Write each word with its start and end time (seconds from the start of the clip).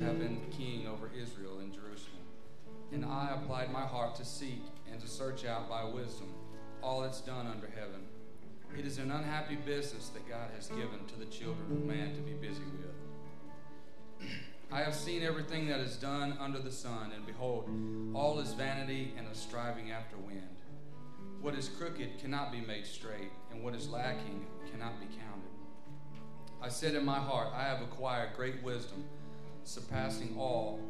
have 0.00 0.20
been 0.20 0.40
king 0.56 0.86
over 0.86 1.10
Israel 1.20 1.58
in 1.58 1.72
Jerusalem. 1.72 2.22
And 2.92 3.04
I 3.04 3.32
applied 3.34 3.72
my 3.72 3.80
heart 3.80 4.14
to 4.14 4.24
seek 4.24 4.62
and 4.88 5.00
to 5.00 5.08
search 5.08 5.44
out 5.44 5.68
by 5.68 5.82
wisdom 5.82 6.32
all 6.84 7.00
that's 7.00 7.20
done 7.20 7.48
under 7.48 7.66
heaven. 7.66 8.06
It 8.78 8.86
is 8.86 8.98
an 8.98 9.10
unhappy 9.10 9.56
business 9.56 10.10
that 10.10 10.28
God 10.28 10.50
has 10.54 10.68
given 10.68 11.04
to 11.08 11.18
the 11.18 11.24
children 11.24 11.72
of 11.72 11.84
man 11.84 12.14
to 12.14 12.20
be 12.20 12.34
busy 12.34 12.62
with. 14.20 14.30
I 14.72 14.82
have 14.82 14.94
seen 14.94 15.24
everything 15.24 15.66
that 15.66 15.80
is 15.80 15.96
done 15.96 16.36
under 16.38 16.60
the 16.60 16.70
sun, 16.70 17.10
and 17.12 17.26
behold, 17.26 17.68
all 18.14 18.38
is 18.38 18.52
vanity 18.52 19.14
and 19.18 19.26
a 19.26 19.34
striving 19.34 19.90
after 19.90 20.16
wind. 20.16 20.58
What 21.40 21.56
is 21.56 21.68
crooked 21.68 22.20
cannot 22.20 22.52
be 22.52 22.60
made 22.60 22.86
straight, 22.86 23.32
and 23.50 23.64
what 23.64 23.74
is 23.74 23.88
lacking 23.88 24.46
cannot 24.70 25.00
be 25.00 25.06
counted. 25.06 25.50
I 26.62 26.68
said 26.68 26.94
in 26.94 27.04
my 27.04 27.18
heart, 27.18 27.48
I 27.52 27.64
have 27.64 27.82
acquired 27.82 28.36
great 28.36 28.62
wisdom, 28.62 29.02
surpassing 29.68 30.34
all 30.38 30.80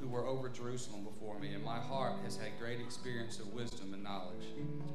who 0.00 0.06
were 0.06 0.24
over 0.24 0.48
Jerusalem 0.48 1.02
before 1.02 1.38
me, 1.40 1.52
and 1.54 1.64
my 1.64 1.80
heart 1.80 2.12
has 2.22 2.36
had 2.36 2.56
great 2.60 2.80
experience 2.80 3.40
of 3.40 3.52
wisdom 3.52 3.92
and 3.92 4.04
knowledge. 4.04 4.44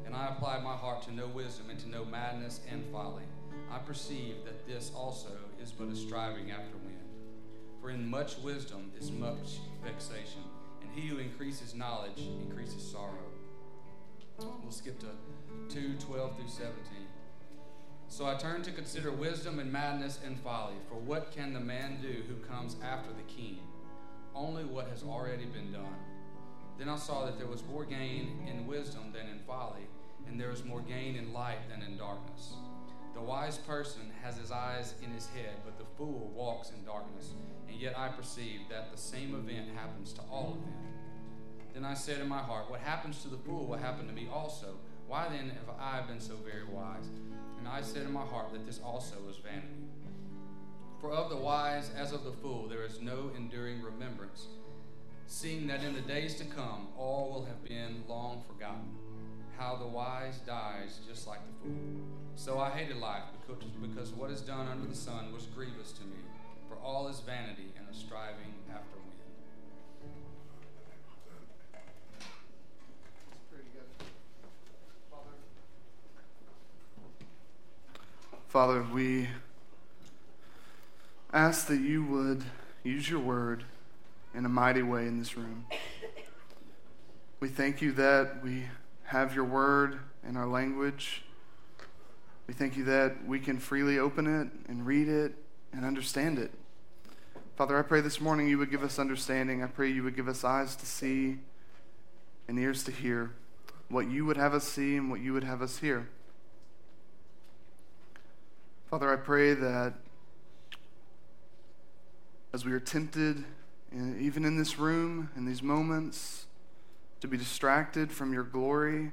And 0.05 0.15
I 0.15 0.29
applied 0.29 0.63
my 0.63 0.75
heart 0.75 1.03
to 1.03 1.13
know 1.13 1.27
wisdom 1.27 1.69
and 1.69 1.77
to 1.81 1.89
know 1.89 2.05
madness 2.05 2.61
and 2.71 2.85
folly. 2.93 3.23
I 3.69 3.79
perceive 3.79 4.35
that 4.45 4.65
this 4.65 4.91
also 4.95 5.31
is 5.61 5.71
but 5.71 5.89
a 5.89 5.95
striving 5.95 6.51
after 6.51 6.77
wind. 6.77 6.93
For 7.81 7.89
in 7.89 8.09
much 8.09 8.37
wisdom 8.37 8.93
is 8.97 9.11
much 9.11 9.59
vexation, 9.83 10.43
and 10.81 10.89
he 10.95 11.09
who 11.09 11.17
increases 11.17 11.75
knowledge 11.75 12.21
increases 12.41 12.89
sorrow. 12.89 13.27
We'll 14.39 14.71
skip 14.71 14.97
to 14.99 15.07
2 15.67 15.95
12 15.99 16.35
through 16.37 16.47
17. 16.47 16.73
So 18.13 18.27
I 18.27 18.35
turned 18.35 18.63
to 18.65 18.71
consider 18.71 19.11
wisdom 19.11 19.57
and 19.57 19.71
madness 19.71 20.19
and 20.23 20.39
folly. 20.41 20.75
For 20.87 20.93
what 20.99 21.31
can 21.31 21.51
the 21.51 21.59
man 21.59 21.97
do 21.99 22.21
who 22.27 22.35
comes 22.47 22.75
after 22.83 23.09
the 23.11 23.23
king? 23.23 23.57
Only 24.35 24.65
what 24.65 24.87
has 24.89 25.01
already 25.01 25.45
been 25.45 25.71
done. 25.71 25.95
Then 26.77 26.89
I 26.89 26.95
saw 26.97 27.25
that 27.25 27.39
there 27.39 27.47
was 27.47 27.63
more 27.63 27.85
gain 27.85 28.47
in 28.47 28.67
wisdom 28.67 29.11
than 29.11 29.27
in 29.29 29.39
folly, 29.47 29.87
and 30.27 30.39
there 30.39 30.51
was 30.51 30.63
more 30.63 30.81
gain 30.81 31.15
in 31.15 31.33
light 31.33 31.67
than 31.71 31.81
in 31.81 31.97
darkness. 31.97 32.53
The 33.15 33.21
wise 33.21 33.57
person 33.57 34.11
has 34.21 34.37
his 34.37 34.51
eyes 34.51 34.93
in 35.01 35.09
his 35.09 35.25
head, 35.29 35.55
but 35.65 35.79
the 35.79 35.97
fool 35.97 36.31
walks 36.35 36.69
in 36.69 36.85
darkness. 36.85 37.31
And 37.67 37.81
yet 37.81 37.97
I 37.97 38.09
perceive 38.09 38.59
that 38.69 38.91
the 38.91 38.97
same 39.01 39.33
event 39.33 39.69
happens 39.75 40.13
to 40.13 40.21
all 40.29 40.49
of 40.49 40.61
them. 40.61 40.73
Then 41.73 41.83
I 41.83 41.95
said 41.95 42.21
in 42.21 42.29
my 42.29 42.43
heart, 42.43 42.69
What 42.69 42.81
happens 42.81 43.23
to 43.23 43.27
the 43.27 43.37
fool 43.37 43.65
will 43.65 43.77
happen 43.77 44.05
to 44.05 44.13
me 44.13 44.27
also. 44.31 44.75
Why 45.07 45.29
then 45.29 45.49
have 45.49 45.75
I 45.79 46.01
been 46.01 46.19
so 46.19 46.35
very 46.45 46.65
wise? 46.65 47.09
And 47.63 47.71
I 47.71 47.81
said 47.81 48.03
in 48.03 48.11
my 48.11 48.25
heart 48.25 48.51
that 48.51 48.65
this 48.65 48.81
also 48.83 49.15
was 49.25 49.37
vanity. 49.37 49.87
For 50.99 51.11
of 51.11 51.29
the 51.29 51.37
wise 51.37 51.91
as 51.95 52.11
of 52.11 52.25
the 52.25 52.33
fool 52.33 52.67
there 52.67 52.83
is 52.83 52.99
no 52.99 53.31
enduring 53.37 53.81
remembrance, 53.81 54.47
seeing 55.27 55.65
that 55.67 55.81
in 55.81 55.93
the 55.93 56.01
days 56.01 56.35
to 56.35 56.43
come 56.43 56.89
all 56.97 57.31
will 57.31 57.45
have 57.45 57.63
been 57.63 58.03
long 58.09 58.43
forgotten. 58.45 58.91
How 59.57 59.77
the 59.77 59.87
wise 59.87 60.39
dies 60.39 60.99
just 61.07 61.25
like 61.25 61.39
the 61.45 61.53
fool. 61.63 61.79
So 62.35 62.59
I 62.59 62.69
hated 62.69 62.97
life 62.97 63.23
because, 63.47 63.63
because 63.81 64.09
what 64.11 64.29
is 64.29 64.41
done 64.41 64.67
under 64.67 64.85
the 64.85 64.95
sun 64.95 65.31
was 65.31 65.45
grievous 65.45 65.93
to 65.93 66.01
me, 66.01 66.19
for 66.67 66.75
all 66.83 67.07
is 67.07 67.21
vanity 67.21 67.71
and 67.77 67.87
a 67.89 67.93
striving 67.93 68.55
after 68.69 68.92
Father, 78.53 78.85
we 78.93 79.29
ask 81.33 81.65
that 81.65 81.79
you 81.79 82.03
would 82.03 82.43
use 82.83 83.09
your 83.09 83.19
word 83.19 83.63
in 84.35 84.45
a 84.45 84.47
mighty 84.47 84.83
way 84.83 85.07
in 85.07 85.17
this 85.17 85.35
room. 85.35 85.65
We 87.39 87.47
thank 87.47 87.81
you 87.81 87.93
that 87.93 88.43
we 88.43 88.65
have 89.05 89.33
your 89.33 89.45
word 89.45 89.97
in 90.29 90.37
our 90.37 90.45
language. 90.45 91.23
We 92.45 92.53
thank 92.53 92.77
you 92.77 92.83
that 92.83 93.25
we 93.25 93.39
can 93.39 93.57
freely 93.57 93.97
open 93.97 94.27
it 94.27 94.49
and 94.69 94.85
read 94.85 95.07
it 95.07 95.33
and 95.73 95.83
understand 95.83 96.37
it. 96.37 96.51
Father, 97.55 97.75
I 97.75 97.81
pray 97.81 98.01
this 98.01 98.21
morning 98.21 98.47
you 98.47 98.59
would 98.59 98.69
give 98.69 98.83
us 98.83 98.99
understanding. 98.99 99.63
I 99.63 99.65
pray 99.65 99.89
you 99.89 100.03
would 100.03 100.15
give 100.15 100.27
us 100.27 100.43
eyes 100.43 100.75
to 100.75 100.85
see 100.85 101.39
and 102.47 102.59
ears 102.59 102.83
to 102.83 102.91
hear 102.91 103.31
what 103.89 104.11
you 104.11 104.25
would 104.25 104.37
have 104.37 104.53
us 104.53 104.65
see 104.65 104.95
and 104.95 105.09
what 105.09 105.21
you 105.21 105.33
would 105.33 105.43
have 105.43 105.63
us 105.63 105.79
hear. 105.79 106.07
Father, 108.93 109.11
I 109.11 109.15
pray 109.15 109.55
that 109.55 109.95
as 112.53 112.63
we 112.63 112.73
are 112.73 112.79
tempted, 112.79 113.43
even 113.91 114.45
in 114.45 114.55
this 114.55 114.77
room, 114.77 115.31
in 115.35 115.45
these 115.45 115.63
moments, 115.63 116.45
to 117.19 117.27
be 117.27 117.35
distracted 117.35 118.11
from 118.11 118.33
your 118.33 118.43
glory, 118.43 119.11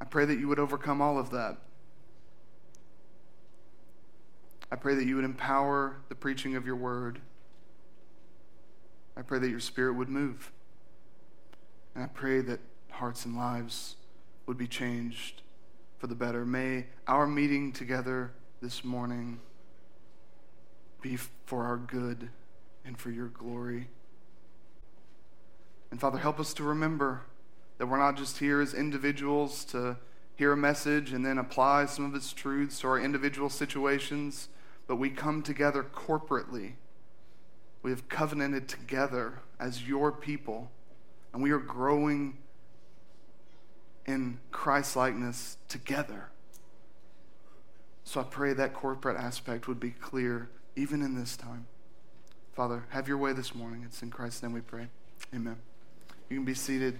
I 0.00 0.06
pray 0.06 0.24
that 0.24 0.40
you 0.40 0.48
would 0.48 0.58
overcome 0.58 1.00
all 1.00 1.20
of 1.20 1.30
that. 1.30 1.58
I 4.72 4.74
pray 4.74 4.96
that 4.96 5.06
you 5.06 5.14
would 5.14 5.24
empower 5.24 5.98
the 6.08 6.16
preaching 6.16 6.56
of 6.56 6.66
your 6.66 6.74
word. 6.74 7.20
I 9.16 9.22
pray 9.22 9.38
that 9.38 9.50
your 9.50 9.60
spirit 9.60 9.94
would 9.94 10.08
move. 10.08 10.50
And 11.94 12.02
I 12.02 12.08
pray 12.08 12.40
that 12.40 12.58
hearts 12.90 13.24
and 13.24 13.36
lives 13.36 13.94
would 14.46 14.58
be 14.58 14.66
changed 14.66 15.42
for 16.04 16.08
the 16.08 16.14
better. 16.14 16.44
May 16.44 16.84
our 17.08 17.26
meeting 17.26 17.72
together 17.72 18.30
this 18.60 18.84
morning 18.84 19.40
be 21.00 21.16
for 21.46 21.64
our 21.64 21.78
good 21.78 22.28
and 22.84 22.98
for 22.98 23.10
your 23.10 23.28
glory. 23.28 23.88
And 25.90 25.98
Father, 25.98 26.18
help 26.18 26.38
us 26.38 26.52
to 26.54 26.62
remember 26.62 27.22
that 27.78 27.86
we're 27.86 27.96
not 27.96 28.18
just 28.18 28.36
here 28.36 28.60
as 28.60 28.74
individuals 28.74 29.64
to 29.64 29.96
hear 30.36 30.52
a 30.52 30.56
message 30.58 31.10
and 31.14 31.24
then 31.24 31.38
apply 31.38 31.86
some 31.86 32.04
of 32.04 32.14
its 32.14 32.34
truths 32.34 32.80
to 32.80 32.88
our 32.88 33.00
individual 33.00 33.48
situations, 33.48 34.50
but 34.86 34.96
we 34.96 35.08
come 35.08 35.40
together 35.40 35.82
corporately. 35.82 36.74
We 37.82 37.90
have 37.92 38.10
covenanted 38.10 38.68
together 38.68 39.40
as 39.58 39.88
your 39.88 40.12
people, 40.12 40.70
and 41.32 41.42
we 41.42 41.50
are 41.50 41.58
growing 41.58 42.36
in 44.06 44.38
Christ 44.50 44.96
likeness 44.96 45.56
together. 45.68 46.30
So 48.04 48.20
I 48.20 48.24
pray 48.24 48.52
that 48.52 48.74
corporate 48.74 49.16
aspect 49.16 49.66
would 49.66 49.80
be 49.80 49.90
clear 49.90 50.50
even 50.76 51.02
in 51.02 51.14
this 51.14 51.36
time. 51.36 51.66
Father, 52.52 52.84
have 52.90 53.08
your 53.08 53.18
way 53.18 53.32
this 53.32 53.54
morning. 53.54 53.82
It's 53.84 54.02
in 54.02 54.10
Christ's 54.10 54.42
name 54.42 54.52
we 54.52 54.60
pray. 54.60 54.88
Amen. 55.34 55.56
You 56.28 56.36
can 56.36 56.44
be 56.44 56.54
seated. 56.54 56.98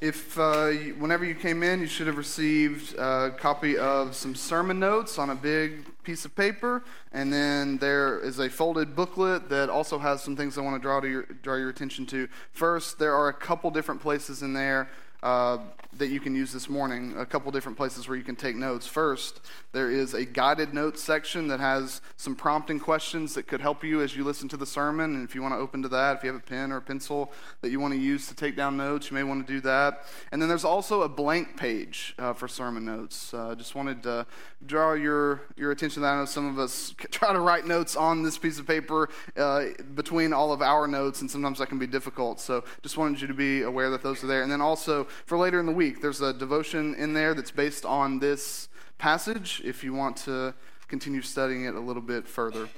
If 0.00 0.38
uh, 0.38 0.68
whenever 0.98 1.24
you 1.24 1.34
came 1.34 1.62
in, 1.62 1.80
you 1.80 1.86
should 1.86 2.06
have 2.06 2.18
received 2.18 2.94
a 2.98 3.30
copy 3.30 3.78
of 3.78 4.14
some 4.14 4.34
sermon 4.34 4.78
notes 4.78 5.18
on 5.18 5.30
a 5.30 5.34
big 5.34 5.86
piece 6.02 6.26
of 6.26 6.36
paper, 6.36 6.84
and 7.12 7.32
then 7.32 7.78
there 7.78 8.18
is 8.20 8.38
a 8.38 8.50
folded 8.50 8.94
booklet 8.94 9.48
that 9.48 9.70
also 9.70 9.98
has 9.98 10.22
some 10.22 10.36
things 10.36 10.58
I 10.58 10.60
want 10.60 10.76
to 10.76 10.82
draw 10.82 11.00
to 11.00 11.08
your, 11.08 11.22
draw 11.42 11.54
your 11.54 11.70
attention 11.70 12.04
to. 12.06 12.28
First, 12.52 12.98
there 12.98 13.14
are 13.14 13.28
a 13.28 13.32
couple 13.32 13.70
different 13.70 14.02
places 14.02 14.42
in 14.42 14.52
there 14.52 14.90
uh, 15.26 15.58
that 15.98 16.08
you 16.08 16.20
can 16.20 16.34
use 16.34 16.52
this 16.52 16.68
morning. 16.68 17.14
A 17.16 17.26
couple 17.26 17.50
different 17.50 17.76
places 17.76 18.06
where 18.06 18.16
you 18.16 18.22
can 18.22 18.36
take 18.36 18.54
notes. 18.54 18.86
First, 18.86 19.40
there 19.72 19.90
is 19.90 20.14
a 20.14 20.24
guided 20.24 20.74
notes 20.74 21.02
section 21.02 21.48
that 21.48 21.58
has 21.58 22.00
some 22.16 22.36
prompting 22.36 22.78
questions 22.78 23.34
that 23.34 23.44
could 23.46 23.60
help 23.60 23.82
you 23.82 24.02
as 24.02 24.14
you 24.14 24.24
listen 24.24 24.48
to 24.50 24.56
the 24.56 24.66
sermon. 24.66 25.14
And 25.14 25.28
if 25.28 25.34
you 25.34 25.42
want 25.42 25.54
to 25.54 25.58
open 25.58 25.82
to 25.82 25.88
that, 25.88 26.18
if 26.18 26.22
you 26.22 26.32
have 26.32 26.40
a 26.40 26.44
pen 26.44 26.70
or 26.70 26.76
a 26.76 26.82
pencil 26.82 27.32
that 27.60 27.70
you 27.70 27.80
want 27.80 27.94
to 27.94 28.00
use 28.00 28.28
to 28.28 28.34
take 28.34 28.56
down 28.56 28.76
notes, 28.76 29.10
you 29.10 29.14
may 29.14 29.22
want 29.22 29.46
to 29.46 29.52
do 29.52 29.60
that. 29.62 30.04
And 30.32 30.40
then 30.40 30.48
there's 30.48 30.64
also 30.64 31.02
a 31.02 31.08
blank 31.08 31.56
page 31.56 32.14
uh, 32.18 32.32
for 32.32 32.46
sermon 32.46 32.84
notes. 32.84 33.32
Uh, 33.34 33.54
just 33.54 33.74
wanted 33.74 34.02
to 34.04 34.26
draw 34.64 34.92
your, 34.92 35.42
your 35.56 35.70
attention 35.70 35.94
to 35.94 36.00
that. 36.00 36.12
I 36.12 36.18
know 36.18 36.24
some 36.26 36.46
of 36.46 36.58
us 36.58 36.94
try 37.10 37.32
to 37.32 37.40
write 37.40 37.66
notes 37.66 37.96
on 37.96 38.22
this 38.22 38.38
piece 38.38 38.58
of 38.58 38.66
paper 38.66 39.08
uh, 39.36 39.66
between 39.94 40.32
all 40.32 40.52
of 40.52 40.62
our 40.62 40.86
notes, 40.86 41.20
and 41.20 41.30
sometimes 41.30 41.58
that 41.58 41.68
can 41.68 41.78
be 41.78 41.86
difficult. 41.86 42.38
So 42.40 42.64
just 42.82 42.96
wanted 42.96 43.20
you 43.20 43.26
to 43.28 43.34
be 43.34 43.62
aware 43.62 43.90
that 43.90 44.02
those 44.02 44.22
are 44.22 44.26
there. 44.26 44.42
And 44.42 44.52
then 44.52 44.60
also, 44.60 45.06
for 45.24 45.38
later 45.38 45.58
in 45.58 45.66
the 45.66 45.72
week. 45.72 46.02
There's 46.02 46.20
a 46.20 46.32
devotion 46.32 46.94
in 46.96 47.14
there 47.14 47.34
that's 47.34 47.50
based 47.50 47.84
on 47.84 48.18
this 48.18 48.68
passage 48.98 49.62
if 49.64 49.82
you 49.82 49.92
want 49.92 50.16
to 50.18 50.54
continue 50.88 51.22
studying 51.22 51.64
it 51.64 51.74
a 51.74 51.80
little 51.80 52.02
bit 52.02 52.28
further. 52.28 52.68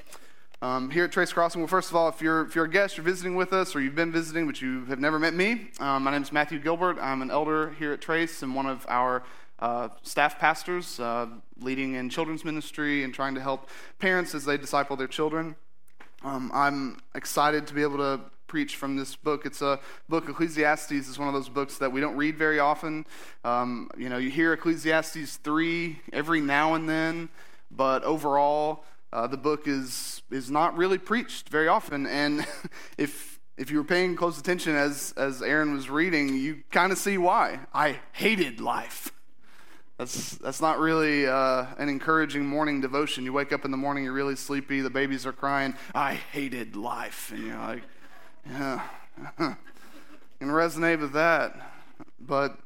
Um, 0.60 0.90
here 0.90 1.04
at 1.04 1.12
Trace 1.12 1.32
Crossing, 1.32 1.60
well, 1.60 1.68
first 1.68 1.90
of 1.90 1.96
all, 1.96 2.08
if 2.08 2.20
you're, 2.20 2.44
if 2.44 2.56
you're 2.56 2.64
a 2.64 2.70
guest, 2.70 2.96
you're 2.96 3.04
visiting 3.04 3.36
with 3.36 3.52
us, 3.52 3.76
or 3.76 3.80
you've 3.80 3.94
been 3.94 4.10
visiting 4.10 4.44
but 4.44 4.60
you 4.60 4.84
have 4.86 4.98
never 4.98 5.18
met 5.18 5.32
me, 5.32 5.70
um, 5.78 6.02
my 6.02 6.10
name 6.10 6.22
is 6.22 6.32
Matthew 6.32 6.58
Gilbert. 6.58 6.98
I'm 7.00 7.22
an 7.22 7.30
elder 7.30 7.70
here 7.78 7.92
at 7.92 8.00
Trace 8.00 8.42
and 8.42 8.56
one 8.56 8.66
of 8.66 8.84
our 8.88 9.22
uh, 9.60 9.88
staff 10.02 10.38
pastors, 10.38 10.98
uh, 10.98 11.26
leading 11.60 11.94
in 11.94 12.10
children's 12.10 12.44
ministry 12.44 13.04
and 13.04 13.14
trying 13.14 13.36
to 13.36 13.40
help 13.40 13.68
parents 14.00 14.34
as 14.34 14.44
they 14.44 14.56
disciple 14.56 14.96
their 14.96 15.06
children. 15.06 15.54
Um, 16.24 16.50
I'm 16.52 16.98
excited 17.14 17.68
to 17.68 17.74
be 17.74 17.82
able 17.82 17.98
to 17.98 18.20
preach 18.48 18.76
from 18.76 18.96
this 18.96 19.14
book. 19.14 19.46
It's 19.46 19.62
a 19.62 19.78
book, 20.08 20.28
Ecclesiastes 20.28 20.90
is 20.90 21.18
one 21.18 21.28
of 21.28 21.34
those 21.34 21.48
books 21.48 21.78
that 21.78 21.92
we 21.92 22.00
don't 22.00 22.16
read 22.16 22.36
very 22.36 22.58
often. 22.58 23.06
Um, 23.44 23.90
you 23.96 24.08
know, 24.08 24.18
you 24.18 24.30
hear 24.30 24.52
Ecclesiastes 24.54 25.36
3 25.36 26.00
every 26.12 26.40
now 26.40 26.74
and 26.74 26.88
then. 26.88 27.28
but 27.70 28.02
overall, 28.02 28.84
uh, 29.12 29.26
the 29.26 29.36
book 29.36 29.66
is 29.66 30.22
is 30.30 30.50
not 30.50 30.76
really 30.76 30.98
preached 30.98 31.48
very 31.48 31.68
often. 31.68 32.06
And 32.06 32.46
if 32.98 33.38
if 33.56 33.70
you 33.70 33.78
were 33.78 33.84
paying 33.84 34.16
close 34.16 34.38
attention 34.38 34.74
as 34.74 35.14
as 35.16 35.42
Aaron 35.42 35.72
was 35.72 35.88
reading, 35.88 36.34
you 36.34 36.62
kind 36.70 36.92
of 36.92 36.98
see 36.98 37.18
why. 37.18 37.60
I 37.72 38.00
hated 38.12 38.60
life. 38.60 39.12
That's 39.98 40.32
that's 40.36 40.60
not 40.60 40.78
really 40.78 41.26
uh, 41.26 41.66
an 41.76 41.88
encouraging 41.88 42.46
morning 42.46 42.80
devotion. 42.80 43.24
You 43.24 43.32
wake 43.32 43.52
up 43.52 43.64
in 43.64 43.72
the 43.72 43.76
morning, 43.76 44.04
you're 44.04 44.12
really 44.12 44.36
sleepy, 44.36 44.80
the 44.80 44.90
babies 44.90 45.26
are 45.26 45.32
crying. 45.32 45.74
I 45.92 46.14
hated 46.14 46.76
life, 46.76 47.32
and 47.34 47.46
you're 47.46 47.58
like, 47.58 47.82
yeah, 48.46 48.82
can 49.36 49.56
resonate 50.48 51.00
with 51.00 51.12
that. 51.12 51.72
But 52.20 52.58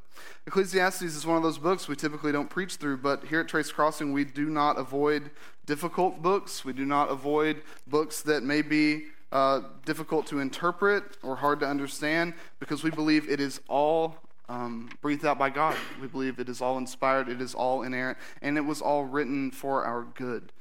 Ecclesiastes 0.45 1.01
is 1.01 1.25
one 1.25 1.37
of 1.37 1.43
those 1.43 1.57
books 1.57 1.87
we 1.87 1.95
typically 1.95 2.31
don't 2.31 2.49
preach 2.49 2.75
through, 2.75 2.97
but 2.97 3.25
here 3.25 3.39
at 3.39 3.47
Trace 3.47 3.71
Crossing, 3.71 4.11
we 4.11 4.25
do 4.25 4.49
not 4.49 4.77
avoid 4.77 5.31
difficult 5.65 6.21
books. 6.21 6.65
We 6.65 6.73
do 6.73 6.85
not 6.85 7.09
avoid 7.09 7.61
books 7.87 8.21
that 8.23 8.43
may 8.43 8.61
be 8.61 9.05
uh, 9.31 9.61
difficult 9.85 10.27
to 10.27 10.39
interpret 10.39 11.17
or 11.23 11.37
hard 11.37 11.59
to 11.61 11.67
understand 11.67 12.33
because 12.59 12.83
we 12.83 12.91
believe 12.91 13.29
it 13.29 13.39
is 13.39 13.61
all 13.67 14.17
um, 14.49 14.89
breathed 15.01 15.25
out 15.25 15.39
by 15.39 15.49
God. 15.49 15.75
We 16.01 16.07
believe 16.07 16.39
it 16.39 16.49
is 16.49 16.61
all 16.61 16.77
inspired, 16.77 17.29
it 17.29 17.41
is 17.41 17.55
all 17.55 17.83
inerrant, 17.83 18.17
and 18.41 18.57
it 18.57 18.61
was 18.61 18.81
all 18.81 19.05
written 19.05 19.49
for 19.49 19.85
our 19.85 20.03
good. 20.15 20.51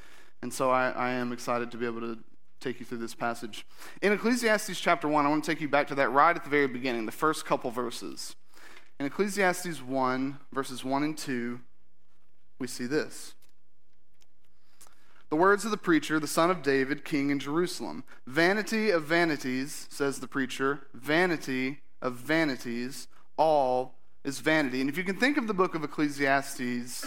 And 0.41 0.53
so 0.53 0.71
I, 0.71 0.91
I 0.91 1.11
am 1.11 1.33
excited 1.33 1.71
to 1.73 1.77
be 1.77 1.87
able 1.87 2.01
to 2.01 2.19
take 2.63 2.81
you 2.81 2.87
through 2.87 2.99
this 2.99 3.15
passage. 3.15 3.67
In 4.01 4.13
Ecclesiastes 4.13 4.81
chapter 4.81 5.09
1, 5.09 5.27
I 5.27 5.29
want 5.29 5.45
to 5.45 5.51
take 5.51 5.61
you 5.61 5.69
back 5.69 5.89
to 5.89 5.95
that 5.97 6.11
right 6.11 6.35
at 6.35 6.45
the 6.45 6.51
very 6.51 6.69
beginning, 6.69 7.07
the 7.07 7.13
first 7.13 7.45
couple 7.45 7.71
verses. 7.71 8.37
In 9.01 9.07
Ecclesiastes 9.07 9.83
1, 9.83 10.39
verses 10.53 10.85
1 10.85 11.03
and 11.03 11.19
2, 11.19 11.61
we 12.59 12.67
see 12.67 12.87
this. 12.87 13.35
The 15.29 15.37
words 15.37 15.65
of 15.65 15.71
the 15.71 15.79
preacher, 15.79 16.21
the 16.21 16.27
son 16.27 16.51
of 16.51 16.63
David, 16.63 17.05
king 17.05 17.31
in 17.31 17.39
Jerusalem. 17.39 18.05
Vanity 18.27 18.91
of 18.91 19.05
vanities, 19.05 19.89
says 19.91 20.21
the 20.21 20.29
preacher, 20.29 20.87
vanity 20.93 21.81
of 22.03 22.15
vanities, 22.15 23.09
all 23.39 23.95
is 24.25 24.41
vanity. 24.41 24.81
And 24.81 24.91
if 24.91 24.99
you 24.99 25.05
can 25.05 25.17
think 25.17 25.39
of 25.39 25.47
the 25.47 25.55
book 25.55 25.75
of 25.75 25.83
Ecclesiastes, 25.83 27.07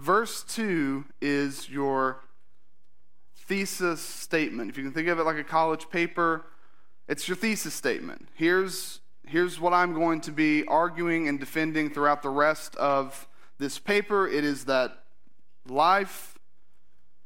verse 0.00 0.42
2 0.42 1.04
is 1.20 1.70
your 1.70 2.20
thesis 3.46 4.00
statement. 4.00 4.70
If 4.70 4.76
you 4.76 4.84
can 4.84 4.92
think 4.92 5.08
of 5.08 5.18
it 5.18 5.24
like 5.24 5.38
a 5.38 5.44
college 5.44 5.88
paper, 5.90 6.46
it's 7.08 7.28
your 7.28 7.36
thesis 7.36 7.74
statement. 7.74 8.28
Here's 8.34 9.00
here's 9.26 9.58
what 9.58 9.72
I'm 9.72 9.92
going 9.92 10.20
to 10.22 10.30
be 10.30 10.64
arguing 10.66 11.26
and 11.26 11.40
defending 11.40 11.90
throughout 11.90 12.22
the 12.22 12.30
rest 12.30 12.76
of 12.76 13.26
this 13.58 13.78
paper 13.78 14.28
it 14.28 14.44
is 14.44 14.66
that 14.66 15.02
life 15.66 16.38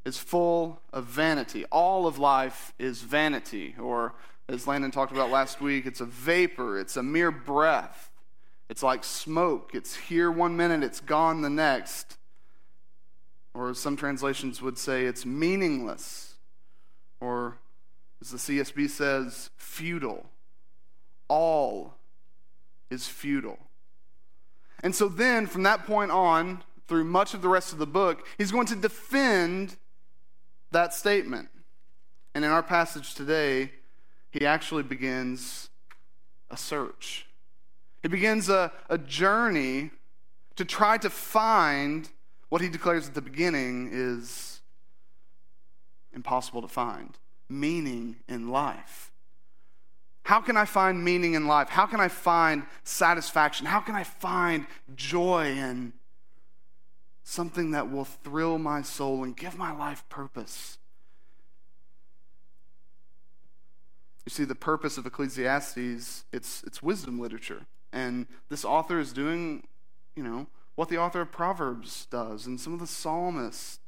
is 0.05 0.19
full 0.19 0.81
of 0.93 1.05
vanity. 1.05 1.65
All 1.67 2.07
of 2.07 2.19
life 2.19 2.73
is 2.79 3.03
vanity, 3.03 3.75
or 3.79 4.15
as 4.49 4.67
Landon 4.67 4.91
talked 4.91 5.13
about 5.13 5.31
last 5.31 5.61
week, 5.61 5.87
it's 5.87 6.01
a 6.01 6.07
vapor, 6.07 6.79
it's 6.79 6.97
a 6.97 7.03
mere 7.03 7.31
breath. 7.31 8.11
It's 8.69 8.83
like 8.83 9.03
smoke. 9.05 9.73
It's 9.75 9.97
here 9.97 10.31
one 10.31 10.57
minute, 10.57 10.83
it's 10.83 11.01
gone 11.01 11.43
the 11.43 11.51
next. 11.51 12.17
Or 13.55 13.75
some 13.75 13.97
translations 13.97 14.63
would 14.63 14.79
say 14.79 15.05
it's 15.05 15.27
meaningless. 15.27 16.35
Or, 17.21 17.59
as 18.21 18.31
the 18.31 18.39
CSB 18.39 18.89
says, 18.89 19.51
futile 19.57 20.27
all 21.31 21.95
is 22.91 23.07
futile. 23.07 23.59
And 24.83 24.95
so 24.95 25.09
then, 25.09 25.47
from 25.47 25.63
that 25.63 25.87
point 25.87 26.11
on, 26.11 26.65
through 26.89 27.05
much 27.05 27.33
of 27.35 27.41
the 27.41 27.49
rest 27.49 27.73
of 27.73 27.79
the 27.79 27.87
book, 27.87 28.27
he's 28.37 28.51
going 28.51 28.67
to 28.67 28.77
defend 28.77 29.77
that 30.73 30.93
statement. 30.93 31.49
And 32.35 32.45
in 32.45 32.51
our 32.51 32.63
passage 32.63 33.15
today, 33.15 33.71
he 34.31 34.45
actually 34.45 34.83
begins 34.83 35.71
a 36.51 36.57
search. 36.57 37.27
He 38.03 38.09
begins 38.09 38.49
a, 38.49 38.73
a 38.89 38.99
journey 38.99 39.91
to 40.57 40.65
try 40.65 40.99
to 40.99 41.11
find 41.11 42.09
what 42.51 42.61
he 42.61 42.69
declares 42.69 43.09
at 43.09 43.15
the 43.15 43.23
beginning 43.23 43.89
is 43.91 44.61
impossible 46.13 46.61
to 46.61 46.69
find 46.69 47.17
meaning 47.49 48.17
in 48.29 48.49
life. 48.49 49.11
How 50.25 50.41
can 50.41 50.57
I 50.57 50.65
find 50.65 51.03
meaning 51.03 51.35
in 51.35 51.47
life? 51.47 51.69
How 51.69 51.87
can 51.87 52.01
I 52.01 52.09
find 52.09 52.65
satisfaction? 52.85 53.67
How 53.67 53.81
can 53.81 53.97
I 53.97 54.05
find 54.05 54.67
joy 54.95 55.47
in 55.47 55.93
something 57.25 57.73
that 57.73 57.91
will 57.91 58.05
thrill 58.05 58.59
my 58.59 58.83
soul 58.83 59.25
and 59.25 59.37
give 59.37 59.57
my 59.57 59.73
life 59.73 60.09
purpose? 60.09 60.79
You 64.27 64.31
see, 64.31 64.45
the 64.45 64.55
purpose 64.55 64.99
of 64.99 65.07
Ecclesiastes, 65.07 66.25
it's, 66.33 66.63
it's 66.65 66.83
wisdom 66.83 67.19
literature. 67.19 67.67
And 67.93 68.27
this 68.49 68.65
author 68.65 69.01
is 69.01 69.13
doing, 69.13 69.67
you 70.15 70.23
know, 70.23 70.47
what 70.75 70.89
the 70.89 70.99
author 70.99 71.21
of 71.21 71.33
Proverbs 71.33 72.07
does 72.11 72.47
and 72.47 72.61
some 72.61 72.73
of 72.73 72.81
the 72.81 72.87
psalmists. 72.87 73.81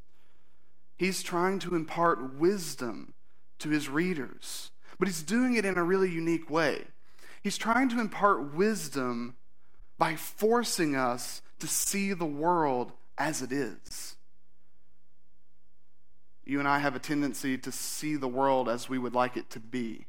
He's 0.96 1.22
trying 1.22 1.58
to 1.60 1.74
impart 1.74 2.34
wisdom 2.34 3.14
to 3.58 3.70
his 3.70 3.88
readers 3.88 4.72
but 5.02 5.08
he's 5.08 5.24
doing 5.24 5.54
it 5.54 5.64
in 5.64 5.76
a 5.76 5.82
really 5.82 6.08
unique 6.08 6.48
way. 6.48 6.84
He's 7.42 7.58
trying 7.58 7.88
to 7.88 7.98
impart 7.98 8.54
wisdom 8.54 9.34
by 9.98 10.14
forcing 10.14 10.94
us 10.94 11.42
to 11.58 11.66
see 11.66 12.12
the 12.12 12.24
world 12.24 12.92
as 13.18 13.42
it 13.42 13.50
is. 13.50 14.14
You 16.44 16.60
and 16.60 16.68
I 16.68 16.78
have 16.78 16.94
a 16.94 17.00
tendency 17.00 17.58
to 17.58 17.72
see 17.72 18.14
the 18.14 18.28
world 18.28 18.68
as 18.68 18.88
we 18.88 18.96
would 18.96 19.12
like 19.12 19.36
it 19.36 19.50
to 19.50 19.58
be. 19.58 20.06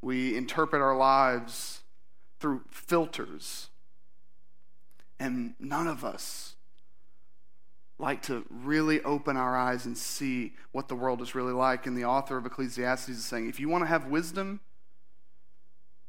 We 0.00 0.38
interpret 0.38 0.80
our 0.80 0.96
lives 0.96 1.82
through 2.40 2.62
filters, 2.70 3.68
and 5.18 5.54
none 5.58 5.86
of 5.86 6.04
us 6.04 6.54
like 7.98 8.22
to 8.22 8.44
really 8.50 9.02
open 9.02 9.36
our 9.36 9.56
eyes 9.56 9.86
and 9.86 9.96
see 9.96 10.52
what 10.72 10.88
the 10.88 10.94
world 10.94 11.22
is 11.22 11.34
really 11.34 11.52
like. 11.52 11.86
And 11.86 11.96
the 11.96 12.04
author 12.04 12.36
of 12.36 12.44
Ecclesiastes 12.44 13.08
is 13.08 13.24
saying 13.24 13.48
if 13.48 13.60
you 13.60 13.68
want 13.68 13.82
to 13.82 13.88
have 13.88 14.06
wisdom, 14.06 14.60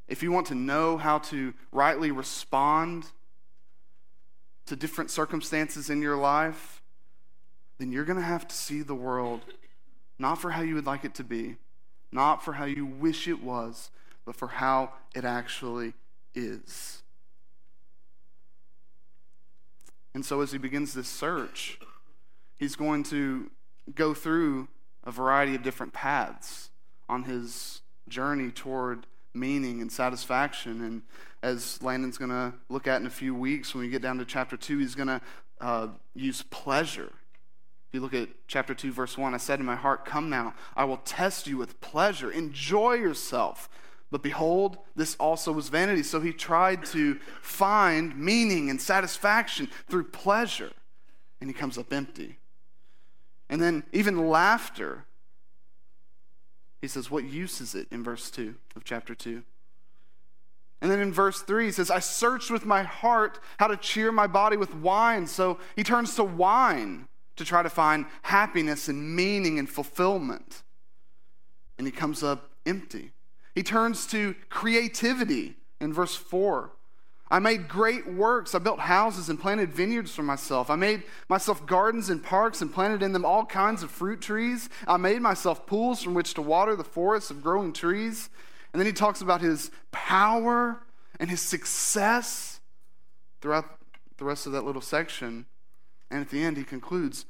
if 0.08 0.24
you 0.24 0.32
want 0.32 0.48
to 0.48 0.56
know 0.56 0.98
how 0.98 1.20
to 1.20 1.54
rightly 1.72 2.12
respond 2.12 3.06
to 4.66 4.76
different 4.76 5.12
circumstances 5.12 5.90
in 5.90 6.02
your 6.02 6.18
life, 6.18 6.82
then 7.78 7.92
you're 7.92 8.06
going 8.06 8.20
to 8.20 8.26
have 8.26 8.48
to 8.48 8.56
see 8.56 8.82
the 8.82 8.96
world 8.96 9.42
not 10.18 10.36
for 10.36 10.52
how 10.52 10.62
you 10.62 10.76
would 10.76 10.86
like 10.86 11.04
it 11.04 11.14
to 11.16 11.24
be, 11.24 11.58
not 12.12 12.44
for 12.44 12.54
how 12.54 12.66
you 12.66 12.86
wish 12.86 13.28
it 13.28 13.44
was, 13.44 13.92
but 14.26 14.36
for 14.36 14.48
how 14.48 14.92
it 15.14 15.26
actually 15.26 15.94
is. 16.34 17.04
And 20.16 20.26
so, 20.26 20.40
as 20.40 20.54
he 20.54 20.58
begins 20.58 20.94
this 20.94 21.10
search, 21.10 21.78
he's 22.56 22.78
going 22.78 23.04
to 23.04 23.52
go 23.94 24.14
through 24.14 24.70
a 25.04 25.12
variety 25.12 25.56
of 25.56 25.62
different 25.62 25.92
paths 25.92 26.70
on 27.10 27.24
his 27.24 27.82
journey 28.08 28.50
toward 28.50 29.08
meaning 29.34 29.82
and 29.82 29.92
satisfaction. 29.92 30.82
And 30.82 31.02
as 31.44 31.84
Landon's 31.84 32.18
going 32.18 32.32
to 32.32 32.54
look 32.70 32.88
at 32.88 33.02
in 33.02 33.08
a 33.08 33.12
few 33.12 33.36
weeks, 33.36 33.76
when 33.76 33.84
we 33.84 33.90
get 33.90 34.02
down 34.02 34.18
to 34.20 34.26
chapter 34.26 34.56
2, 34.56 34.78
he's 34.78 34.96
going 34.96 35.10
to 35.10 35.22
uh, 35.60 35.90
use 36.14 36.42
pleasure. 36.44 37.12
If 37.90 37.94
you 37.94 38.00
look 38.00 38.14
at 38.14 38.30
chapter 38.48 38.74
2, 38.74 38.94
verse 38.94 39.18
1, 39.18 39.34
I 39.34 39.38
said 39.38 39.60
in 39.60 39.66
my 39.66 39.76
heart, 39.76 40.06
Come 40.06 40.30
now, 40.30 40.54
I 40.78 40.86
will 40.86 40.98
test 40.98 41.46
you 41.46 41.58
with 41.58 41.82
pleasure. 41.82 42.32
Enjoy 42.32 42.94
yourself. 42.94 43.68
But 44.12 44.24
behold, 44.24 44.78
this 44.96 45.16
also 45.20 45.52
was 45.52 45.70
vanity. 45.70 46.04
So 46.04 46.22
he 46.22 46.32
tried 46.32 46.86
to 46.86 47.16
find 47.42 48.18
meaning 48.18 48.70
and 48.70 48.80
satisfaction 48.80 49.70
through 49.90 50.06
pleasure, 50.06 50.72
and 51.42 51.50
he 51.50 51.54
comes 51.54 51.78
up 51.78 51.92
empty. 51.92 52.38
And 53.50 53.62
then 53.62 53.84
even 53.92 54.30
laughter. 54.30 55.06
He 56.82 56.88
says, 56.88 57.10
What 57.10 57.24
use 57.24 57.62
is 57.62 57.76
it 57.76 57.88
in 57.92 58.04
verse 58.04 58.30
2 58.30 58.56
of 58.76 58.84
chapter 58.84 59.16
2? 59.16 59.44
And 60.82 60.92
then 60.92 61.00
in 61.00 61.12
verse 61.12 61.42
3, 61.42 61.66
he 61.66 61.72
says, 61.72 61.90
I 61.90 62.00
searched 62.00 62.52
with 62.52 62.66
my 62.66 62.84
heart 62.84 63.40
how 63.58 63.68
to 63.68 63.78
cheer 63.78 64.12
my 64.12 64.28
body 64.28 64.58
with 64.58 64.76
wine. 64.76 65.26
So 65.26 65.58
he 65.76 65.84
turns 65.84 66.16
to 66.16 66.24
wine 66.24 67.08
to 67.38 67.46
try 67.46 67.64
to 67.64 67.70
find 67.70 68.06
happiness 68.22 68.88
and 68.88 69.16
meaning 69.16 69.58
and 69.58 69.70
fulfillment. 69.70 70.64
And 71.78 71.88
he 71.88 71.92
comes 71.92 72.24
up 72.24 72.52
empty. 72.66 73.14
He 73.56 73.64
turns 73.64 74.06
to 74.08 74.36
creativity 74.50 75.56
in 75.80 75.94
verse 75.94 76.16
4. 76.16 76.72
I 77.32 77.40
made 77.40 77.68
great 77.68 78.08
works. 78.08 78.54
I 78.54 78.60
built 78.60 78.82
houses 78.82 79.30
and 79.30 79.40
planted 79.40 79.74
vineyards 79.74 80.14
for 80.14 80.22
myself. 80.22 80.70
I 80.70 80.76
made 80.76 81.04
myself 81.28 81.66
gardens 81.66 82.10
and 82.10 82.24
parks 82.24 82.62
and 82.62 82.72
planted 82.72 83.02
in 83.02 83.14
them 83.14 83.26
all 83.26 83.46
kinds 83.46 83.82
of 83.82 83.90
fruit 83.90 84.22
trees. 84.22 84.70
I 84.88 84.98
made 84.98 85.22
myself 85.22 85.66
pools 85.66 86.04
from 86.04 86.14
which 86.14 86.36
to 86.36 86.42
water 86.42 86.76
the 86.76 86.84
forests 86.84 87.32
of 87.32 87.42
growing 87.42 87.74
trees. 87.74 88.30
And 88.74 88.80
then 88.80 88.86
he 88.86 88.94
talks 88.94 89.22
about 89.22 89.42
his 89.42 89.72
power 89.92 90.82
and 91.20 91.30
his 91.30 91.42
success 91.42 92.60
throughout 93.42 93.80
the 94.18 94.26
rest 94.26 94.46
of 94.46 94.52
that 94.52 94.66
little 94.66 94.82
section. 94.82 95.46
And 96.12 96.22
at 96.22 96.30
the 96.30 96.44
end, 96.44 96.58
he 96.58 96.64
concludes, 96.64 97.26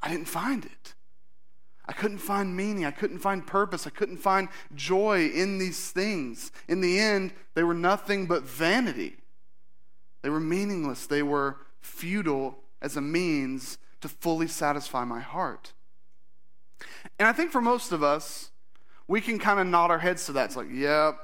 I 0.00 0.08
didn't 0.08 0.28
find 0.28 0.64
it. 0.64 0.94
I 1.88 1.92
couldn't 1.94 2.18
find 2.18 2.54
meaning. 2.54 2.84
I 2.84 2.90
couldn't 2.90 3.18
find 3.18 3.46
purpose. 3.46 3.86
I 3.86 3.90
couldn't 3.90 4.18
find 4.18 4.48
joy 4.74 5.28
in 5.28 5.56
these 5.56 5.90
things. 5.90 6.52
In 6.68 6.82
the 6.82 6.98
end, 6.98 7.32
they 7.54 7.62
were 7.62 7.74
nothing 7.74 8.26
but 8.26 8.42
vanity. 8.42 9.16
They 10.20 10.28
were 10.28 10.40
meaningless. 10.40 11.06
They 11.06 11.22
were 11.22 11.56
futile 11.80 12.58
as 12.82 12.96
a 12.96 13.00
means 13.00 13.78
to 14.02 14.08
fully 14.08 14.48
satisfy 14.48 15.04
my 15.04 15.20
heart. 15.20 15.72
And 17.18 17.26
I 17.26 17.32
think 17.32 17.50
for 17.50 17.62
most 17.62 17.90
of 17.90 18.02
us, 18.02 18.50
we 19.08 19.22
can 19.22 19.38
kind 19.38 19.58
of 19.58 19.66
nod 19.66 19.90
our 19.90 19.98
heads 19.98 20.26
to 20.26 20.32
that. 20.32 20.46
It's 20.46 20.56
like, 20.56 20.68
yep, 20.70 21.18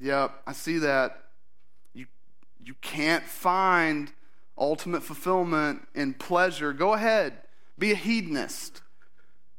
yep, 0.00 0.42
I 0.46 0.52
see 0.52 0.78
that. 0.78 1.24
You, 1.92 2.06
you 2.64 2.74
can't 2.80 3.24
find 3.24 4.12
ultimate 4.56 5.02
fulfillment 5.02 5.88
in 5.94 6.14
pleasure. 6.14 6.72
Go 6.72 6.92
ahead, 6.92 7.34
be 7.76 7.90
a 7.90 7.96
hedonist. 7.96 8.80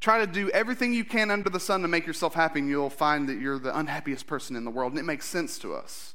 Try 0.05 0.19
to 0.19 0.27
do 0.27 0.51
everything 0.51 0.93
you 0.93 1.03
can 1.03 1.31
under 1.31 1.50
the 1.50 1.59
sun 1.59 1.81
to 1.81 1.88
make 1.88 2.05
yourself 2.05 2.35
happy, 2.35 2.59
and 2.59 2.69
you'll 2.69 2.91
find 2.91 3.27
that 3.27 3.39
you're 3.39 3.57
the 3.57 3.75
unhappiest 3.75 4.27
person 4.27 4.55
in 4.55 4.63
the 4.63 4.69
world. 4.69 4.91
And 4.91 5.00
it 5.00 5.03
makes 5.03 5.25
sense 5.25 5.57
to 5.57 5.74
us. 5.74 6.13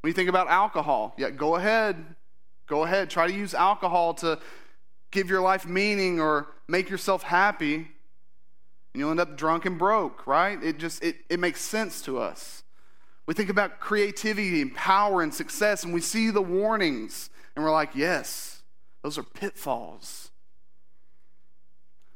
When 0.00 0.10
you 0.10 0.14
think 0.14 0.28
about 0.28 0.48
alcohol, 0.48 1.14
yeah, 1.16 1.30
go 1.30 1.54
ahead. 1.54 2.04
Go 2.66 2.82
ahead. 2.82 3.08
Try 3.08 3.28
to 3.28 3.32
use 3.32 3.54
alcohol 3.54 4.14
to 4.14 4.40
give 5.12 5.30
your 5.30 5.40
life 5.40 5.64
meaning 5.64 6.18
or 6.18 6.48
make 6.66 6.90
yourself 6.90 7.22
happy. 7.22 7.76
And 7.76 7.86
you'll 8.96 9.12
end 9.12 9.20
up 9.20 9.36
drunk 9.36 9.64
and 9.64 9.78
broke, 9.78 10.26
right? 10.26 10.60
It 10.60 10.78
just 10.78 11.04
it, 11.04 11.18
it 11.28 11.38
makes 11.38 11.60
sense 11.60 12.02
to 12.02 12.18
us. 12.18 12.64
We 13.26 13.34
think 13.34 13.50
about 13.50 13.78
creativity 13.78 14.60
and 14.60 14.74
power 14.74 15.22
and 15.22 15.32
success, 15.32 15.84
and 15.84 15.94
we 15.94 16.00
see 16.00 16.30
the 16.32 16.42
warnings, 16.42 17.30
and 17.54 17.64
we're 17.64 17.70
like, 17.70 17.94
yes, 17.94 18.62
those 19.04 19.18
are 19.18 19.22
pitfalls. 19.22 20.29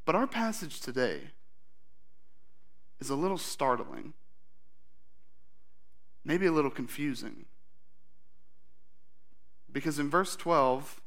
But 0.04 0.14
our 0.14 0.26
passage 0.26 0.80
today 0.80 1.20
is 3.00 3.10
a 3.10 3.14
little 3.14 3.38
startling, 3.38 4.12
maybe 6.24 6.46
a 6.46 6.52
little 6.52 6.70
confusing. 6.70 7.46
Because 9.72 9.98
in 9.98 10.08
verse 10.10 10.36
12, 10.36 11.00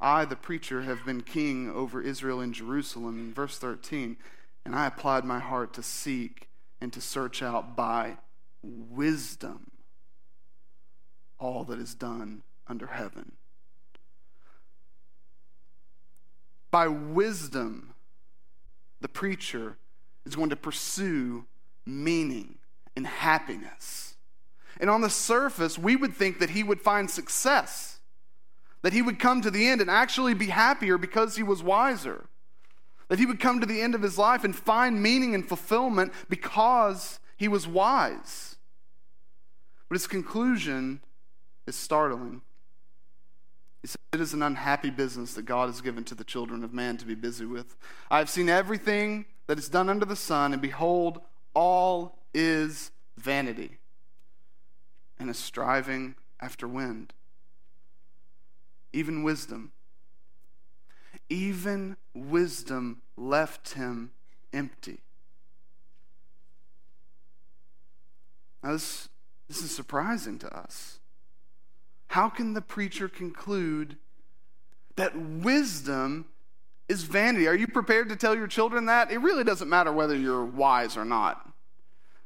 I, 0.00 0.24
the 0.24 0.36
preacher, 0.36 0.82
have 0.82 1.04
been 1.04 1.22
king 1.22 1.70
over 1.70 2.00
Israel 2.00 2.40
and 2.40 2.54
Jerusalem. 2.54 3.18
In 3.18 3.34
verse 3.34 3.58
13, 3.58 4.16
and 4.64 4.74
I 4.74 4.86
applied 4.86 5.24
my 5.24 5.38
heart 5.38 5.72
to 5.74 5.82
seek 5.82 6.48
and 6.80 6.92
to 6.92 7.00
search 7.00 7.42
out 7.42 7.74
by 7.74 8.18
wisdom 8.62 9.70
all 11.38 11.64
that 11.64 11.78
is 11.78 11.94
done 11.94 12.42
under 12.66 12.86
heaven. 12.86 13.32
By 16.70 16.88
wisdom, 16.88 17.87
the 19.00 19.08
preacher 19.08 19.76
is 20.24 20.36
going 20.36 20.50
to 20.50 20.56
pursue 20.56 21.44
meaning 21.86 22.56
and 22.96 23.06
happiness. 23.06 24.16
And 24.80 24.90
on 24.90 25.00
the 25.00 25.10
surface, 25.10 25.78
we 25.78 25.96
would 25.96 26.14
think 26.14 26.38
that 26.38 26.50
he 26.50 26.62
would 26.62 26.80
find 26.80 27.10
success, 27.10 27.98
that 28.82 28.92
he 28.92 29.02
would 29.02 29.18
come 29.18 29.40
to 29.42 29.50
the 29.50 29.66
end 29.66 29.80
and 29.80 29.90
actually 29.90 30.34
be 30.34 30.46
happier 30.46 30.98
because 30.98 31.36
he 31.36 31.42
was 31.42 31.62
wiser, 31.62 32.26
that 33.08 33.18
he 33.18 33.26
would 33.26 33.40
come 33.40 33.60
to 33.60 33.66
the 33.66 33.80
end 33.80 33.94
of 33.94 34.02
his 34.02 34.18
life 34.18 34.44
and 34.44 34.54
find 34.54 35.02
meaning 35.02 35.34
and 35.34 35.48
fulfillment 35.48 36.12
because 36.28 37.18
he 37.36 37.48
was 37.48 37.66
wise. 37.66 38.56
But 39.88 39.94
his 39.94 40.06
conclusion 40.06 41.00
is 41.66 41.74
startling. 41.74 42.42
He 43.82 43.88
said, 43.88 44.00
It 44.12 44.20
is 44.20 44.34
an 44.34 44.42
unhappy 44.42 44.90
business 44.90 45.34
that 45.34 45.44
God 45.44 45.66
has 45.66 45.80
given 45.80 46.04
to 46.04 46.14
the 46.14 46.24
children 46.24 46.64
of 46.64 46.72
man 46.72 46.96
to 46.98 47.06
be 47.06 47.14
busy 47.14 47.46
with. 47.46 47.76
I 48.10 48.18
have 48.18 48.30
seen 48.30 48.48
everything 48.48 49.26
that 49.46 49.58
is 49.58 49.68
done 49.68 49.88
under 49.88 50.04
the 50.04 50.16
sun, 50.16 50.52
and 50.52 50.62
behold, 50.62 51.20
all 51.54 52.18
is 52.34 52.90
vanity 53.16 53.78
and 55.18 55.30
a 55.30 55.34
striving 55.34 56.14
after 56.40 56.68
wind. 56.68 57.12
Even 58.92 59.22
wisdom. 59.22 59.72
Even 61.28 61.96
wisdom 62.14 63.02
left 63.16 63.74
him 63.74 64.12
empty. 64.52 65.00
Now, 68.62 68.72
this, 68.72 69.08
this 69.46 69.62
is 69.62 69.74
surprising 69.74 70.38
to 70.40 70.56
us. 70.56 70.98
How 72.18 72.28
can 72.28 72.52
the 72.52 72.60
preacher 72.60 73.08
conclude 73.08 73.96
that 74.96 75.14
wisdom 75.14 76.26
is 76.88 77.04
vanity? 77.04 77.46
Are 77.46 77.54
you 77.54 77.68
prepared 77.68 78.08
to 78.08 78.16
tell 78.16 78.34
your 78.34 78.48
children 78.48 78.86
that? 78.86 79.12
It 79.12 79.18
really 79.18 79.44
doesn't 79.44 79.68
matter 79.68 79.92
whether 79.92 80.16
you're 80.16 80.44
wise 80.44 80.96
or 80.96 81.04
not. 81.04 81.48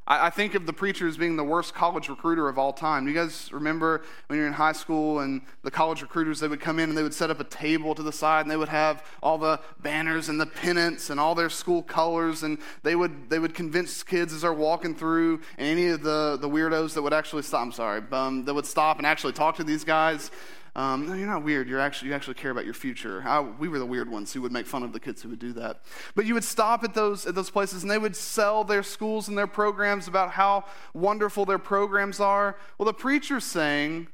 I, 0.05 0.31
think 0.31 0.55
of 0.55 0.67
the 0.67 0.73
preacher 0.73 1.07
as 1.07 1.17
being 1.17 1.37
the 1.37 1.45
worst 1.45 1.75
college 1.75 2.09
recruiter 2.09 2.49
of 2.49 2.59
all 2.59 2.73
time. 2.73 3.07
You 3.07 3.15
guys 3.15 3.51
remember 3.53 4.03
when 4.27 4.37
you're 4.37 4.49
in 4.49 4.53
high 4.53 4.73
school 4.73 5.21
and 5.21 5.43
the 5.63 5.71
college 5.71 6.03
recruiters, 6.03 6.41
they 6.41 6.49
would 6.49 6.61
come 6.61 6.81
in 6.81 6.89
and 6.89 6.99
they 6.99 7.05
would 7.05 7.15
set 7.15 7.31
up 7.31 7.39
a 7.39 7.45
table 7.45 7.95
to 7.95 8.03
the 8.03 8.13
side 8.13 8.41
and 8.41 8.51
they 8.51 8.57
would 8.57 8.69
have 8.69 9.07
all 9.23 9.39
the 9.39 9.61
banners 9.81 10.29
and 10.29 10.41
the 10.41 10.47
pennants 10.47 11.11
and 11.11 11.21
all 11.21 11.37
their 11.37 11.49
school 11.49 11.83
colors 11.85 12.43
and 12.43 12.59
they 12.83 12.97
would, 12.97 13.31
they 13.31 13.39
would 13.39 13.55
convince 13.55 14.03
kids 14.03 14.33
as 14.33 14.41
they're 14.41 14.53
walking 14.53 14.95
through 14.95 15.41
and 15.57 15.69
any 15.69 15.87
of 15.89 16.03
the, 16.03 16.37
the 16.41 16.49
weirdos 16.49 16.95
that 16.95 17.03
would 17.03 17.13
actually 17.13 17.43
stop, 17.43 17.63
I'm 17.63 17.73
sorry, 17.73 18.03
um, 18.11 18.45
that 18.45 18.55
would 18.55 18.67
stop 18.67 18.99
and 18.99 19.07
actually 19.07 19.35
talk 19.35 19.57
to 19.57 19.65
these 19.65 19.85
guys 19.85 20.33
um, 20.75 21.07
no, 21.07 21.13
you're 21.13 21.27
not 21.27 21.45
weird. 21.45 21.69
You're 21.69 21.81
actually, 21.81 22.09
you 22.09 22.15
actually 22.15 22.35
care 22.35 22.51
about 22.51 22.65
your 22.65 22.73
future. 22.75 23.23
I, 23.27 23.41
we 23.41 23.69
were 23.69 23.79
the 23.79 23.87
weird 23.87 24.11
ones 24.11 24.33
who 24.33 24.41
would 24.41 24.53
make 24.53 24.67
fun 24.67 24.83
of 24.83 24.95
the 24.95 25.01
kids 25.01 25.21
who 25.21 25.29
would 25.29 25.39
do 25.39 25.53
that. 25.53 25.83
But 26.15 26.25
you 26.25 26.33
would 26.33 26.45
stop 26.45 26.83
at 26.83 26.95
those, 26.95 27.27
at 27.27 27.35
those 27.35 27.51
places 27.51 27.83
and 27.83 27.91
they 27.91 27.99
would 27.99 28.17
sell 28.17 28.65
their 28.65 28.83
schools 28.83 29.29
and 29.29 29.37
their 29.37 29.47
programs 29.47 30.09
about 30.09 30.31
how 30.31 30.65
wonderful 30.95 31.45
their 31.45 31.59
programs 31.59 32.21
are. 32.21 32.57
Well, 32.79 32.87
the 32.87 32.95
preacher's 32.95 33.45
saying, 33.45 34.09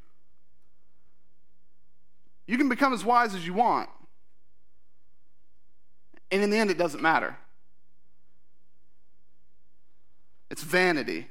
you 2.49 2.59
can 2.59 2.69
become 2.69 2.93
as 2.93 3.05
wise 3.05 3.35
as 3.35 3.47
you 3.47 3.55
want. 3.55 3.88
And 6.33 6.43
in 6.43 6.50
the 6.50 6.57
end, 6.57 6.71
it 6.71 6.79
doesn't 6.79 7.03
matter. 7.03 7.37
It's 10.50 10.62
vanity. 10.62 11.29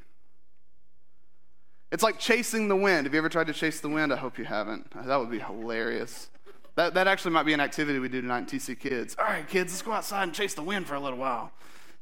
It's 1.91 2.03
like 2.03 2.20
chasing 2.20 2.67
the 2.67 2.75
wind. 2.75 3.06
Have 3.06 3.13
you 3.13 3.20
ever 3.20 3.29
tried 3.29 3.48
to 3.48 3.53
chase 3.53 3.79
the 3.79 3.89
wind? 3.89 4.12
I 4.12 4.17
hope 4.17 4.38
you 4.38 4.46
haven't. 4.46 4.91
Uh, 4.96 5.03
that 5.03 5.17
would 5.17 5.32
be 5.32 5.39
hilarious. 5.39 6.29
That, 6.75 6.94
that 6.94 7.08
actually 7.08 7.32
might 7.32 7.44
be 7.44 7.53
an 7.53 7.60
activity 7.60 7.98
we 7.98 8.10
do 8.10 8.22
tonight 8.22 8.39
in 8.39 8.46
TC 8.46 8.77
Kids. 8.77 9.15
All 9.17 9.25
right, 9.25 9.48
kids, 9.48 9.74
let's 9.74 9.82
go 9.82 9.94
outside 9.94 10.24
and 10.24 10.34
chase 10.34 10.53
the 10.53 10.62
wind 10.62 10.86
for 10.86 10.96
a 10.96 11.00
little 11.00 11.17
while. 11.17 11.51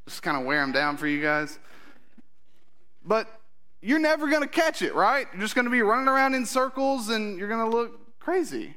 Just 0.06 0.22
kind 0.22 0.36
of 0.36 0.44
wear 0.44 0.60
them 0.60 0.72
down 0.72 0.96
for 0.96 1.06
you 1.06 1.22
guys. 1.22 1.58
But 3.04 3.28
you're 3.80 4.00
never 4.00 4.28
going 4.28 4.42
to 4.42 4.48
catch 4.48 4.82
it, 4.82 4.94
right? 4.94 5.26
You're 5.32 5.42
just 5.42 5.54
going 5.54 5.64
to 5.64 5.70
be 5.70 5.82
running 5.82 6.08
around 6.08 6.34
in 6.34 6.44
circles 6.44 7.08
and 7.08 7.38
you're 7.38 7.48
going 7.48 7.70
to 7.70 7.76
look 7.76 8.18
crazy. 8.18 8.76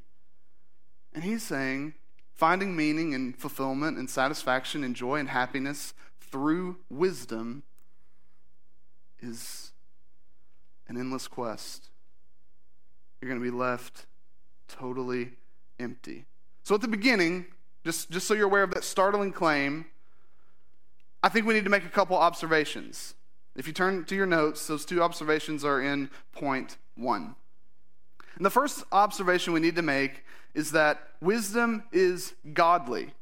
And 1.13 1.23
he's 1.23 1.43
saying, 1.43 1.95
finding 2.35 2.75
meaning 2.75 3.13
and 3.13 3.35
fulfillment 3.35 3.97
and 3.97 4.09
satisfaction 4.09 4.83
and 4.83 4.95
joy 4.95 5.15
and 5.15 5.29
happiness 5.29 5.93
through 6.21 6.77
wisdom 6.89 7.63
is 9.19 9.68
an 10.89 10.97
endless 10.97 11.27
quest, 11.27 11.89
you're 13.21 13.29
going 13.29 13.39
to 13.39 13.51
be 13.51 13.55
left 13.55 14.05
totally 14.67 15.31
empty. 15.79 16.25
So 16.63 16.75
at 16.75 16.81
the 16.81 16.87
beginning, 16.87 17.45
just, 17.85 18.09
just 18.09 18.27
so 18.27 18.33
you're 18.33 18.47
aware 18.47 18.63
of 18.63 18.73
that 18.73 18.83
startling 18.83 19.31
claim, 19.31 19.85
I 21.23 21.29
think 21.29 21.45
we 21.45 21.53
need 21.53 21.63
to 21.63 21.69
make 21.69 21.85
a 21.85 21.89
couple 21.89 22.17
observations. 22.17 23.13
If 23.55 23.67
you 23.67 23.73
turn 23.73 24.05
to 24.05 24.15
your 24.15 24.25
notes, 24.25 24.67
those 24.67 24.85
two 24.85 25.01
observations 25.01 25.63
are 25.63 25.81
in 25.81 26.09
point 26.33 26.77
one. 26.95 27.35
And 28.35 28.45
the 28.45 28.49
first 28.49 28.83
observation 28.91 29.53
we 29.53 29.59
need 29.59 29.75
to 29.75 29.81
make 29.81 30.23
is 30.53 30.71
that 30.71 30.99
wisdom 31.21 31.83
is 31.91 32.33
godly. 32.53 33.13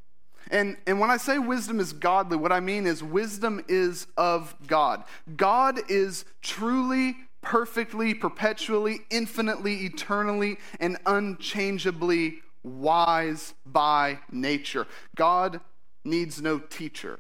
And, 0.51 0.77
and 0.85 0.99
when 0.99 1.09
I 1.09 1.17
say 1.17 1.39
wisdom 1.39 1.79
is 1.79 1.91
godly, 1.91 2.37
what 2.37 2.51
I 2.51 2.59
mean 2.59 2.85
is 2.85 3.03
wisdom 3.03 3.63
is 3.67 4.07
of 4.15 4.55
God. 4.65 5.03
God 5.35 5.79
is 5.89 6.23
truly 6.41 7.17
perfectly, 7.41 8.13
perpetually, 8.13 8.99
infinitely, 9.09 9.85
eternally, 9.85 10.57
and 10.79 10.97
unchangeably 11.05 12.39
wise 12.63 13.53
by 13.65 14.19
nature. 14.31 14.87
God 15.15 15.61
needs 16.03 16.41
no 16.41 16.59
teacher, 16.59 17.19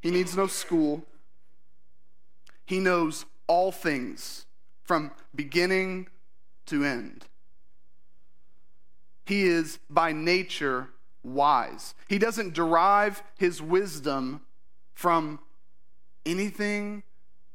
He 0.00 0.10
needs 0.10 0.36
no 0.36 0.46
school. 0.46 1.04
He 2.66 2.80
knows 2.80 3.24
all 3.46 3.72
things 3.72 4.44
from 4.84 5.10
beginning 5.34 6.08
to 6.66 6.84
end. 6.84 7.24
He 9.24 9.44
is 9.44 9.78
by 9.88 10.12
nature 10.12 10.90
wise. 11.22 11.94
He 12.08 12.18
doesn't 12.18 12.54
derive 12.54 13.22
his 13.38 13.60
wisdom 13.62 14.42
from 14.94 15.40
anything 16.26 17.02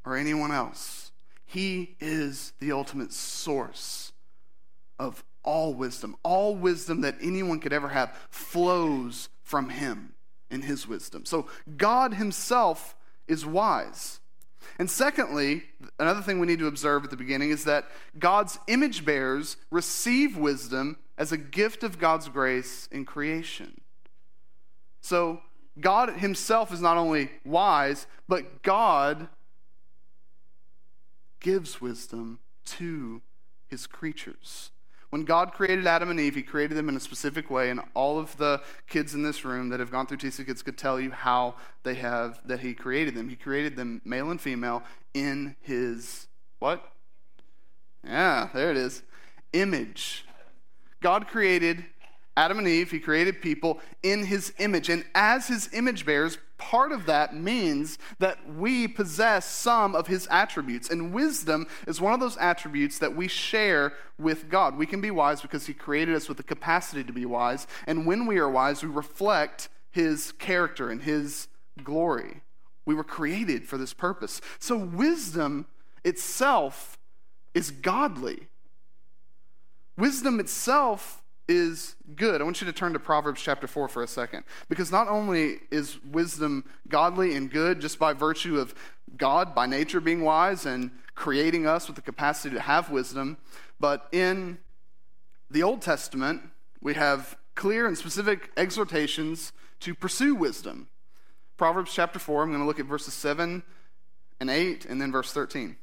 or 0.05 0.17
anyone 0.17 0.51
else. 0.51 1.11
He 1.45 1.95
is 1.99 2.53
the 2.59 2.71
ultimate 2.71 3.13
source 3.13 4.11
of 4.99 5.23
all 5.43 5.73
wisdom. 5.73 6.15
All 6.23 6.55
wisdom 6.55 7.01
that 7.01 7.15
anyone 7.21 7.59
could 7.59 7.73
ever 7.73 7.89
have 7.89 8.15
flows 8.29 9.29
from 9.43 9.69
him 9.69 10.13
in 10.49 10.61
his 10.61 10.87
wisdom. 10.87 11.25
So 11.25 11.47
God 11.77 12.15
himself 12.15 12.95
is 13.27 13.45
wise. 13.45 14.19
And 14.79 14.89
secondly, 14.89 15.63
another 15.99 16.21
thing 16.21 16.39
we 16.39 16.47
need 16.47 16.59
to 16.59 16.67
observe 16.67 17.03
at 17.03 17.09
the 17.09 17.17
beginning 17.17 17.51
is 17.51 17.65
that 17.65 17.85
God's 18.17 18.57
image 18.67 19.05
bearers 19.05 19.57
receive 19.69 20.37
wisdom 20.37 20.97
as 21.17 21.31
a 21.31 21.37
gift 21.37 21.83
of 21.83 21.99
God's 21.99 22.29
grace 22.29 22.87
in 22.91 23.05
creation. 23.05 23.79
So 25.01 25.41
God 25.79 26.17
himself 26.17 26.73
is 26.73 26.81
not 26.81 26.97
only 26.97 27.29
wise, 27.45 28.07
but 28.27 28.63
God 28.63 29.27
gives 31.43 31.79
wisdom 31.79 32.39
to 32.65 33.21
his 33.67 33.85
creatures. 33.85 34.71
When 35.13 35.25
God 35.25 35.53
created 35.53 35.85
Adam 35.85 36.09
and 36.09 36.19
Eve, 36.19 36.33
He 36.33 36.41
created 36.41 36.75
them 36.75 36.89
in 36.89 36.95
a 36.95 36.99
specific 36.99 37.51
way, 37.51 37.69
and 37.69 37.81
all 37.93 38.17
of 38.17 38.35
the 38.37 38.63
kids 38.87 39.13
in 39.13 39.21
this 39.21 39.45
room 39.45 39.69
that 39.69 39.79
have 39.79 39.91
gone 39.91 40.07
through 40.07 40.17
TC 40.17 40.43
Kids 40.43 40.63
could 40.63 40.75
tell 40.75 40.99
you 40.99 41.11
how 41.11 41.53
they 41.83 41.93
have 41.93 42.39
that 42.47 42.61
He 42.61 42.73
created 42.73 43.13
them. 43.13 43.29
He 43.29 43.35
created 43.35 43.75
them 43.75 44.01
male 44.03 44.31
and 44.31 44.41
female 44.41 44.81
in 45.13 45.55
His 45.61 46.27
what? 46.57 46.83
Yeah, 48.03 48.49
there 48.55 48.71
it 48.71 48.77
is. 48.77 49.03
Image. 49.53 50.25
God 50.99 51.27
created 51.27 51.85
Adam 52.35 52.57
and 52.59 52.67
Eve, 52.67 52.89
he 52.89 52.99
created 52.99 53.41
people 53.41 53.79
in 54.01 54.25
his 54.25 54.53
image. 54.57 54.89
And 54.89 55.05
as 55.13 55.47
his 55.47 55.69
image 55.73 56.05
bearers, 56.05 56.37
part 56.57 56.91
of 56.91 57.05
that 57.05 57.35
means 57.35 57.99
that 58.19 58.37
we 58.55 58.87
possess 58.87 59.45
some 59.45 59.95
of 59.95 60.07
his 60.07 60.27
attributes. 60.31 60.89
And 60.89 61.13
wisdom 61.13 61.67
is 61.87 62.01
one 62.01 62.13
of 62.13 62.19
those 62.19 62.37
attributes 62.37 62.99
that 62.99 63.15
we 63.15 63.27
share 63.27 63.93
with 64.17 64.49
God. 64.49 64.77
We 64.77 64.85
can 64.85 65.01
be 65.01 65.11
wise 65.11 65.41
because 65.41 65.67
he 65.67 65.73
created 65.73 66.15
us 66.15 66.27
with 66.27 66.37
the 66.37 66.43
capacity 66.43 67.03
to 67.03 67.13
be 67.13 67.25
wise. 67.25 67.67
And 67.85 68.05
when 68.05 68.25
we 68.25 68.39
are 68.39 68.49
wise, 68.49 68.81
we 68.81 68.89
reflect 68.89 69.69
his 69.91 70.31
character 70.33 70.89
and 70.89 71.03
his 71.03 71.47
glory. 71.83 72.41
We 72.85 72.95
were 72.95 73.03
created 73.03 73.67
for 73.67 73.77
this 73.77 73.93
purpose. 73.93 74.41
So 74.59 74.77
wisdom 74.77 75.67
itself 76.03 76.97
is 77.53 77.71
godly. 77.71 78.47
Wisdom 79.97 80.39
itself 80.39 81.22
is 81.47 81.95
good. 82.15 82.41
I 82.41 82.43
want 82.43 82.61
you 82.61 82.67
to 82.67 82.73
turn 82.73 82.93
to 82.93 82.99
Proverbs 82.99 83.41
chapter 83.41 83.67
4 83.67 83.87
for 83.87 84.03
a 84.03 84.07
second. 84.07 84.43
Because 84.69 84.91
not 84.91 85.07
only 85.07 85.59
is 85.71 86.03
wisdom 86.03 86.65
godly 86.87 87.35
and 87.35 87.51
good 87.51 87.81
just 87.81 87.99
by 87.99 88.13
virtue 88.13 88.59
of 88.59 88.73
God 89.17 89.53
by 89.53 89.65
nature 89.65 89.99
being 89.99 90.21
wise 90.21 90.65
and 90.65 90.91
creating 91.15 91.67
us 91.67 91.87
with 91.87 91.95
the 91.95 92.01
capacity 92.01 92.55
to 92.55 92.61
have 92.61 92.89
wisdom, 92.89 93.37
but 93.79 94.07
in 94.11 94.57
the 95.51 95.63
Old 95.63 95.81
Testament, 95.81 96.41
we 96.81 96.93
have 96.95 97.37
clear 97.55 97.85
and 97.87 97.97
specific 97.97 98.51
exhortations 98.57 99.51
to 99.81 99.93
pursue 99.93 100.33
wisdom. 100.33 100.87
Proverbs 101.57 101.93
chapter 101.93 102.19
4, 102.19 102.43
I'm 102.43 102.49
going 102.49 102.61
to 102.61 102.65
look 102.65 102.79
at 102.79 102.85
verses 102.85 103.13
7 103.13 103.61
and 104.39 104.49
8 104.49 104.85
and 104.85 105.01
then 105.01 105.11
verse 105.11 105.31
13. 105.31 105.75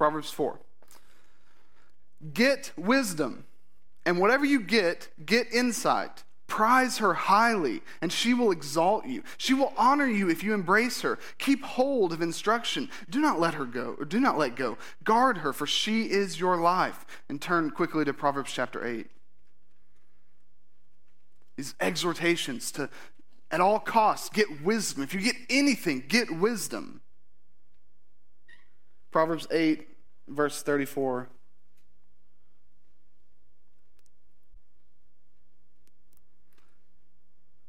Proverbs 0.00 0.30
4. 0.30 0.58
Get 2.32 2.72
wisdom, 2.74 3.44
and 4.06 4.18
whatever 4.18 4.46
you 4.46 4.60
get, 4.60 5.10
get 5.26 5.52
insight. 5.52 6.24
Prize 6.46 6.96
her 6.96 7.12
highly, 7.12 7.82
and 8.00 8.10
she 8.10 8.32
will 8.32 8.50
exalt 8.50 9.04
you. 9.04 9.22
She 9.36 9.52
will 9.52 9.74
honor 9.76 10.06
you 10.06 10.30
if 10.30 10.42
you 10.42 10.54
embrace 10.54 11.02
her. 11.02 11.18
Keep 11.36 11.62
hold 11.62 12.14
of 12.14 12.22
instruction. 12.22 12.88
Do 13.10 13.20
not 13.20 13.40
let 13.40 13.52
her 13.52 13.66
go, 13.66 13.94
or 13.98 14.06
do 14.06 14.18
not 14.18 14.38
let 14.38 14.56
go. 14.56 14.78
Guard 15.04 15.36
her, 15.36 15.52
for 15.52 15.66
she 15.66 16.04
is 16.04 16.40
your 16.40 16.56
life. 16.56 17.04
And 17.28 17.38
turn 17.38 17.68
quickly 17.68 18.06
to 18.06 18.14
Proverbs 18.14 18.54
chapter 18.54 18.82
8. 18.82 19.06
These 21.58 21.74
exhortations 21.78 22.72
to, 22.72 22.88
at 23.50 23.60
all 23.60 23.78
costs, 23.78 24.30
get 24.30 24.62
wisdom. 24.62 25.02
If 25.02 25.12
you 25.12 25.20
get 25.20 25.36
anything, 25.50 26.04
get 26.08 26.30
wisdom. 26.30 27.02
Proverbs 29.10 29.46
8, 29.50 29.88
verse 30.30 30.62
34. 30.62 31.28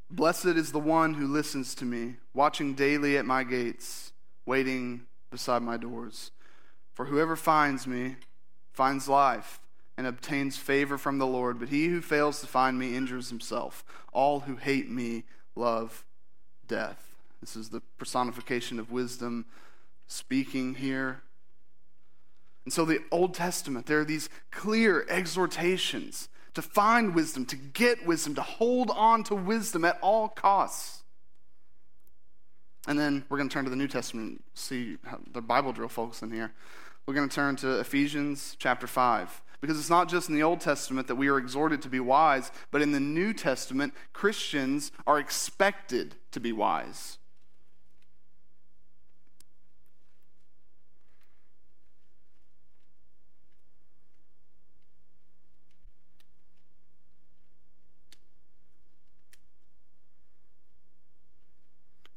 Blessed 0.09 0.45
is 0.45 0.71
the 0.71 0.79
one 0.79 1.13
who 1.13 1.25
listens 1.25 1.73
to 1.75 1.85
me, 1.85 2.17
watching 2.33 2.73
daily 2.73 3.17
at 3.17 3.25
my 3.25 3.43
gates, 3.43 4.11
waiting 4.45 5.03
beside 5.29 5.61
my 5.61 5.77
doors. 5.77 6.31
For 6.93 7.05
whoever 7.05 7.35
finds 7.35 7.87
me 7.87 8.17
finds 8.73 9.07
life 9.07 9.61
and 9.97 10.05
obtains 10.05 10.57
favor 10.57 10.97
from 10.97 11.17
the 11.17 11.27
Lord, 11.27 11.59
but 11.59 11.69
he 11.69 11.87
who 11.87 12.01
fails 12.01 12.41
to 12.41 12.47
find 12.47 12.77
me 12.77 12.95
injures 12.95 13.29
himself. 13.29 13.85
All 14.11 14.41
who 14.41 14.57
hate 14.57 14.89
me 14.89 15.23
love 15.55 16.03
death. 16.67 17.15
This 17.39 17.55
is 17.55 17.69
the 17.69 17.81
personification 17.97 18.79
of 18.79 18.91
wisdom 18.91 19.45
speaking 20.07 20.75
here. 20.75 21.21
And 22.65 22.73
so, 22.73 22.85
the 22.85 22.99
Old 23.11 23.33
Testament, 23.33 23.87
there 23.87 23.99
are 23.99 24.05
these 24.05 24.29
clear 24.51 25.05
exhortations 25.09 26.29
to 26.53 26.61
find 26.61 27.15
wisdom, 27.15 27.45
to 27.45 27.55
get 27.55 28.05
wisdom, 28.05 28.35
to 28.35 28.41
hold 28.41 28.91
on 28.91 29.23
to 29.25 29.35
wisdom 29.35 29.85
at 29.85 29.97
all 30.01 30.27
costs. 30.27 31.03
And 32.87 32.99
then 32.99 33.25
we're 33.29 33.37
going 33.37 33.49
to 33.49 33.53
turn 33.53 33.63
to 33.63 33.69
the 33.69 33.75
New 33.75 33.87
Testament, 33.87 34.43
see 34.53 34.97
the 35.31 35.41
Bible 35.41 35.71
drill 35.71 35.89
folks 35.89 36.21
in 36.21 36.31
here. 36.31 36.51
We're 37.05 37.13
going 37.13 37.29
to 37.29 37.33
turn 37.33 37.55
to 37.57 37.79
Ephesians 37.79 38.55
chapter 38.59 38.87
5. 38.87 39.41
Because 39.61 39.79
it's 39.79 39.91
not 39.91 40.09
just 40.09 40.27
in 40.27 40.33
the 40.33 40.41
Old 40.41 40.59
Testament 40.59 41.07
that 41.07 41.15
we 41.15 41.27
are 41.27 41.37
exhorted 41.37 41.83
to 41.83 41.89
be 41.89 41.99
wise, 41.99 42.51
but 42.71 42.81
in 42.81 42.91
the 42.91 42.99
New 42.99 43.31
Testament, 43.31 43.93
Christians 44.11 44.91
are 45.05 45.19
expected 45.19 46.15
to 46.31 46.39
be 46.39 46.51
wise. 46.51 47.19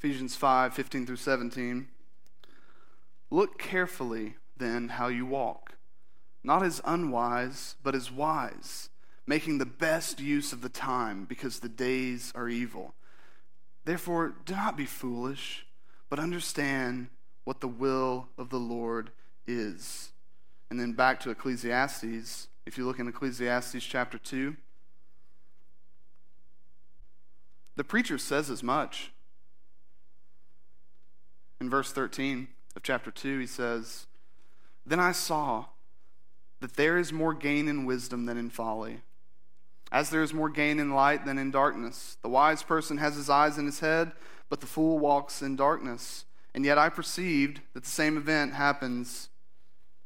Ephesians 0.04 0.36
5 0.36 0.74
15 0.74 1.06
through 1.06 1.16
17. 1.16 1.88
Look 3.30 3.58
carefully 3.58 4.34
then 4.54 4.90
how 4.90 5.08
you 5.08 5.24
walk, 5.24 5.76
not 6.42 6.62
as 6.62 6.82
unwise, 6.84 7.76
but 7.82 7.94
as 7.94 8.12
wise, 8.12 8.90
making 9.26 9.56
the 9.56 9.64
best 9.64 10.20
use 10.20 10.52
of 10.52 10.60
the 10.60 10.68
time, 10.68 11.24
because 11.24 11.60
the 11.60 11.70
days 11.70 12.34
are 12.34 12.50
evil. 12.50 12.92
Therefore, 13.86 14.34
do 14.44 14.54
not 14.54 14.76
be 14.76 14.84
foolish, 14.84 15.64
but 16.10 16.18
understand 16.18 17.08
what 17.44 17.62
the 17.62 17.66
will 17.68 18.28
of 18.36 18.50
the 18.50 18.60
Lord 18.60 19.10
is. 19.46 20.12
And 20.68 20.78
then 20.78 20.92
back 20.92 21.18
to 21.20 21.30
Ecclesiastes. 21.30 22.48
If 22.66 22.76
you 22.76 22.84
look 22.84 22.98
in 22.98 23.08
Ecclesiastes 23.08 23.82
chapter 23.82 24.18
2, 24.18 24.54
the 27.76 27.84
preacher 27.84 28.18
says 28.18 28.50
as 28.50 28.62
much. 28.62 29.10
In 31.64 31.70
verse 31.70 31.92
13 31.92 32.48
of 32.76 32.82
chapter 32.82 33.10
2, 33.10 33.38
he 33.38 33.46
says, 33.46 34.06
Then 34.84 35.00
I 35.00 35.12
saw 35.12 35.64
that 36.60 36.76
there 36.76 36.98
is 36.98 37.10
more 37.10 37.32
gain 37.32 37.68
in 37.68 37.86
wisdom 37.86 38.26
than 38.26 38.36
in 38.36 38.50
folly. 38.50 39.00
As 39.90 40.10
there 40.10 40.22
is 40.22 40.34
more 40.34 40.50
gain 40.50 40.78
in 40.78 40.90
light 40.90 41.24
than 41.24 41.38
in 41.38 41.50
darkness. 41.50 42.18
The 42.20 42.28
wise 42.28 42.62
person 42.62 42.98
has 42.98 43.16
his 43.16 43.30
eyes 43.30 43.56
in 43.56 43.64
his 43.64 43.80
head, 43.80 44.12
but 44.50 44.60
the 44.60 44.66
fool 44.66 44.98
walks 44.98 45.40
in 45.40 45.56
darkness. 45.56 46.26
And 46.54 46.66
yet 46.66 46.76
I 46.76 46.90
perceived 46.90 47.62
that 47.72 47.84
the 47.84 47.88
same 47.88 48.18
event 48.18 48.52
happens 48.52 49.30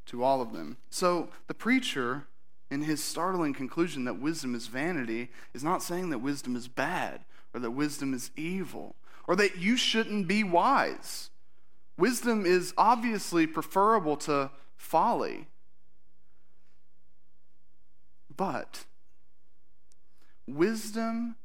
to 0.06 0.22
all 0.22 0.40
of 0.40 0.52
them. 0.52 0.76
So 0.90 1.28
the 1.48 1.54
preacher, 1.54 2.28
in 2.70 2.82
his 2.82 3.02
startling 3.02 3.52
conclusion 3.52 4.04
that 4.04 4.20
wisdom 4.20 4.54
is 4.54 4.68
vanity, 4.68 5.32
is 5.52 5.64
not 5.64 5.82
saying 5.82 6.10
that 6.10 6.18
wisdom 6.18 6.54
is 6.54 6.68
bad 6.68 7.24
or 7.52 7.58
that 7.58 7.72
wisdom 7.72 8.14
is 8.14 8.30
evil 8.36 8.94
or 9.26 9.34
that 9.34 9.58
you 9.58 9.76
shouldn't 9.76 10.28
be 10.28 10.44
wise. 10.44 11.30
Wisdom 11.98 12.46
is 12.46 12.72
obviously 12.78 13.46
preferable 13.46 14.16
to 14.16 14.50
folly. 14.76 15.48
But 18.34 18.84
wisdom 20.46 21.36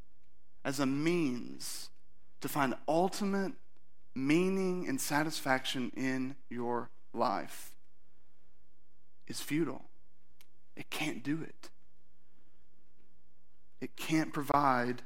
as 0.64 0.80
a 0.80 0.86
means 0.86 1.90
to 2.40 2.48
find 2.48 2.76
ultimate 2.88 3.54
meaning 4.16 4.88
and 4.88 5.02
satisfaction 5.02 5.92
in 5.98 6.36
your 6.50 6.92
life 7.14 7.72
is 9.28 9.42
futile. 9.42 9.86
It 10.76 10.90
can't 10.92 11.24
do 11.24 11.42
it. 11.42 11.70
it 13.82 13.98
can't 13.98 14.32
provide 14.32 15.02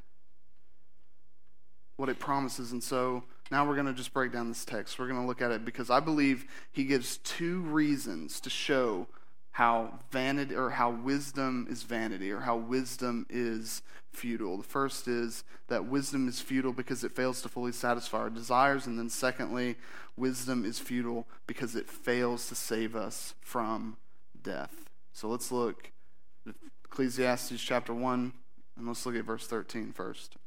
what 1.95 2.09
it 2.09 2.19
promises. 2.19 2.71
And 2.71 2.83
so 2.83 3.23
now 3.51 3.67
we're 3.67 3.75
going 3.75 3.87
to 3.87 3.93
just 3.93 4.13
break 4.13 4.31
down 4.31 4.49
this 4.49 4.65
text. 4.65 4.99
We're 4.99 5.07
going 5.07 5.21
to 5.21 5.27
look 5.27 5.41
at 5.41 5.51
it 5.51 5.65
because 5.65 5.89
I 5.89 5.99
believe 5.99 6.45
he 6.71 6.83
gives 6.83 7.17
two 7.17 7.61
reasons 7.61 8.39
to 8.41 8.49
show 8.49 9.07
how 9.51 9.99
vanity 10.11 10.53
or 10.53 10.69
how 10.69 10.91
wisdom 10.91 11.67
is 11.69 11.81
vanity 11.83 12.31
or 12.31 12.41
how 12.41 12.55
wisdom 12.55 13.25
is 13.29 13.81
futile. 14.11 14.57
The 14.57 14.63
first 14.63 15.07
is 15.07 15.43
that 15.67 15.85
wisdom 15.85 16.27
is 16.27 16.39
futile 16.39 16.73
because 16.73 17.03
it 17.03 17.15
fails 17.15 17.41
to 17.41 17.49
fully 17.49 17.71
satisfy 17.71 18.19
our 18.19 18.29
desires 18.29 18.85
and 18.85 18.99
then 18.99 19.09
secondly, 19.09 19.75
wisdom 20.15 20.63
is 20.63 20.77
futile 20.79 21.27
because 21.47 21.75
it 21.75 21.89
fails 21.89 22.47
to 22.49 22.55
save 22.55 22.95
us 22.95 23.33
from 23.41 23.97
death. 24.43 24.85
So 25.11 25.27
let's 25.27 25.51
look 25.51 25.91
Ecclesiastes 26.85 27.59
chapter 27.59 27.93
1 27.93 28.33
and 28.77 28.87
let's 28.87 29.05
look 29.05 29.15
at 29.15 29.25
verse 29.25 29.47
13 29.47 29.91
first. 29.91 30.37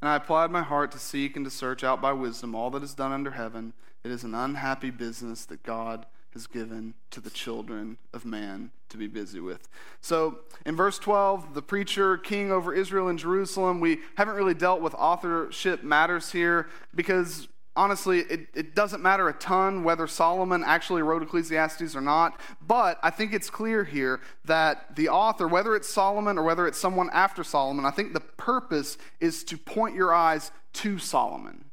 And 0.00 0.08
I 0.08 0.16
applied 0.16 0.50
my 0.50 0.62
heart 0.62 0.92
to 0.92 0.98
seek 0.98 1.36
and 1.36 1.44
to 1.44 1.50
search 1.50 1.84
out 1.84 2.00
by 2.00 2.12
wisdom 2.12 2.54
all 2.54 2.70
that 2.70 2.82
is 2.82 2.94
done 2.94 3.12
under 3.12 3.32
heaven. 3.32 3.74
It 4.02 4.10
is 4.10 4.24
an 4.24 4.34
unhappy 4.34 4.90
business 4.90 5.44
that 5.46 5.62
God 5.62 6.06
has 6.32 6.46
given 6.46 6.94
to 7.10 7.20
the 7.20 7.30
children 7.30 7.98
of 8.14 8.24
man 8.24 8.70
to 8.88 8.96
be 8.96 9.06
busy 9.06 9.40
with. 9.40 9.68
So, 10.00 10.40
in 10.64 10.76
verse 10.76 10.98
12, 10.98 11.54
the 11.54 11.62
preacher, 11.62 12.16
king 12.16 12.52
over 12.52 12.72
Israel 12.72 13.08
and 13.08 13.18
Jerusalem, 13.18 13.80
we 13.80 13.98
haven't 14.16 14.36
really 14.36 14.54
dealt 14.54 14.80
with 14.80 14.94
authorship 14.94 15.82
matters 15.82 16.32
here 16.32 16.68
because 16.94 17.48
honestly, 17.76 18.20
it, 18.20 18.48
it 18.54 18.74
doesn't 18.74 19.02
matter 19.02 19.28
a 19.28 19.32
ton 19.32 19.84
whether 19.84 20.06
Solomon 20.06 20.62
actually 20.64 21.02
wrote 21.02 21.22
Ecclesiastes 21.22 21.94
or 21.94 22.00
not, 22.00 22.40
but 22.66 22.98
I 23.02 23.10
think 23.10 23.32
it's 23.32 23.50
clear 23.50 23.84
here 23.84 24.20
that 24.44 24.96
the 24.96 25.08
author, 25.08 25.46
whether 25.46 25.74
it's 25.76 25.88
Solomon 25.88 26.38
or 26.38 26.42
whether 26.42 26.66
it's 26.66 26.78
someone 26.78 27.10
after 27.12 27.44
Solomon, 27.44 27.84
I 27.84 27.90
think 27.90 28.12
the 28.12 28.20
purpose 28.20 28.98
is 29.20 29.44
to 29.44 29.56
point 29.56 29.94
your 29.94 30.12
eyes 30.12 30.50
to 30.74 30.98
Solomon. 30.98 31.66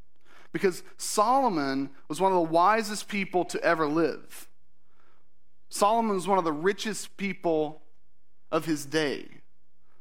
Because 0.54 0.84
Solomon 0.98 1.90
was 2.08 2.22
one 2.22 2.32
of 2.32 2.36
the 2.36 2.54
wisest 2.54 3.08
people 3.08 3.46
to 3.46 3.62
ever 3.64 3.88
live. 3.88 4.48
Solomon 5.70 6.16
was 6.16 6.28
one 6.28 6.38
of 6.38 6.46
the 6.46 6.54
richest 6.54 7.18
people 7.18 7.82
of 8.52 8.66
his 8.66 8.86
day. 8.86 9.26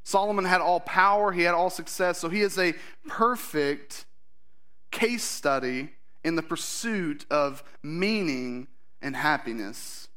Solomon 0.04 0.44
had 0.44 0.60
all 0.60 0.78
power, 0.78 1.32
he 1.32 1.42
had 1.42 1.54
all 1.54 1.68
success, 1.68 2.18
so 2.18 2.28
he 2.28 2.40
is 2.40 2.58
a 2.58 2.74
perfect 3.08 4.04
case 4.96 5.24
study 5.24 5.90
in 6.24 6.36
the 6.36 6.42
pursuit 6.42 7.26
of 7.30 7.62
meaning 7.82 8.66
and 9.02 9.14
happiness 9.14 10.08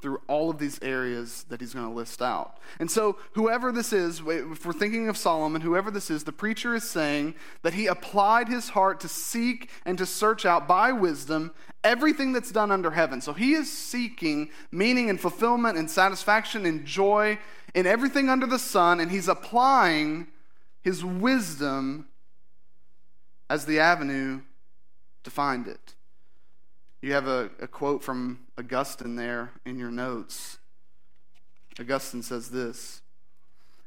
through 0.00 0.20
all 0.28 0.48
of 0.48 0.58
these 0.58 0.78
areas 0.80 1.44
that 1.48 1.60
he's 1.60 1.74
going 1.74 1.84
to 1.84 1.92
list 1.92 2.22
out. 2.22 2.58
And 2.78 2.88
so, 2.88 3.18
whoever 3.32 3.72
this 3.72 3.92
is, 3.92 4.20
if 4.24 4.64
we're 4.64 4.72
thinking 4.72 5.08
of 5.08 5.16
Solomon, 5.16 5.60
whoever 5.60 5.90
this 5.90 6.08
is, 6.08 6.22
the 6.22 6.30
preacher 6.30 6.76
is 6.76 6.88
saying 6.88 7.34
that 7.62 7.74
he 7.74 7.88
applied 7.88 8.48
his 8.48 8.68
heart 8.68 9.00
to 9.00 9.08
seek 9.08 9.70
and 9.84 9.98
to 9.98 10.06
search 10.06 10.46
out 10.46 10.68
by 10.68 10.92
wisdom 10.92 11.52
everything 11.82 12.32
that's 12.32 12.52
done 12.52 12.70
under 12.70 12.92
heaven. 12.92 13.20
So, 13.20 13.32
he 13.32 13.54
is 13.54 13.72
seeking 13.76 14.50
meaning 14.70 15.10
and 15.10 15.20
fulfillment 15.20 15.76
and 15.76 15.90
satisfaction 15.90 16.64
and 16.64 16.84
joy 16.84 17.40
in 17.74 17.84
everything 17.84 18.28
under 18.28 18.46
the 18.46 18.58
sun, 18.60 19.00
and 19.00 19.10
he's 19.10 19.26
applying 19.26 20.28
his 20.80 21.04
wisdom 21.04 22.06
as 23.48 23.64
the 23.64 23.78
avenue 23.78 24.40
to 25.24 25.30
find 25.30 25.66
it. 25.66 25.94
You 27.00 27.12
have 27.12 27.28
a, 27.28 27.50
a 27.60 27.68
quote 27.68 28.02
from 28.02 28.40
Augustine 28.58 29.16
there 29.16 29.52
in 29.64 29.78
your 29.78 29.90
notes. 29.90 30.58
Augustine 31.78 32.22
says 32.22 32.50
this 32.50 33.02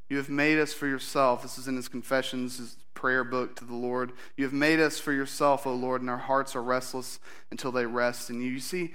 You 0.10 0.18
have 0.18 0.30
made 0.30 0.60
us 0.60 0.74
for 0.74 0.88
yourself. 0.88 1.42
This 1.42 1.58
is 1.58 1.68
in 1.68 1.76
his 1.76 1.88
Confessions, 1.88 2.58
his 2.58 2.78
prayer 2.94 3.24
book 3.24 3.56
to 3.58 3.66
the 3.66 3.76
Lord. 3.76 4.14
You 4.38 4.46
have 4.46 4.54
made 4.54 4.80
us 4.80 5.00
for 5.00 5.12
yourself, 5.12 5.68
O 5.68 5.74
Lord, 5.74 6.02
and 6.02 6.10
our 6.10 6.18
hearts 6.18 6.56
are 6.56 6.64
restless 6.64 7.20
until 7.50 7.72
they 7.72 7.86
rest 7.86 8.30
in 8.30 8.42
you. 8.42 8.52
You 8.52 8.60
see, 8.60 8.94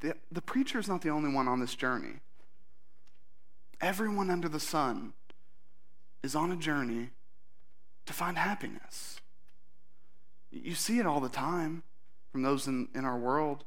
the, 0.00 0.16
the 0.30 0.42
preacher 0.42 0.78
is 0.78 0.88
not 0.88 1.02
the 1.02 1.10
only 1.10 1.32
one 1.32 1.48
on 1.48 1.60
this 1.60 1.74
journey. 1.74 2.20
Everyone 3.80 4.30
under 4.30 4.48
the 4.48 4.60
sun 4.60 5.12
is 6.22 6.34
on 6.34 6.52
a 6.52 6.56
journey 6.56 7.10
to 8.06 8.12
find 8.12 8.36
happiness. 8.36 9.20
You 10.50 10.74
see 10.74 10.98
it 10.98 11.06
all 11.06 11.20
the 11.20 11.28
time 11.28 11.82
from 12.30 12.42
those 12.42 12.66
in, 12.66 12.88
in 12.94 13.04
our 13.04 13.16
world. 13.16 13.64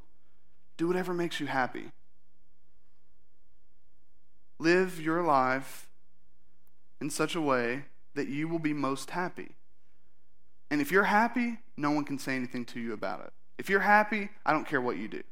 Do 0.78 0.88
whatever 0.88 1.14
makes 1.14 1.40
you 1.40 1.48
happy. 1.48 1.92
Live 4.60 5.02
your 5.02 5.24
life 5.24 5.88
in 7.02 7.10
such 7.10 7.36
a 7.36 7.42
way 7.42 7.86
that 8.14 8.28
you 8.28 8.48
will 8.48 8.60
be 8.60 8.74
most 8.74 9.12
happy. 9.12 9.56
And 10.72 10.82
if 10.82 10.92
you're 10.92 11.04
happy, 11.04 11.60
no 11.78 11.92
one 11.92 12.06
can 12.06 12.18
say 12.18 12.36
anything 12.36 12.66
to 12.66 12.80
you 12.80 12.94
about 12.94 13.22
it. 13.22 13.34
If 13.58 13.70
you're 13.70 13.82
happy, 13.82 14.30
I 14.46 14.52
don't 14.52 14.68
care 14.68 14.82
what 14.82 14.98
you 14.98 15.08
do. 15.08 15.24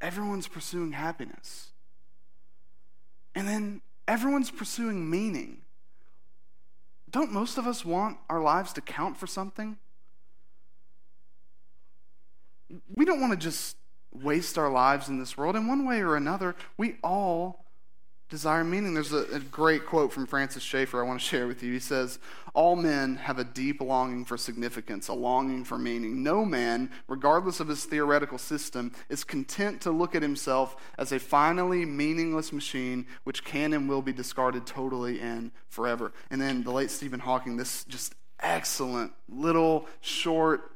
Everyone's 0.00 0.48
pursuing 0.48 0.92
happiness. 0.92 1.72
And 3.34 3.46
then 3.46 3.82
everyone's 4.08 4.50
pursuing 4.50 5.10
meaning. 5.10 5.62
Don't 7.10 7.32
most 7.32 7.58
of 7.58 7.66
us 7.66 7.84
want 7.84 8.18
our 8.28 8.40
lives 8.40 8.72
to 8.74 8.80
count 8.80 9.16
for 9.16 9.26
something? 9.26 9.78
We 12.94 13.04
don't 13.04 13.20
want 13.20 13.32
to 13.32 13.38
just 13.38 13.76
waste 14.12 14.58
our 14.58 14.70
lives 14.70 15.08
in 15.08 15.18
this 15.18 15.36
world. 15.36 15.56
In 15.56 15.66
one 15.66 15.86
way 15.86 16.00
or 16.00 16.16
another, 16.16 16.54
we 16.76 16.96
all 17.02 17.64
desire 18.30 18.62
meaning. 18.62 18.94
There's 18.94 19.12
a, 19.12 19.24
a, 19.32 19.40
great 19.40 19.84
quote 19.84 20.12
from 20.12 20.26
Francis 20.26 20.62
Schaeffer 20.62 21.02
I 21.02 21.06
want 21.06 21.20
to 21.20 21.26
share 21.26 21.46
with 21.46 21.62
you. 21.62 21.72
He 21.72 21.80
says, 21.80 22.20
All 22.54 22.76
men 22.76 23.16
have 23.16 23.38
a 23.38 23.44
deep 23.44 23.80
longing 23.80 24.24
for 24.24 24.36
significance, 24.38 25.08
a 25.08 25.12
longing 25.12 25.64
for 25.64 25.76
meaning. 25.76 26.22
No 26.22 26.44
man, 26.44 26.90
regardless 27.08 27.60
of 27.60 27.68
his 27.68 27.84
theoretical 27.84 28.38
system, 28.38 28.92
is 29.08 29.24
content 29.24 29.80
to 29.82 29.90
look 29.90 30.14
at 30.14 30.22
himself 30.22 30.76
as 30.96 31.12
a 31.12 31.18
finally 31.18 31.84
meaningless 31.84 32.52
machine 32.52 33.06
which 33.24 33.44
can 33.44 33.72
and 33.72 33.88
will 33.88 34.02
be 34.02 34.12
discarded 34.12 34.64
totally 34.64 35.20
and 35.20 35.50
forever. 35.68 36.12
And 36.30 36.40
then 36.40 36.62
the 36.62 36.72
late 36.72 36.90
Stephen 36.90 37.20
Hawking, 37.20 37.56
this 37.56 37.84
just 37.84 38.14
excellent 38.38 39.12
little 39.28 39.86
short 40.00 40.70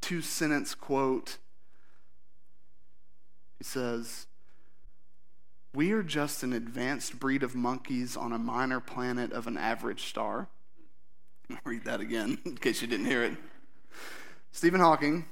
two 0.00 0.22
sentence 0.22 0.74
quote. 0.74 1.38
He 3.58 3.64
says, 3.64 4.26
we 5.72 5.92
are 5.92 6.02
just 6.02 6.42
an 6.42 6.52
advanced 6.52 7.20
breed 7.20 7.42
of 7.42 7.54
monkeys 7.54 8.16
on 8.16 8.32
a 8.32 8.38
minor 8.38 8.80
planet 8.80 9.32
of 9.32 9.46
an 9.46 9.56
average 9.56 10.04
star. 10.04 10.48
I'll 11.50 11.58
read 11.64 11.84
that 11.84 12.00
again 12.00 12.38
in 12.44 12.56
case 12.56 12.82
you 12.82 12.88
didn't 12.88 13.06
hear 13.06 13.22
it. 13.22 13.36
Stephen 14.52 14.80
Hawking. 14.80 15.26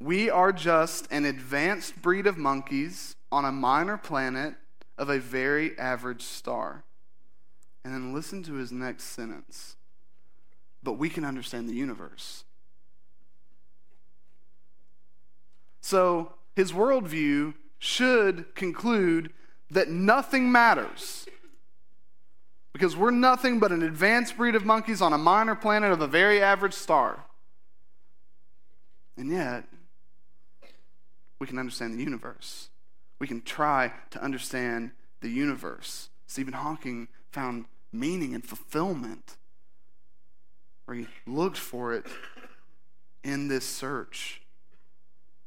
We 0.00 0.30
are 0.30 0.52
just 0.52 1.10
an 1.10 1.24
advanced 1.24 2.00
breed 2.00 2.28
of 2.28 2.38
monkeys 2.38 3.16
on 3.32 3.44
a 3.44 3.50
minor 3.50 3.98
planet 3.98 4.54
of 4.96 5.10
a 5.10 5.18
very 5.18 5.76
average 5.76 6.22
star. 6.22 6.84
And 7.84 7.92
then 7.92 8.14
listen 8.14 8.42
to 8.44 8.54
his 8.54 8.70
next 8.70 9.04
sentence. 9.04 9.76
But 10.84 10.92
we 10.94 11.08
can 11.08 11.24
understand 11.24 11.68
the 11.68 11.74
universe. 11.74 12.44
So 15.80 16.34
his 16.54 16.72
worldview 16.72 17.54
should 17.78 18.54
conclude 18.54 19.32
that 19.70 19.88
nothing 19.88 20.50
matters. 20.50 21.26
Because 22.72 22.96
we're 22.96 23.10
nothing 23.10 23.58
but 23.58 23.72
an 23.72 23.82
advanced 23.82 24.36
breed 24.36 24.54
of 24.54 24.64
monkeys 24.64 25.02
on 25.02 25.12
a 25.12 25.18
minor 25.18 25.54
planet 25.54 25.90
of 25.90 26.00
a 26.00 26.06
very 26.06 26.40
average 26.40 26.74
star. 26.74 27.24
And 29.16 29.30
yet, 29.30 29.64
we 31.38 31.46
can 31.46 31.58
understand 31.58 31.98
the 31.98 32.02
universe. 32.02 32.68
We 33.18 33.26
can 33.26 33.42
try 33.42 33.92
to 34.10 34.22
understand 34.22 34.92
the 35.20 35.28
universe. 35.28 36.08
Stephen 36.26 36.54
Hawking 36.54 37.08
found 37.32 37.64
meaning 37.92 38.34
and 38.34 38.44
fulfillment, 38.44 39.36
or 40.86 40.94
he 40.94 41.06
looked 41.26 41.56
for 41.56 41.94
it 41.94 42.06
in 43.24 43.48
this 43.48 43.64
search 43.64 44.42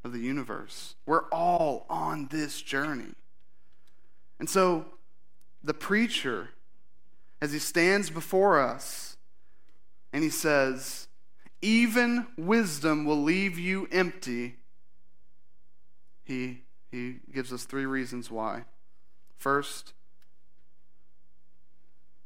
of 0.04 0.12
the 0.12 0.18
universe. 0.18 0.94
We're 1.06 1.28
all 1.28 1.86
on 1.88 2.28
this 2.30 2.60
journey. 2.60 3.14
And 4.38 4.48
so 4.48 4.86
the 5.62 5.74
preacher, 5.74 6.50
as 7.40 7.52
he 7.52 7.58
stands 7.58 8.10
before 8.10 8.60
us, 8.60 9.16
and 10.12 10.22
he 10.22 10.30
says, 10.30 11.08
Even 11.60 12.26
wisdom 12.36 13.04
will 13.04 13.22
leave 13.22 13.58
you 13.58 13.88
empty. 13.92 14.56
He, 16.24 16.62
he 16.90 17.16
gives 17.32 17.52
us 17.52 17.64
three 17.64 17.86
reasons 17.86 18.30
why. 18.30 18.64
First, 19.38 19.92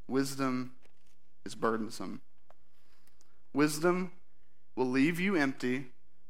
wisdom 0.08 0.72
is 1.44 1.54
burdensome. 1.54 2.20
Wisdom 3.52 4.12
will 4.74 4.88
leave 4.88 5.18
you 5.20 5.36
empty 5.36 5.86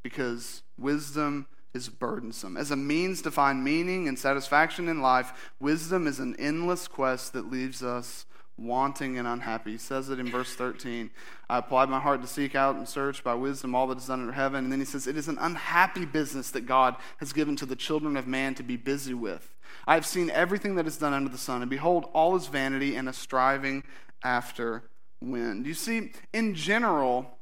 because 0.06 0.62
wisdom 0.78 1.48
is 1.74 1.88
burdensome. 1.88 2.56
As 2.56 2.70
a 2.70 2.76
means 2.76 3.22
to 3.22 3.30
find 3.32 3.64
meaning 3.64 4.06
and 4.06 4.16
satisfaction 4.16 4.88
in 4.88 5.02
life, 5.02 5.50
wisdom 5.58 6.06
is 6.06 6.20
an 6.20 6.36
endless 6.38 6.86
quest 6.86 7.32
that 7.32 7.50
leaves 7.50 7.82
us 7.82 8.24
wanting 8.56 9.18
and 9.18 9.26
unhappy. 9.26 9.72
He 9.72 9.78
says 9.78 10.08
it 10.08 10.20
in 10.20 10.30
verse 10.30 10.54
13. 10.54 11.10
I 11.50 11.58
applied 11.58 11.88
my 11.88 11.98
heart 11.98 12.22
to 12.22 12.28
seek 12.28 12.54
out 12.54 12.76
and 12.76 12.88
search 12.88 13.24
by 13.24 13.34
wisdom 13.34 13.74
all 13.74 13.88
that 13.88 13.98
is 13.98 14.06
done 14.06 14.20
under 14.20 14.32
heaven. 14.32 14.62
And 14.62 14.70
then 14.70 14.78
he 14.78 14.84
says, 14.84 15.08
It 15.08 15.16
is 15.16 15.26
an 15.26 15.38
unhappy 15.40 16.04
business 16.04 16.52
that 16.52 16.66
God 16.66 16.94
has 17.16 17.32
given 17.32 17.56
to 17.56 17.66
the 17.66 17.74
children 17.74 18.16
of 18.16 18.28
man 18.28 18.54
to 18.54 18.62
be 18.62 18.76
busy 18.76 19.12
with. 19.12 19.56
I 19.88 19.94
have 19.94 20.06
seen 20.06 20.30
everything 20.30 20.76
that 20.76 20.86
is 20.86 20.98
done 20.98 21.14
under 21.14 21.30
the 21.30 21.36
sun, 21.36 21.62
and 21.62 21.68
behold, 21.68 22.08
all 22.12 22.36
is 22.36 22.46
vanity 22.46 22.94
and 22.94 23.08
a 23.08 23.12
striving 23.12 23.82
after 24.22 24.84
wind. 25.20 25.66
You 25.66 25.74
see, 25.74 26.12
in 26.32 26.54
general, 26.54 27.35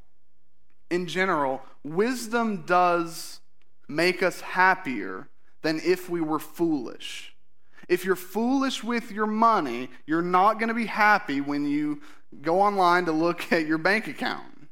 in 0.90 1.06
general, 1.06 1.62
wisdom 1.82 2.64
does 2.66 3.40
make 3.88 4.22
us 4.22 4.40
happier 4.40 5.28
than 5.62 5.80
if 5.84 6.08
we 6.08 6.20
were 6.20 6.38
foolish. 6.38 7.34
If 7.88 8.04
you're 8.04 8.16
foolish 8.16 8.82
with 8.82 9.10
your 9.10 9.26
money, 9.26 9.90
you're 10.06 10.22
not 10.22 10.58
going 10.58 10.68
to 10.68 10.74
be 10.74 10.86
happy 10.86 11.40
when 11.40 11.66
you 11.66 12.00
go 12.42 12.60
online 12.60 13.06
to 13.06 13.12
look 13.12 13.52
at 13.52 13.66
your 13.66 13.78
bank 13.78 14.06
account. 14.06 14.68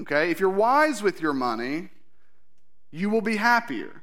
Okay? 0.00 0.30
If 0.30 0.40
you're 0.40 0.50
wise 0.50 1.02
with 1.02 1.20
your 1.20 1.32
money, 1.32 1.90
you 2.90 3.10
will 3.10 3.20
be 3.20 3.36
happier. 3.36 4.02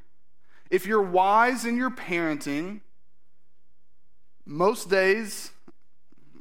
If 0.70 0.86
you're 0.86 1.02
wise 1.02 1.66
in 1.66 1.76
your 1.76 1.90
parenting, 1.92 2.82
most 4.46 4.90
days, 4.90 5.52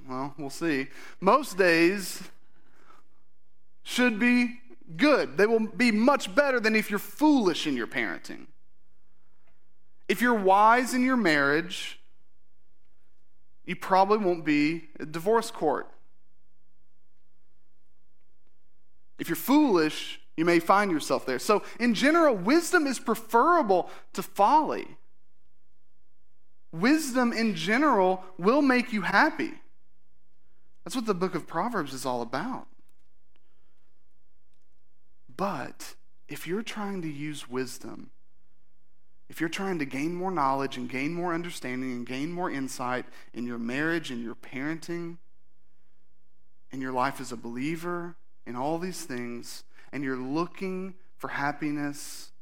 well, 0.08 0.34
we'll 0.38 0.50
see, 0.50 0.88
most 1.20 1.56
days 1.58 2.22
should 3.82 4.18
be 4.18 4.60
good. 4.96 5.36
They 5.36 5.46
will 5.46 5.66
be 5.66 5.90
much 5.90 6.34
better 6.34 6.60
than 6.60 6.76
if 6.76 6.90
you're 6.90 6.98
foolish 6.98 7.66
in 7.66 7.76
your 7.76 7.86
parenting. 7.86 8.46
If 10.08 10.20
you're 10.20 10.34
wise 10.34 10.94
in 10.94 11.04
your 11.04 11.16
marriage, 11.16 12.00
you 13.64 13.76
probably 13.76 14.18
won't 14.18 14.44
be 14.44 14.88
a 14.98 15.06
divorce 15.06 15.50
court. 15.50 15.88
If 19.20 19.28
you're 19.28 19.36
foolish, 19.36 20.20
you 20.36 20.44
may 20.44 20.58
find 20.58 20.90
yourself 20.90 21.26
there. 21.26 21.38
So, 21.38 21.62
in 21.78 21.94
general, 21.94 22.34
wisdom 22.34 22.86
is 22.86 22.98
preferable 22.98 23.90
to 24.14 24.22
folly. 24.22 24.88
Wisdom 26.72 27.32
in 27.32 27.54
general 27.54 28.24
will 28.38 28.62
make 28.62 28.92
you 28.92 29.02
happy. 29.02 29.52
That's 30.84 30.96
what 30.96 31.06
the 31.06 31.14
book 31.14 31.34
of 31.34 31.46
Proverbs 31.46 31.92
is 31.92 32.06
all 32.06 32.22
about. 32.22 32.66
But 35.40 35.94
if 36.28 36.46
you're 36.46 36.62
trying 36.62 37.00
to 37.00 37.08
use 37.08 37.48
wisdom, 37.48 38.10
if 39.30 39.40
you're 39.40 39.48
trying 39.48 39.78
to 39.78 39.86
gain 39.86 40.14
more 40.14 40.30
knowledge 40.30 40.76
and 40.76 40.86
gain 40.86 41.14
more 41.14 41.32
understanding 41.32 41.92
and 41.92 42.06
gain 42.06 42.30
more 42.30 42.50
insight 42.50 43.06
in 43.32 43.46
your 43.46 43.56
marriage 43.56 44.10
in 44.10 44.22
your 44.22 44.34
parenting, 44.34 45.16
in 46.70 46.82
your 46.82 46.92
life 46.92 47.22
as 47.22 47.32
a 47.32 47.38
believer, 47.38 48.16
in 48.46 48.54
all 48.54 48.78
these 48.78 49.04
things, 49.04 49.64
and 49.94 50.04
you're 50.04 50.14
looking 50.14 50.92
for 51.16 51.28
happiness 51.28 52.32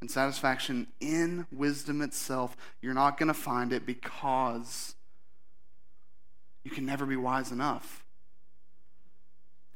and 0.00 0.10
satisfaction 0.10 0.88
in 0.98 1.46
wisdom 1.52 2.02
itself, 2.02 2.56
you're 2.82 2.92
not 2.92 3.18
going 3.18 3.28
to 3.28 3.34
find 3.34 3.72
it 3.72 3.86
because 3.86 4.96
you 6.64 6.72
can 6.72 6.84
never 6.84 7.06
be 7.06 7.14
wise 7.14 7.52
enough. 7.52 8.04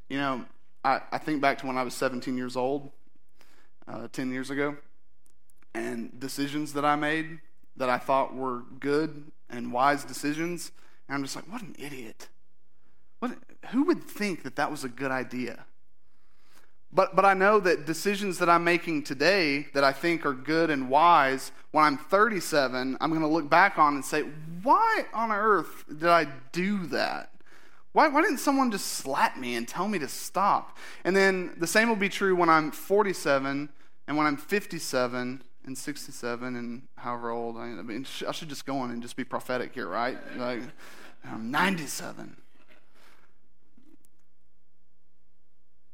You 0.08 0.18
know, 0.18 0.44
I, 0.84 1.00
I 1.10 1.18
think 1.18 1.40
back 1.40 1.58
to 1.58 1.66
when 1.66 1.78
I 1.78 1.82
was 1.82 1.94
17 1.94 2.36
years 2.36 2.56
old, 2.56 2.90
uh, 3.86 4.08
10 4.12 4.32
years 4.32 4.50
ago, 4.50 4.76
and 5.74 6.18
decisions 6.18 6.72
that 6.74 6.84
I 6.84 6.96
made 6.96 7.40
that 7.76 7.88
I 7.88 7.98
thought 7.98 8.34
were 8.34 8.64
good 8.80 9.30
and 9.48 9.72
wise 9.72 10.04
decisions. 10.04 10.72
And 11.08 11.16
I'm 11.16 11.22
just 11.22 11.36
like, 11.36 11.50
what 11.50 11.62
an 11.62 11.74
idiot. 11.78 12.28
What, 13.20 13.32
who 13.70 13.84
would 13.84 14.04
think 14.04 14.42
that 14.42 14.56
that 14.56 14.70
was 14.70 14.84
a 14.84 14.88
good 14.88 15.10
idea? 15.10 15.64
But, 16.92 17.16
but 17.16 17.24
I 17.24 17.32
know 17.32 17.58
that 17.60 17.86
decisions 17.86 18.38
that 18.38 18.50
I'm 18.50 18.64
making 18.64 19.04
today 19.04 19.66
that 19.72 19.82
I 19.82 19.92
think 19.92 20.26
are 20.26 20.34
good 20.34 20.68
and 20.68 20.90
wise, 20.90 21.50
when 21.70 21.84
I'm 21.84 21.96
37, 21.96 22.98
I'm 23.00 23.10
going 23.10 23.22
to 23.22 23.26
look 23.26 23.48
back 23.48 23.78
on 23.78 23.94
and 23.94 24.04
say, 24.04 24.24
why 24.62 25.06
on 25.14 25.32
earth 25.32 25.84
did 25.88 26.08
I 26.08 26.26
do 26.52 26.86
that? 26.88 27.30
Why, 27.92 28.08
why 28.08 28.22
didn't 28.22 28.38
someone 28.38 28.70
just 28.70 28.86
slap 28.86 29.36
me 29.36 29.54
and 29.54 29.68
tell 29.68 29.86
me 29.86 29.98
to 29.98 30.08
stop? 30.08 30.78
And 31.04 31.14
then 31.14 31.54
the 31.58 31.66
same 31.66 31.88
will 31.88 31.96
be 31.96 32.08
true 32.08 32.34
when 32.34 32.48
I'm 32.48 32.70
47 32.70 33.68
and 34.08 34.16
when 34.16 34.26
I'm 34.26 34.36
57 34.36 35.42
and 35.64 35.78
67 35.78 36.56
and 36.56 36.82
however 36.96 37.30
old 37.30 37.56
I, 37.56 37.64
I 37.64 37.82
mean, 37.82 38.06
I 38.26 38.32
should 38.32 38.48
just 38.48 38.66
go 38.66 38.78
on 38.78 38.90
and 38.90 39.02
just 39.02 39.16
be 39.16 39.24
prophetic 39.24 39.74
here, 39.74 39.86
right? 39.86 40.18
Like, 40.36 40.62
I'm 41.24 41.50
97. 41.50 42.36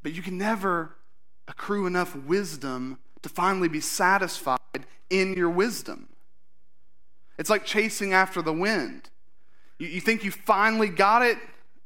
But 0.02 0.14
you 0.14 0.22
can 0.22 0.38
never 0.38 0.94
accrue 1.48 1.87
enough 1.87 2.14
wisdom 2.14 2.98
to 3.22 3.28
finally 3.28 3.68
be 3.68 3.80
satisfied 3.80 4.58
in 5.11 5.34
your 5.34 5.50
wisdom. 5.50 6.08
It's 7.38 7.50
like 7.50 7.64
chasing 7.64 8.12
after 8.12 8.40
the 8.40 8.52
wind. 8.52 9.11
You, 9.78 9.88
you 9.88 10.00
think 10.00 10.24
you 10.24 10.30
finally 10.30 10.88
got 10.88 11.22
it, 11.22 11.38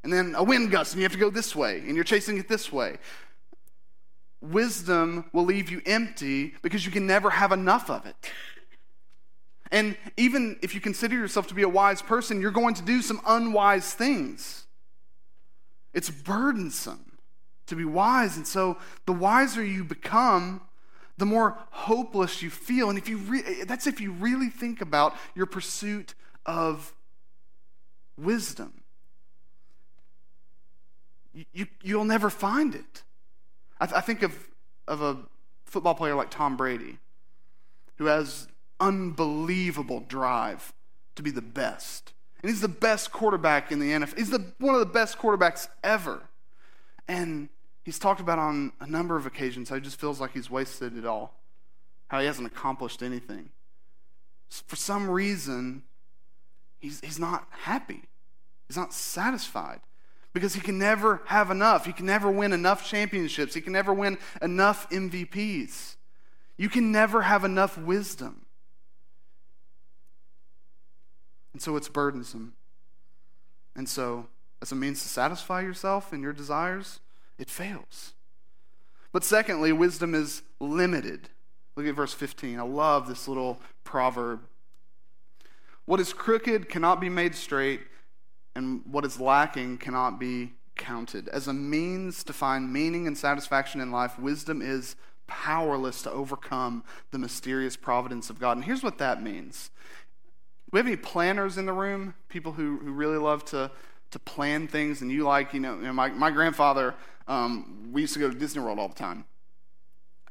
and 0.03 0.11
then 0.11 0.35
a 0.35 0.43
wind 0.43 0.69
gust 0.69 0.93
and 0.93 1.01
you 1.01 1.05
have 1.05 1.13
to 1.13 1.17
go 1.17 1.29
this 1.29 1.55
way 1.55 1.79
and 1.79 1.95
you're 1.95 2.03
chasing 2.03 2.37
it 2.37 2.47
this 2.49 2.71
way. 2.71 2.97
Wisdom 4.41 5.25
will 5.31 5.45
leave 5.45 5.69
you 5.69 5.81
empty 5.85 6.53
because 6.61 6.85
you 6.85 6.91
can 6.91 7.07
never 7.07 7.29
have 7.29 7.53
enough 7.53 7.89
of 7.89 8.05
it. 8.05 8.15
And 9.71 9.97
even 10.17 10.57
if 10.61 10.75
you 10.75 10.81
consider 10.81 11.15
yourself 11.15 11.47
to 11.47 11.53
be 11.53 11.63
a 11.63 11.69
wise 11.69 12.01
person, 12.01 12.41
you're 12.41 12.51
going 12.51 12.75
to 12.75 12.83
do 12.83 13.01
some 13.01 13.21
unwise 13.25 13.93
things. 13.93 14.65
It's 15.93 16.09
burdensome 16.09 17.17
to 17.67 17.75
be 17.75 17.85
wise. 17.85 18.35
And 18.35 18.45
so 18.45 18.77
the 19.05 19.13
wiser 19.13 19.63
you 19.63 19.85
become, 19.85 20.61
the 21.17 21.25
more 21.25 21.57
hopeless 21.71 22.41
you 22.41 22.49
feel. 22.49 22.89
And 22.89 22.99
if 22.99 23.07
you 23.07 23.17
re- 23.17 23.63
that's 23.65 23.87
if 23.87 24.01
you 24.01 24.11
really 24.11 24.49
think 24.49 24.81
about 24.81 25.15
your 25.33 25.45
pursuit 25.45 26.13
of 26.45 26.93
wisdom 28.17 28.82
you, 31.33 31.67
you'll 31.81 32.05
never 32.05 32.29
find 32.29 32.75
it. 32.75 33.03
I, 33.79 33.85
th- 33.85 33.97
I 33.97 34.01
think 34.01 34.21
of, 34.23 34.35
of 34.87 35.01
a 35.01 35.17
football 35.65 35.95
player 35.95 36.15
like 36.15 36.29
Tom 36.29 36.55
Brady, 36.55 36.99
who 37.97 38.05
has 38.05 38.47
unbelievable 38.79 40.01
drive 40.01 40.73
to 41.15 41.23
be 41.23 41.31
the 41.31 41.41
best. 41.41 42.13
And 42.41 42.49
he's 42.49 42.61
the 42.61 42.67
best 42.67 43.11
quarterback 43.11 43.71
in 43.71 43.79
the 43.79 43.91
NFL. 43.91 44.17
He's 44.17 44.29
the, 44.29 44.53
one 44.59 44.75
of 44.75 44.79
the 44.79 44.85
best 44.85 45.17
quarterbacks 45.17 45.67
ever. 45.83 46.23
And 47.07 47.49
he's 47.83 47.99
talked 47.99 48.21
about 48.21 48.39
on 48.39 48.73
a 48.79 48.87
number 48.87 49.15
of 49.15 49.25
occasions 49.25 49.69
how 49.69 49.75
he 49.75 49.81
just 49.81 49.99
feels 49.99 50.19
like 50.19 50.33
he's 50.33 50.49
wasted 50.49 50.97
it 50.97 51.05
all, 51.05 51.39
how 52.07 52.19
he 52.19 52.25
hasn't 52.25 52.47
accomplished 52.47 53.01
anything. 53.01 53.49
For 54.49 54.75
some 54.75 55.09
reason, 55.09 55.83
he's, 56.79 56.99
he's 56.99 57.19
not 57.19 57.47
happy, 57.49 58.03
he's 58.67 58.77
not 58.77 58.93
satisfied 58.93 59.79
because 60.33 60.55
he 60.55 60.61
can 60.61 60.79
never 60.79 61.21
have 61.25 61.51
enough. 61.51 61.85
He 61.85 61.93
can 61.93 62.07
never 62.07 62.29
win 62.29 62.53
enough 62.53 62.87
championships. 62.89 63.53
He 63.53 63.61
can 63.61 63.73
never 63.73 63.93
win 63.93 64.17
enough 64.41 64.89
MVPs. 64.89 65.95
You 66.57 66.69
can 66.69 66.91
never 66.91 67.21
have 67.21 67.43
enough 67.43 67.77
wisdom. 67.77 68.45
And 71.53 71.61
so 71.61 71.75
it's 71.75 71.87
burdensome. 71.87 72.53
And 73.75 73.87
so, 73.87 74.27
as 74.61 74.71
a 74.71 74.75
means 74.75 75.01
to 75.03 75.09
satisfy 75.09 75.61
yourself 75.61 76.11
and 76.11 76.23
your 76.23 76.33
desires, 76.33 76.99
it 77.37 77.49
fails. 77.49 78.13
But 79.11 79.23
secondly, 79.23 79.71
wisdom 79.71 80.15
is 80.15 80.41
limited. 80.59 81.29
Look 81.75 81.85
at 81.85 81.95
verse 81.95 82.13
15. 82.13 82.59
I 82.59 82.63
love 82.63 83.07
this 83.07 83.27
little 83.27 83.59
proverb. 83.83 84.41
What 85.85 85.99
is 85.99 86.13
crooked 86.13 86.69
cannot 86.69 86.99
be 87.01 87.09
made 87.09 87.35
straight 87.35 87.81
and 88.55 88.81
what 88.85 89.05
is 89.05 89.19
lacking 89.19 89.77
cannot 89.77 90.19
be 90.19 90.53
counted. 90.75 91.27
As 91.29 91.47
a 91.47 91.53
means 91.53 92.23
to 92.23 92.33
find 92.33 92.71
meaning 92.71 93.07
and 93.07 93.17
satisfaction 93.17 93.81
in 93.81 93.91
life, 93.91 94.17
wisdom 94.19 94.61
is 94.61 94.95
powerless 95.27 96.01
to 96.03 96.11
overcome 96.11 96.83
the 97.11 97.17
mysterious 97.17 97.75
providence 97.75 98.29
of 98.29 98.39
God. 98.39 98.57
And 98.57 98.65
here's 98.65 98.83
what 98.83 98.97
that 98.97 99.21
means. 99.21 99.71
We 100.71 100.79
have 100.79 100.87
any 100.87 100.95
planners 100.95 101.57
in 101.57 101.65
the 101.65 101.73
room? 101.73 102.15
People 102.29 102.53
who, 102.53 102.79
who 102.79 102.91
really 102.91 103.17
love 103.17 103.45
to, 103.45 103.71
to 104.11 104.19
plan 104.19 104.67
things 104.67 105.01
and 105.01 105.11
you 105.11 105.23
like, 105.23 105.53
you 105.53 105.59
know, 105.59 105.75
you 105.75 105.83
know 105.83 105.93
my, 105.93 106.09
my 106.09 106.31
grandfather, 106.31 106.95
um, 107.27 107.89
we 107.91 108.01
used 108.01 108.13
to 108.13 108.19
go 108.19 108.29
to 108.29 108.35
Disney 108.37 108.61
World 108.61 108.79
all 108.79 108.89
the 108.89 108.95
time. 108.95 109.25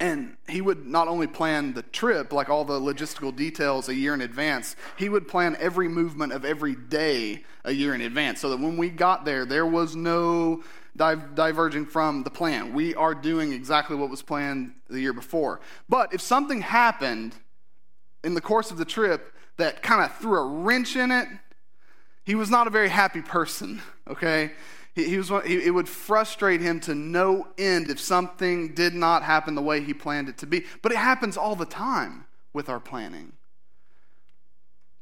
And 0.02 0.36
he 0.48 0.60
would 0.60 0.84
not 0.84 1.06
only 1.06 1.28
plan 1.28 1.74
the 1.74 1.82
trip, 1.82 2.32
like 2.32 2.48
all 2.48 2.64
the 2.64 2.80
logistical 2.80 3.34
details, 3.34 3.88
a 3.88 3.94
year 3.94 4.14
in 4.14 4.20
advance, 4.20 4.74
he 4.98 5.08
would 5.08 5.28
plan 5.28 5.56
every 5.60 5.86
movement 5.86 6.32
of 6.32 6.44
every 6.44 6.74
day 6.74 7.44
a 7.64 7.70
year 7.70 7.94
in 7.94 8.00
advance 8.00 8.40
so 8.40 8.50
that 8.50 8.58
when 8.58 8.76
we 8.76 8.90
got 8.90 9.24
there, 9.24 9.46
there 9.46 9.64
was 9.64 9.94
no 9.94 10.64
diverging 10.96 11.86
from 11.86 12.24
the 12.24 12.30
plan. 12.30 12.74
We 12.74 12.96
are 12.96 13.14
doing 13.14 13.52
exactly 13.52 13.94
what 13.94 14.10
was 14.10 14.22
planned 14.22 14.72
the 14.90 15.00
year 15.00 15.12
before. 15.12 15.60
But 15.88 16.12
if 16.12 16.20
something 16.20 16.62
happened 16.62 17.36
in 18.24 18.34
the 18.34 18.40
course 18.40 18.72
of 18.72 18.78
the 18.78 18.84
trip 18.84 19.32
that 19.56 19.84
kind 19.84 20.04
of 20.04 20.12
threw 20.16 20.36
a 20.36 20.62
wrench 20.64 20.96
in 20.96 21.12
it, 21.12 21.28
he 22.24 22.34
was 22.34 22.50
not 22.50 22.66
a 22.66 22.70
very 22.70 22.88
happy 22.88 23.22
person, 23.22 23.80
okay? 24.08 24.50
He, 24.94 25.04
he 25.04 25.18
was, 25.18 25.28
he, 25.46 25.64
it 25.64 25.74
would 25.74 25.88
frustrate 25.88 26.60
him 26.60 26.80
to 26.80 26.94
no 26.94 27.48
end 27.58 27.90
if 27.90 28.00
something 28.00 28.74
did 28.74 28.94
not 28.94 29.22
happen 29.22 29.54
the 29.54 29.62
way 29.62 29.82
he 29.82 29.94
planned 29.94 30.28
it 30.28 30.38
to 30.38 30.46
be. 30.46 30.64
But 30.82 30.92
it 30.92 30.98
happens 30.98 31.36
all 31.36 31.56
the 31.56 31.66
time 31.66 32.26
with 32.52 32.68
our 32.68 32.80
planning. 32.80 33.32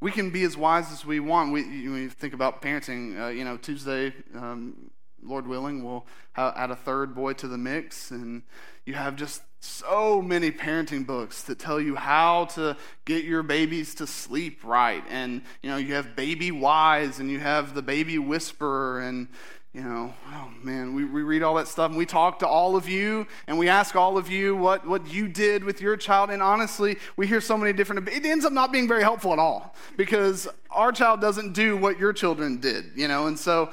We 0.00 0.10
can 0.10 0.30
be 0.30 0.44
as 0.44 0.56
wise 0.56 0.90
as 0.92 1.04
we 1.04 1.20
want. 1.20 1.52
We, 1.52 1.62
you 1.62 2.08
think 2.08 2.32
about 2.32 2.62
parenting, 2.62 3.20
uh, 3.20 3.28
you 3.28 3.44
know, 3.44 3.56
Tuesday, 3.56 4.14
um, 4.34 4.90
Lord 5.22 5.46
willing, 5.46 5.84
we'll 5.84 6.06
add 6.36 6.70
a 6.70 6.76
third 6.76 7.14
boy 7.14 7.34
to 7.34 7.48
the 7.48 7.58
mix, 7.58 8.10
and 8.10 8.42
you 8.86 8.94
have 8.94 9.16
just 9.16 9.42
so 9.60 10.22
many 10.22 10.50
parenting 10.50 11.06
books 11.06 11.42
that 11.42 11.58
tell 11.58 11.78
you 11.80 11.94
how 11.94 12.46
to 12.46 12.76
get 13.04 13.24
your 13.24 13.42
babies 13.42 13.94
to 13.94 14.06
sleep 14.06 14.64
right 14.64 15.04
and 15.10 15.42
you 15.62 15.68
know 15.68 15.76
you 15.76 15.92
have 15.92 16.16
baby 16.16 16.50
wise 16.50 17.18
and 17.18 17.30
you 17.30 17.38
have 17.38 17.74
the 17.74 17.82
baby 17.82 18.18
whisperer 18.18 19.00
and 19.00 19.28
you 19.72 19.82
know, 19.82 20.12
oh 20.32 20.50
man, 20.64 20.94
we, 20.94 21.04
we 21.04 21.22
read 21.22 21.44
all 21.44 21.54
that 21.54 21.68
stuff 21.68 21.90
and 21.90 21.98
we 21.98 22.04
talk 22.04 22.40
to 22.40 22.46
all 22.46 22.74
of 22.74 22.88
you 22.88 23.24
and 23.46 23.56
we 23.56 23.68
ask 23.68 23.94
all 23.94 24.18
of 24.18 24.28
you 24.28 24.56
what, 24.56 24.84
what 24.86 25.12
you 25.12 25.28
did 25.28 25.62
with 25.62 25.80
your 25.80 25.96
child. 25.96 26.30
And 26.30 26.42
honestly, 26.42 26.96
we 27.16 27.28
hear 27.28 27.40
so 27.40 27.56
many 27.56 27.72
different, 27.72 28.08
it 28.08 28.24
ends 28.24 28.44
up 28.44 28.52
not 28.52 28.72
being 28.72 28.88
very 28.88 29.02
helpful 29.02 29.32
at 29.32 29.38
all 29.38 29.76
because 29.96 30.48
our 30.72 30.90
child 30.90 31.20
doesn't 31.20 31.52
do 31.52 31.76
what 31.76 32.00
your 32.00 32.12
children 32.12 32.58
did, 32.58 32.86
you 32.96 33.06
know. 33.06 33.28
And 33.28 33.38
so 33.38 33.70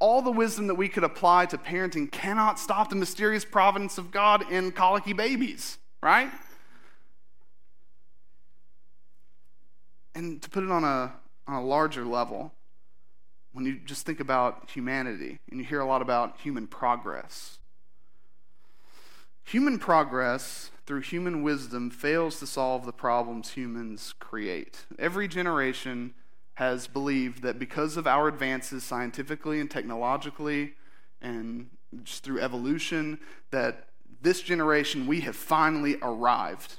all 0.00 0.20
the 0.20 0.32
wisdom 0.32 0.66
that 0.66 0.74
we 0.74 0.88
could 0.88 1.04
apply 1.04 1.46
to 1.46 1.58
parenting 1.58 2.10
cannot 2.10 2.58
stop 2.58 2.90
the 2.90 2.96
mysterious 2.96 3.44
providence 3.44 3.98
of 3.98 4.10
God 4.10 4.50
in 4.50 4.72
colicky 4.72 5.12
babies, 5.12 5.78
right? 6.02 6.30
And 10.16 10.42
to 10.42 10.50
put 10.50 10.64
it 10.64 10.72
on 10.72 10.82
a, 10.82 11.12
on 11.46 11.54
a 11.54 11.64
larger 11.64 12.04
level, 12.04 12.52
when 13.56 13.64
you 13.64 13.78
just 13.86 14.04
think 14.04 14.20
about 14.20 14.68
humanity 14.68 15.38
and 15.50 15.58
you 15.58 15.64
hear 15.64 15.80
a 15.80 15.86
lot 15.86 16.02
about 16.02 16.38
human 16.42 16.66
progress. 16.66 17.58
Human 19.44 19.78
progress 19.78 20.70
through 20.84 21.00
human 21.00 21.42
wisdom 21.42 21.88
fails 21.88 22.38
to 22.40 22.46
solve 22.46 22.84
the 22.84 22.92
problems 22.92 23.52
humans 23.52 24.14
create. 24.18 24.84
Every 24.98 25.26
generation 25.26 26.12
has 26.56 26.86
believed 26.86 27.40
that 27.44 27.58
because 27.58 27.96
of 27.96 28.06
our 28.06 28.28
advances 28.28 28.84
scientifically 28.84 29.58
and 29.58 29.70
technologically 29.70 30.74
and 31.22 31.70
just 32.02 32.24
through 32.24 32.40
evolution 32.40 33.18
that 33.52 33.88
this 34.20 34.42
generation 34.42 35.06
we 35.06 35.20
have 35.20 35.34
finally 35.34 35.96
arrived. 36.02 36.78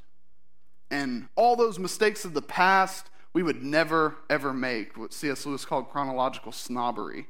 And 0.92 1.28
all 1.36 1.56
those 1.56 1.80
mistakes 1.80 2.24
of 2.24 2.36
the 2.36 2.44
past 2.44 3.10
we 3.38 3.44
would 3.44 3.62
never, 3.62 4.16
ever 4.32 4.52
make 4.52 4.98
what 4.98 5.14
C.S. 5.14 5.46
Lewis 5.46 5.64
called 5.64 5.92
chronological 5.92 6.52
snobbery. 6.52 7.28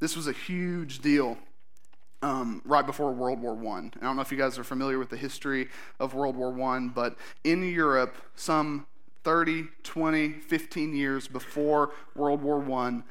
This 0.00 0.16
was 0.16 0.26
a 0.26 0.32
huge 0.32 1.00
deal 1.00 1.36
um, 2.22 2.62
right 2.64 2.86
before 2.86 3.12
World 3.12 3.42
War 3.42 3.52
I. 3.54 3.78
I 3.80 3.90
don't 4.00 4.16
know 4.16 4.22
if 4.22 4.32
you 4.32 4.38
guys 4.38 4.58
are 4.58 4.64
familiar 4.64 4.98
with 4.98 5.10
the 5.10 5.18
history 5.18 5.68
of 6.00 6.14
World 6.14 6.36
War 6.36 6.58
I, 6.74 6.88
but 6.88 7.18
in 7.44 7.62
Europe, 7.70 8.16
some 8.34 8.86
30, 9.24 9.64
20, 9.82 10.38
15 10.38 10.96
years 10.96 11.28
before 11.28 11.90
World 12.16 12.40
War 12.40 12.64
I, 12.72 13.02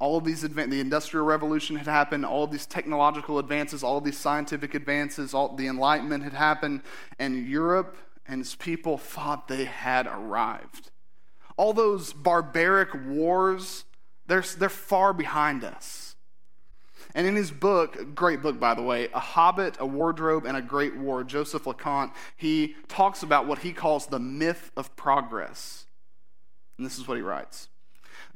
all 0.00 0.16
of 0.16 0.24
these 0.24 0.42
advan- 0.42 0.70
the 0.70 0.80
industrial 0.80 1.24
revolution 1.24 1.76
had 1.76 1.86
happened 1.86 2.26
all 2.26 2.42
of 2.42 2.50
these 2.50 2.66
technological 2.66 3.38
advances 3.38 3.82
all 3.82 3.96
of 3.96 4.04
these 4.04 4.18
scientific 4.18 4.74
advances 4.74 5.32
all 5.32 5.56
the 5.56 5.66
enlightenment 5.66 6.22
had 6.22 6.34
happened 6.34 6.82
and 7.18 7.48
europe 7.48 7.96
and 8.28 8.40
his 8.40 8.54
people 8.54 8.98
thought 8.98 9.48
they 9.48 9.64
had 9.64 10.06
arrived. 10.06 10.90
All 11.56 11.72
those 11.72 12.12
barbaric 12.12 12.90
wars, 13.06 13.84
they're, 14.26 14.44
they're 14.58 14.68
far 14.68 15.12
behind 15.12 15.64
us. 15.64 16.16
And 17.14 17.26
in 17.26 17.34
his 17.34 17.50
book, 17.50 18.14
great 18.14 18.42
book 18.42 18.60
by 18.60 18.74
the 18.74 18.82
way, 18.82 19.08
A 19.14 19.20
Hobbit, 19.20 19.76
a 19.80 19.86
Wardrobe, 19.86 20.44
and 20.44 20.56
a 20.56 20.62
Great 20.62 20.96
War, 20.96 21.24
Joseph 21.24 21.64
Loconte, 21.64 22.12
he 22.36 22.76
talks 22.88 23.22
about 23.22 23.46
what 23.46 23.60
he 23.60 23.72
calls 23.72 24.06
the 24.06 24.18
myth 24.18 24.70
of 24.76 24.94
progress. 24.96 25.86
And 26.76 26.86
this 26.86 26.98
is 26.98 27.08
what 27.08 27.16
he 27.16 27.22
writes. 27.22 27.68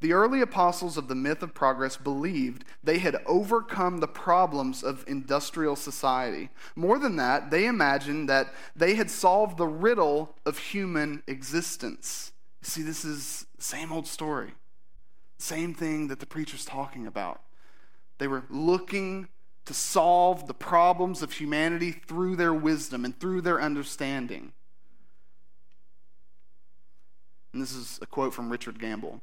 The 0.00 0.14
early 0.14 0.40
apostles 0.40 0.96
of 0.96 1.08
the 1.08 1.14
myth 1.14 1.42
of 1.42 1.52
progress 1.52 1.98
believed 1.98 2.64
they 2.82 2.98
had 2.98 3.18
overcome 3.26 3.98
the 3.98 4.08
problems 4.08 4.82
of 4.82 5.04
industrial 5.06 5.76
society. 5.76 6.48
More 6.74 6.98
than 6.98 7.16
that, 7.16 7.50
they 7.50 7.66
imagined 7.66 8.28
that 8.28 8.54
they 8.74 8.94
had 8.94 9.10
solved 9.10 9.58
the 9.58 9.66
riddle 9.66 10.34
of 10.46 10.58
human 10.58 11.22
existence. 11.26 12.32
See, 12.62 12.82
this 12.82 13.04
is 13.04 13.46
the 13.58 13.62
same 13.62 13.92
old 13.92 14.06
story. 14.06 14.52
Same 15.38 15.74
thing 15.74 16.08
that 16.08 16.18
the 16.18 16.26
preacher's 16.26 16.64
talking 16.64 17.06
about. 17.06 17.42
They 18.18 18.28
were 18.28 18.44
looking 18.48 19.28
to 19.66 19.74
solve 19.74 20.46
the 20.46 20.54
problems 20.54 21.22
of 21.22 21.32
humanity 21.32 21.92
through 21.92 22.36
their 22.36 22.54
wisdom 22.54 23.04
and 23.04 23.18
through 23.20 23.42
their 23.42 23.60
understanding. 23.60 24.52
And 27.52 27.60
this 27.60 27.72
is 27.72 27.98
a 28.00 28.06
quote 28.06 28.32
from 28.32 28.50
Richard 28.50 28.78
Gamble 28.78 29.20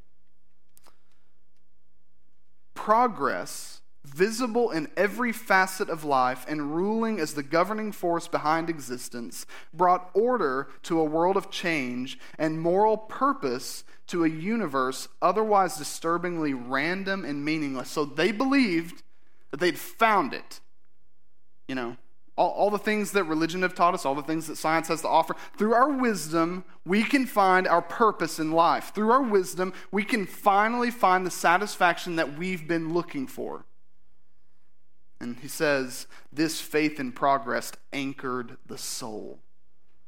progress 2.77 3.81
visible 4.05 4.71
in 4.71 4.87
every 4.95 5.33
facet 5.33 5.89
of 5.89 6.05
life 6.05 6.45
and 6.47 6.75
ruling 6.75 7.19
as 7.19 7.33
the 7.33 7.43
governing 7.43 7.91
force 7.91 8.27
behind 8.27 8.69
existence, 8.69 9.45
brought 9.73 10.09
order 10.13 10.69
to 10.83 10.99
a 10.99 11.03
world 11.03 11.35
of 11.35 11.51
change 11.51 12.17
and 12.37 12.61
moral 12.61 12.97
purpose 12.97 13.83
to 14.07 14.23
a 14.23 14.29
universe 14.29 15.09
otherwise 15.21 15.75
disturbingly 15.77 16.53
random 16.53 17.25
and 17.25 17.43
meaningless. 17.43 17.89
So 17.89 18.05
they 18.05 18.31
believed 18.31 19.03
that 19.51 19.59
they'd 19.59 19.77
found 19.77 20.33
it. 20.33 20.61
You 21.67 21.75
know, 21.75 21.97
all, 22.37 22.51
all 22.51 22.69
the 22.69 22.77
things 22.77 23.11
that 23.13 23.23
religion 23.23 23.63
have 23.63 23.73
taught 23.73 23.93
us, 23.93 24.05
all 24.05 24.15
the 24.15 24.21
things 24.21 24.47
that 24.47 24.57
science 24.57 24.87
has 24.87 25.01
to 25.01 25.07
offer. 25.07 25.35
Through 25.57 25.73
our 25.73 25.91
wisdom, 25.91 26.63
we 26.85 27.03
can 27.03 27.25
find 27.25 27.67
our 27.67 27.81
purpose 27.81 28.39
in 28.39 28.51
life. 28.51 28.93
Through 28.93 29.11
our 29.11 29.23
wisdom, 29.23 29.73
we 29.91 30.03
can 30.03 30.25
finally 30.25 30.91
find 30.91 31.25
the 31.25 31.31
satisfaction 31.31 32.15
that 32.17 32.37
we've 32.37 32.67
been 32.67 32.93
looking 32.93 33.27
for. 33.27 33.65
And 35.19 35.37
he 35.37 35.47
says, 35.47 36.05
This 36.31 36.61
faith 36.61 36.99
in 36.99 37.11
progress 37.11 37.71
anchored 37.91 38.57
the 38.67 38.77
soul. 38.77 39.39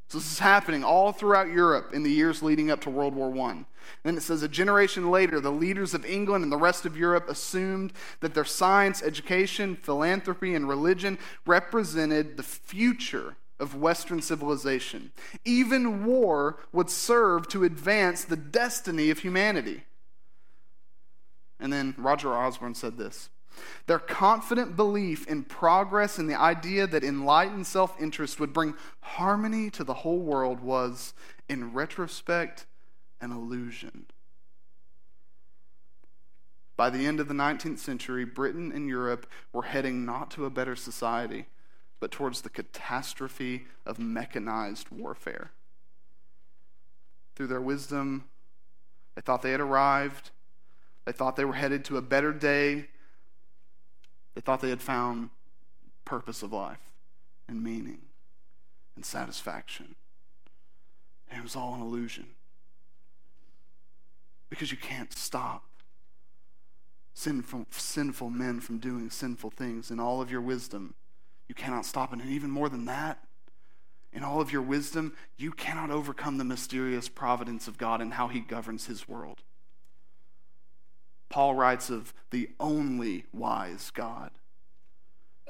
So 0.07 0.19
this 0.19 0.31
is 0.31 0.39
happening 0.39 0.83
all 0.83 1.11
throughout 1.11 1.49
Europe 1.49 1.93
in 1.93 2.03
the 2.03 2.11
years 2.11 2.41
leading 2.41 2.71
up 2.71 2.81
to 2.81 2.89
World 2.89 3.15
War 3.15 3.35
I. 3.49 3.65
Then 4.03 4.17
it 4.17 4.21
says 4.21 4.43
a 4.43 4.47
generation 4.47 5.11
later, 5.11 5.39
the 5.39 5.51
leaders 5.51 5.93
of 5.93 6.05
England 6.05 6.43
and 6.43 6.51
the 6.51 6.57
rest 6.57 6.85
of 6.85 6.97
Europe 6.97 7.29
assumed 7.29 7.93
that 8.19 8.33
their 8.33 8.45
science, 8.45 9.01
education, 9.03 9.75
philanthropy, 9.75 10.55
and 10.55 10.67
religion 10.67 11.17
represented 11.45 12.37
the 12.37 12.43
future 12.43 13.35
of 13.59 13.75
Western 13.75 14.21
civilization. 14.21 15.11
Even 15.43 16.05
war 16.05 16.59
would 16.71 16.89
serve 16.89 17.47
to 17.49 17.63
advance 17.63 18.23
the 18.23 18.37
destiny 18.37 19.09
of 19.09 19.19
humanity. 19.19 19.83
And 21.59 21.73
then 21.73 21.93
Roger 21.97 22.33
Osborne 22.33 22.75
said 22.75 22.97
this 22.97 23.29
their 23.87 23.99
confident 23.99 24.75
belief 24.75 25.27
in 25.27 25.43
progress 25.43 26.17
and 26.17 26.29
the 26.29 26.39
idea 26.39 26.87
that 26.87 27.03
enlightened 27.03 27.67
self 27.67 27.99
interest 27.99 28.39
would 28.39 28.53
bring 28.53 28.75
harmony 29.01 29.69
to 29.71 29.83
the 29.83 29.95
whole 29.95 30.19
world 30.19 30.61
was, 30.61 31.13
in 31.49 31.73
retrospect, 31.73 32.65
an 33.21 33.31
illusion. 33.31 34.05
By 36.77 36.89
the 36.89 37.05
end 37.05 37.19
of 37.19 37.27
the 37.27 37.33
19th 37.33 37.79
century, 37.79 38.23
Britain 38.23 38.71
and 38.73 38.87
Europe 38.87 39.29
were 39.51 39.63
heading 39.63 40.05
not 40.05 40.31
to 40.31 40.45
a 40.45 40.49
better 40.49 40.75
society, 40.75 41.47
but 41.99 42.11
towards 42.11 42.41
the 42.41 42.49
catastrophe 42.49 43.65
of 43.85 43.99
mechanized 43.99 44.89
warfare. 44.89 45.51
Through 47.35 47.47
their 47.47 47.61
wisdom, 47.61 48.25
they 49.15 49.21
thought 49.21 49.41
they 49.41 49.51
had 49.51 49.59
arrived. 49.59 50.31
They 51.03 51.11
thought 51.11 51.35
they 51.35 51.45
were 51.45 51.53
headed 51.53 51.83
to 51.85 51.97
a 51.97 52.01
better 52.01 52.31
day 52.31 52.87
they 54.39 54.41
thought 54.41 54.61
they 54.61 54.69
had 54.69 54.81
found 54.81 55.31
purpose 56.05 56.43
of 56.43 56.53
life 56.53 56.93
and 57.49 57.61
meaning 57.61 57.99
and 58.95 59.05
satisfaction. 59.05 59.95
And 61.29 61.39
it 61.39 61.43
was 61.43 61.57
all 61.57 61.75
an 61.75 61.81
illusion. 61.81 62.27
Because 64.49 64.71
you 64.71 64.77
can't 64.77 65.13
stop 65.13 65.63
sinful, 67.19 67.65
sinful 67.69 68.29
men 68.29 68.61
from 68.61 68.77
doing 68.77 69.09
sinful 69.09 69.49
things 69.49 69.91
in 69.91 69.99
all 69.99 70.21
of 70.21 70.31
your 70.31 70.41
wisdom. 70.41 70.93
you 71.47 71.55
cannot 71.55 71.85
stop 71.85 72.13
it. 72.13 72.19
And 72.19 72.29
even 72.29 72.51
more 72.51 72.69
than 72.69 72.85
that, 72.85 73.19
in 74.13 74.23
all 74.23 74.39
of 74.39 74.51
your 74.51 74.61
wisdom, 74.61 75.13
you 75.37 75.51
cannot 75.51 75.89
overcome 75.89 76.37
the 76.37 76.43
mysterious 76.43 77.09
providence 77.09 77.67
of 77.67 77.77
God 77.77 78.01
and 78.01 78.13
how 78.13 78.27
he 78.27 78.39
governs 78.39 78.85
his 78.85 79.07
world. 79.07 79.41
Paul 81.27 81.55
writes 81.55 81.89
of 81.89 82.13
the 82.29 82.49
only 82.59 83.25
wise 83.33 83.91
God. 83.91 84.31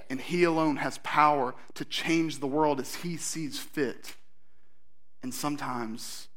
And 0.09 0.19
he 0.19 0.43
alone 0.43 0.77
has 0.77 0.97
power 0.99 1.53
to 1.75 1.85
change 1.85 2.39
the 2.39 2.47
world 2.47 2.79
as 2.79 2.95
he 2.95 3.15
sees 3.17 3.59
fit. 3.59 4.15
And 5.21 5.33
sometimes 5.33 6.28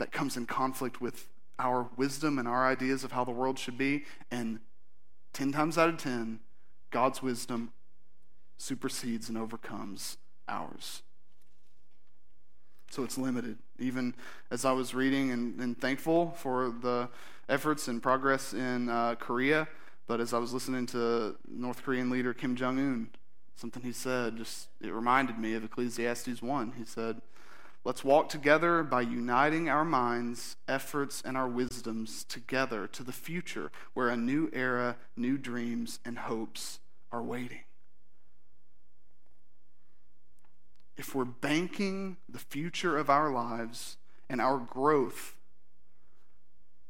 that 0.00 0.10
comes 0.12 0.36
in 0.38 0.46
conflict 0.46 1.00
with 1.00 1.28
our 1.58 1.86
wisdom 1.94 2.38
and 2.38 2.48
our 2.48 2.66
ideas 2.66 3.04
of 3.04 3.12
how 3.12 3.22
the 3.22 3.30
world 3.30 3.58
should 3.58 3.76
be. 3.76 4.04
And 4.30 4.58
10 5.34 5.52
times 5.52 5.76
out 5.76 5.90
of 5.90 5.98
10, 5.98 6.40
God's 6.90 7.22
wisdom 7.22 7.72
supersedes 8.56 9.28
and 9.28 9.36
overcomes 9.36 10.16
ours. 10.48 11.02
So 12.90 13.04
it's 13.04 13.18
limited. 13.18 13.58
Even 13.78 14.14
as 14.50 14.64
I 14.64 14.72
was 14.72 14.94
reading 14.94 15.32
and, 15.32 15.60
and 15.60 15.78
thankful 15.78 16.30
for 16.30 16.74
the 16.80 17.10
efforts 17.50 17.86
and 17.86 18.02
progress 18.02 18.54
in 18.54 18.88
uh, 18.88 19.16
Korea, 19.16 19.68
but 20.06 20.18
as 20.18 20.32
I 20.32 20.38
was 20.38 20.54
listening 20.54 20.86
to 20.86 21.36
North 21.46 21.82
Korean 21.82 22.08
leader 22.08 22.32
Kim 22.32 22.56
Jong 22.56 22.78
Un, 22.78 23.10
something 23.54 23.82
he 23.82 23.92
said 23.92 24.38
just 24.38 24.68
it 24.80 24.94
reminded 24.94 25.38
me 25.38 25.52
of 25.52 25.62
Ecclesiastes 25.62 26.40
1. 26.40 26.72
He 26.78 26.86
said, 26.86 27.20
Let's 27.82 28.04
walk 28.04 28.28
together 28.28 28.82
by 28.82 29.00
uniting 29.00 29.70
our 29.70 29.86
minds, 29.86 30.56
efforts, 30.68 31.22
and 31.24 31.34
our 31.34 31.48
wisdoms 31.48 32.24
together 32.24 32.86
to 32.88 33.02
the 33.02 33.12
future 33.12 33.72
where 33.94 34.10
a 34.10 34.18
new 34.18 34.50
era, 34.52 34.96
new 35.16 35.38
dreams, 35.38 35.98
and 36.04 36.18
hopes 36.18 36.80
are 37.10 37.22
waiting. 37.22 37.60
If 40.98 41.14
we're 41.14 41.24
banking 41.24 42.18
the 42.28 42.38
future 42.38 42.98
of 42.98 43.08
our 43.08 43.32
lives 43.32 43.96
and 44.28 44.42
our 44.42 44.58
growth 44.58 45.34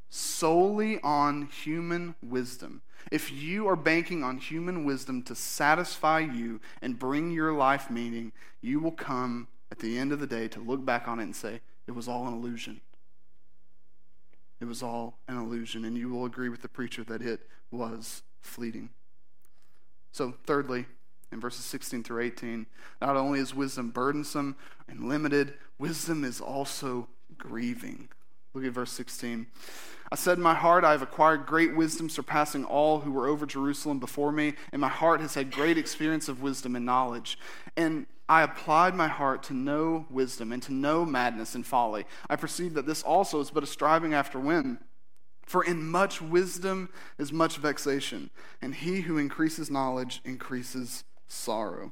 solely 0.09 0.99
on 1.03 1.43
human 1.43 2.17
wisdom, 2.21 2.83
if 3.13 3.31
you 3.31 3.69
are 3.69 3.77
banking 3.77 4.25
on 4.25 4.39
human 4.39 4.85
wisdom 4.85 5.23
to 5.23 5.37
satisfy 5.37 6.19
you 6.19 6.61
and 6.83 6.99
bring 6.99 7.31
your 7.31 7.53
life 7.53 7.89
meaning, 7.89 8.33
you 8.61 8.81
will 8.81 8.91
come 8.91 9.47
at 9.71 9.79
the 9.79 9.99
end 9.99 10.13
of 10.13 10.21
the 10.21 10.27
day 10.27 10.49
to 10.49 10.61
look 10.61 10.85
back 10.85 11.09
on 11.09 11.21
it 11.21 11.25
and 11.25 11.37
say, 11.37 11.61
it 11.87 11.93
was 11.93 12.09
all 12.09 12.27
an 12.27 12.35
illusion. 12.35 12.81
It 14.61 14.67
was 14.67 14.83
all 14.83 15.19
an 15.29 15.37
illusion. 15.37 15.85
And 15.85 15.97
you 15.97 16.09
will 16.09 16.25
agree 16.25 16.49
with 16.49 16.63
the 16.63 16.69
preacher 16.69 17.05
that 17.05 17.23
it 17.23 17.49
was 17.71 18.23
fleeting. 18.41 18.91
So, 20.13 20.35
thirdly, 20.45 20.87
in 21.33 21.41
verses 21.41 21.65
16 21.65 22.03
through 22.03 22.23
18, 22.23 22.67
not 23.01 23.17
only 23.17 23.39
is 23.39 23.55
wisdom 23.55 23.91
burdensome 23.91 24.57
and 24.89 25.09
limited, 25.09 25.55
wisdom 25.79 26.25
is 26.25 26.41
also 26.41 27.09
grieving. 27.39 28.09
Look 28.53 28.65
at 28.65 28.73
verse 28.73 28.93
16. 28.93 29.47
I 30.13 30.17
said 30.17 30.39
in 30.39 30.43
my 30.43 30.55
heart, 30.55 30.85
I 30.85 30.91
have 30.91 31.03
acquired 31.03 31.47
great 31.47 31.77
wisdom, 31.77 32.09
surpassing 32.09 32.65
all 32.65 33.01
who 33.01 33.13
were 33.13 33.29
over 33.29 33.47
Jerusalem 33.47 34.01
before 34.01 34.33
me, 34.33 34.55
and 34.73 34.81
my 34.81 34.89
heart 34.89 35.21
has 35.21 35.35
had 35.35 35.53
great 35.53 35.79
experience 35.79 36.29
of 36.29 36.43
wisdom 36.43 36.75
and 36.75 36.85
knowledge. 36.85 37.39
And 37.77 38.07
I 38.31 38.43
applied 38.43 38.95
my 38.95 39.09
heart 39.09 39.43
to 39.45 39.55
know 39.55 40.07
wisdom 40.09 40.53
and 40.53 40.63
to 40.63 40.73
know 40.73 41.05
madness 41.05 41.57
and 41.57 41.67
folly. 41.67 42.07
I 42.29 42.37
perceive 42.37 42.75
that 42.75 42.87
this 42.87 43.03
also 43.03 43.41
is 43.41 43.51
but 43.51 43.65
a 43.65 43.67
striving 43.67 44.15
after 44.15 44.39
wind. 44.39 44.79
For 45.47 45.65
in 45.65 45.91
much 45.91 46.23
wisdom 46.23 46.91
is 47.19 47.33
much 47.33 47.57
vexation, 47.57 48.31
and 48.63 48.73
he 48.73 49.01
who 49.01 49.19
increases 49.19 49.69
knowledge 49.69 50.21
increases 50.25 51.03
sorrow. 51.27 51.91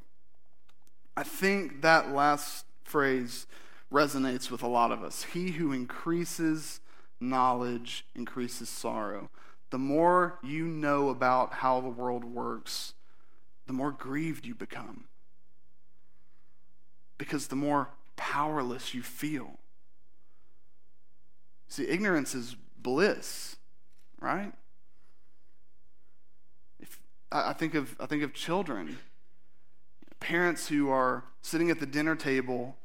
I 1.16 1.24
think 1.24 1.82
that 1.82 2.12
last 2.12 2.66
phrase 2.84 3.48
resonates 3.92 4.48
with 4.48 4.62
a 4.62 4.68
lot 4.68 4.92
of 4.92 5.02
us. 5.02 5.24
He 5.24 5.50
who 5.50 5.72
increases 5.72 6.78
knowledge 7.18 8.06
increases 8.14 8.68
sorrow. 8.68 9.28
The 9.70 9.78
more 9.78 10.38
you 10.44 10.66
know 10.66 11.08
about 11.08 11.54
how 11.54 11.80
the 11.80 11.88
world 11.88 12.22
works, 12.22 12.94
the 13.66 13.72
more 13.72 13.90
grieved 13.90 14.46
you 14.46 14.54
become 14.54 15.08
because 17.18 17.48
the 17.48 17.56
more 17.56 17.90
powerless 18.16 18.94
you 18.94 19.02
feel. 19.02 19.58
See, 21.68 21.86
ignorance 21.86 22.34
is 22.34 22.56
bliss, 22.80 23.56
right? 24.20 24.52
If, 26.80 26.98
I, 27.30 27.52
think 27.52 27.74
of, 27.74 27.96
I 28.00 28.06
think 28.06 28.22
of 28.22 28.32
children, 28.32 28.98
parents 30.20 30.68
who 30.68 30.88
are 30.88 31.24
sitting 31.42 31.70
at 31.70 31.80
the 31.80 31.86
dinner 31.86 32.16
table 32.16 32.76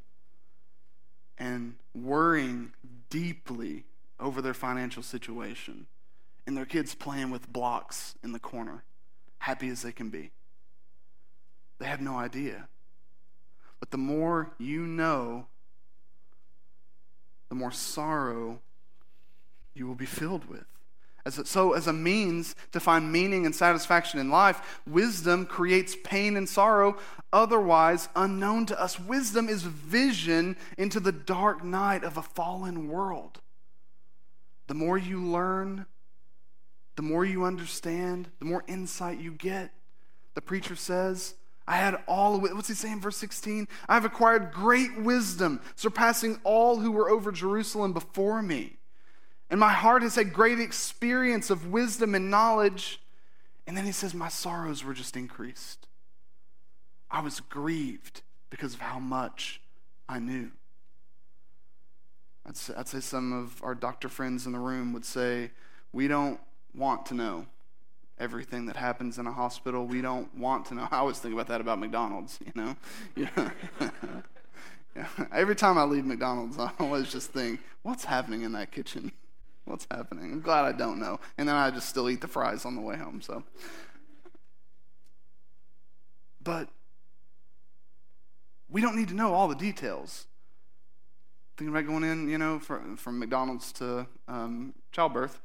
and 1.38 1.76
worrying 1.96 2.74
deeply 3.10 3.86
over 4.20 4.42
their 4.42 4.54
financial 4.54 5.04
situation, 5.04 5.88
and 6.46 6.56
their 6.58 6.66
kids 6.66 6.96
playing 6.96 7.30
with 7.30 7.52
blocks 7.52 8.16
in 8.24 8.32
the 8.32 8.40
corner, 8.40 8.84
happy 9.40 9.70
as 9.70 9.82
they 9.82 9.92
can 9.92 10.10
be. 10.10 10.32
They 11.80 11.86
have 11.86 12.02
no 12.02 12.18
idea 12.18 12.68
but 13.84 13.92
the 13.92 13.98
more 13.98 14.50
you 14.60 14.88
know, 14.88 15.46
the 17.50 17.56
more 17.56 17.70
sorrow 17.70 18.62
you 19.74 19.86
will 19.86 19.94
be 19.94 20.06
filled 20.06 20.46
with. 20.46 20.64
As 21.26 21.38
a, 21.38 21.46
so, 21.46 21.74
as 21.74 21.86
a 21.86 21.92
means 21.92 22.56
to 22.72 22.80
find 22.80 23.12
meaning 23.12 23.46
and 23.46 23.54
satisfaction 23.54 24.22
in 24.22 24.30
life, 24.30 24.80
wisdom 24.88 25.46
creates 25.46 25.98
pain 26.02 26.38
and 26.38 26.48
sorrow 26.48 26.96
otherwise 27.34 28.08
unknown 28.16 28.68
to 28.68 28.82
us. 28.82 28.98
Wisdom 28.98 29.50
is 29.50 29.64
vision 29.64 30.56
into 30.78 31.02
the 31.02 31.12
dark 31.12 31.62
night 31.62 32.06
of 32.06 32.16
a 32.16 32.22
fallen 32.22 32.88
world. 32.88 33.42
The 34.68 34.76
more 34.76 34.98
you 34.98 35.22
learn, 35.22 35.88
the 36.96 37.02
more 37.02 37.26
you 37.26 37.44
understand, 37.44 38.30
the 38.40 38.46
more 38.46 38.64
insight 38.66 39.20
you 39.20 39.34
get. 39.34 39.74
The 40.36 40.42
preacher 40.42 40.78
says, 40.78 41.36
I 41.68 41.78
had 41.78 41.96
all. 42.08 42.40
What's 42.40 42.68
he 42.68 42.74
saying, 42.74 43.02
verse 43.02 43.18
16? 43.18 43.68
I 43.88 43.94
have 43.94 44.06
acquired 44.06 44.52
great 44.52 44.98
wisdom, 45.00 45.62
surpassing 45.76 46.40
all 46.44 46.80
who 46.80 46.92
were 46.92 47.10
over 47.10 47.32
Jerusalem 47.32 47.94
before 47.94 48.42
me. 48.42 48.78
And 49.50 49.60
my 49.60 49.72
heart 49.72 50.02
has 50.02 50.16
had 50.16 50.34
great 50.34 50.60
experience 50.60 51.50
of 51.50 51.68
wisdom 51.68 52.16
and 52.16 52.30
knowledge. 52.30 53.00
And 53.66 53.78
then 53.78 53.86
he 53.86 53.92
says, 53.92 54.14
My 54.14 54.28
sorrows 54.28 54.84
were 54.84 54.94
just 54.94 55.16
increased. 55.16 55.88
I 57.10 57.22
was 57.22 57.40
grieved 57.40 58.22
because 58.50 58.74
of 58.74 58.82
how 58.82 59.00
much 59.00 59.62
I 60.10 60.20
knew. 60.20 60.52
I'd 62.46 62.58
say, 62.58 62.74
I'd 62.76 62.88
say 62.88 63.00
some 63.00 63.32
of 63.32 63.64
our 63.64 63.76
doctor 63.76 64.10
friends 64.10 64.46
in 64.46 64.52
the 64.52 64.60
room 64.60 64.92
would 64.92 65.06
say, 65.06 65.52
We 65.94 66.10
don't 66.10 66.42
want 66.76 67.06
to 67.06 67.14
know 67.14 67.46
everything 68.24 68.66
that 68.68 68.78
happens 68.78 69.20
in 69.20 69.28
a 69.28 69.32
hospital. 69.32 69.86
We 69.86 70.02
don't 70.02 70.34
want 70.36 70.66
to 70.68 70.76
know. 70.76 70.88
I 70.92 71.00
always 71.00 71.20
think 71.20 71.34
about 71.34 71.48
that 71.48 71.60
about 71.62 71.80
McDonald's, 71.80 72.40
you 72.46 72.54
know? 72.56 72.76
Yeah. 74.96 75.08
Every 75.32 75.56
time 75.56 75.80
I 75.80 75.86
leave 75.86 76.06
McDonald's, 76.06 76.60
I 76.60 76.70
always 76.80 77.12
just 77.12 77.32
think, 77.32 77.62
what's 77.82 78.06
happening 78.06 78.44
in 78.44 78.52
that 78.52 78.72
kitchen? 78.72 79.12
What's 79.66 79.88
happening? 79.90 80.32
I'm 80.32 80.42
glad 80.42 80.66
I 80.66 80.72
don't 80.72 81.00
know. 81.00 81.20
And 81.36 81.50
then 81.50 81.56
I 81.56 81.72
just 81.72 81.90
still 81.90 82.12
eat 82.12 82.22
the 82.22 82.28
fries 82.28 82.64
on 82.64 82.76
the 82.76 82.82
way 82.82 82.96
home, 82.96 83.20
so. 83.20 83.44
But 86.44 86.70
we 88.70 88.82
don't 88.82 88.96
need 88.96 89.08
to 89.08 89.16
know 89.16 89.34
all 89.34 89.48
the 89.48 89.56
details. 89.56 90.28
Thinking 91.58 91.76
about 91.76 91.88
going 91.88 92.04
in, 92.04 92.30
you 92.30 92.38
know, 92.38 92.60
from, 92.60 92.96
from 92.96 93.18
McDonald's 93.18 93.72
to 93.74 94.06
um, 94.28 94.76
childbirth. 94.92 95.42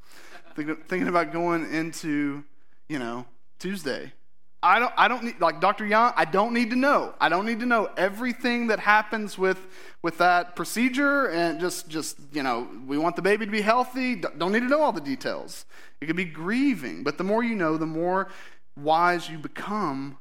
Thinking, 0.56 0.76
thinking 0.88 1.08
about 1.08 1.32
going 1.32 1.72
into 1.72 2.44
you 2.88 2.98
know, 2.98 3.26
Tuesday. 3.58 4.12
I 4.60 4.80
don't, 4.80 4.92
I 4.96 5.06
don't 5.06 5.22
need, 5.22 5.40
like 5.40 5.60
Dr. 5.60 5.86
Young, 5.86 6.12
I 6.16 6.24
don't 6.24 6.52
need 6.52 6.70
to 6.70 6.76
know. 6.76 7.14
I 7.20 7.28
don't 7.28 7.46
need 7.46 7.60
to 7.60 7.66
know 7.66 7.88
everything 7.96 8.68
that 8.68 8.80
happens 8.80 9.38
with, 9.38 9.64
with 10.02 10.18
that 10.18 10.56
procedure 10.56 11.26
and 11.26 11.60
just, 11.60 11.88
just, 11.88 12.18
you 12.32 12.42
know, 12.42 12.68
we 12.86 12.98
want 12.98 13.14
the 13.14 13.22
baby 13.22 13.46
to 13.46 13.52
be 13.52 13.60
healthy. 13.60 14.16
Don't 14.16 14.50
need 14.52 14.60
to 14.60 14.68
know 14.68 14.82
all 14.82 14.92
the 14.92 15.00
details. 15.00 15.64
It 16.00 16.06
could 16.06 16.16
be 16.16 16.24
grieving, 16.24 17.04
but 17.04 17.18
the 17.18 17.24
more 17.24 17.44
you 17.44 17.54
know, 17.54 17.76
the 17.76 17.86
more 17.86 18.28
wise 18.76 19.28
you 19.28 19.38
become, 19.38 20.18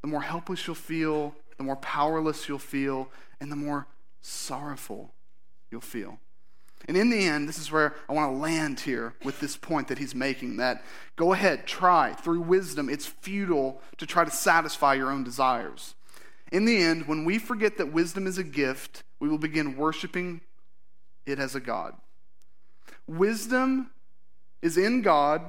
the 0.00 0.08
more 0.08 0.22
helpless 0.22 0.66
you'll 0.66 0.74
feel, 0.74 1.34
the 1.58 1.64
more 1.64 1.76
powerless 1.76 2.48
you'll 2.48 2.58
feel, 2.58 3.10
and 3.38 3.52
the 3.52 3.56
more 3.56 3.86
sorrowful 4.22 5.12
you'll 5.70 5.80
feel. 5.82 6.18
And 6.88 6.96
in 6.96 7.10
the 7.10 7.26
end, 7.26 7.46
this 7.46 7.58
is 7.58 7.70
where 7.70 7.94
I 8.08 8.14
want 8.14 8.32
to 8.32 8.38
land 8.38 8.80
here 8.80 9.12
with 9.22 9.40
this 9.40 9.58
point 9.58 9.88
that 9.88 9.98
he's 9.98 10.14
making 10.14 10.56
that 10.56 10.82
go 11.16 11.34
ahead, 11.34 11.66
try 11.66 12.14
through 12.14 12.40
wisdom. 12.40 12.88
It's 12.88 13.06
futile 13.06 13.82
to 13.98 14.06
try 14.06 14.24
to 14.24 14.30
satisfy 14.30 14.94
your 14.94 15.10
own 15.10 15.22
desires. 15.22 15.94
In 16.50 16.64
the 16.64 16.78
end, 16.78 17.06
when 17.06 17.26
we 17.26 17.38
forget 17.38 17.76
that 17.76 17.92
wisdom 17.92 18.26
is 18.26 18.38
a 18.38 18.42
gift, 18.44 19.02
we 19.20 19.28
will 19.28 19.38
begin 19.38 19.76
worshiping 19.76 20.40
it 21.26 21.38
as 21.38 21.54
a 21.54 21.60
God. 21.60 21.94
Wisdom 23.06 23.90
is 24.62 24.78
in 24.78 25.02
God, 25.02 25.42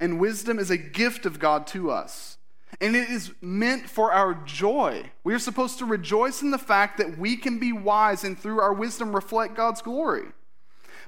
and 0.00 0.18
wisdom 0.18 0.58
is 0.58 0.70
a 0.70 0.78
gift 0.78 1.26
of 1.26 1.38
God 1.38 1.66
to 1.68 1.90
us. 1.90 2.38
And 2.80 2.96
it 2.96 3.10
is 3.10 3.32
meant 3.42 3.90
for 3.90 4.10
our 4.12 4.34
joy. 4.46 5.10
We 5.22 5.34
are 5.34 5.38
supposed 5.38 5.78
to 5.80 5.84
rejoice 5.84 6.40
in 6.40 6.50
the 6.50 6.58
fact 6.58 6.96
that 6.96 7.18
we 7.18 7.36
can 7.36 7.58
be 7.58 7.72
wise 7.72 8.24
and 8.24 8.38
through 8.38 8.60
our 8.60 8.72
wisdom 8.72 9.14
reflect 9.14 9.54
God's 9.54 9.82
glory. 9.82 10.28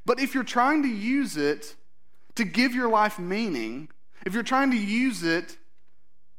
But 0.05 0.21
if 0.21 0.35
you're 0.35 0.45
trying 0.45 0.83
to 0.83 0.89
use 0.89 1.37
it 1.37 1.77
to 2.35 2.45
give 2.45 2.75
your 2.75 2.89
life 2.89 3.19
meaning, 3.19 3.89
if 4.25 4.35
you're 4.35 4.43
trying 4.43 4.71
to 4.71 4.77
use 4.77 5.23
it 5.23 5.57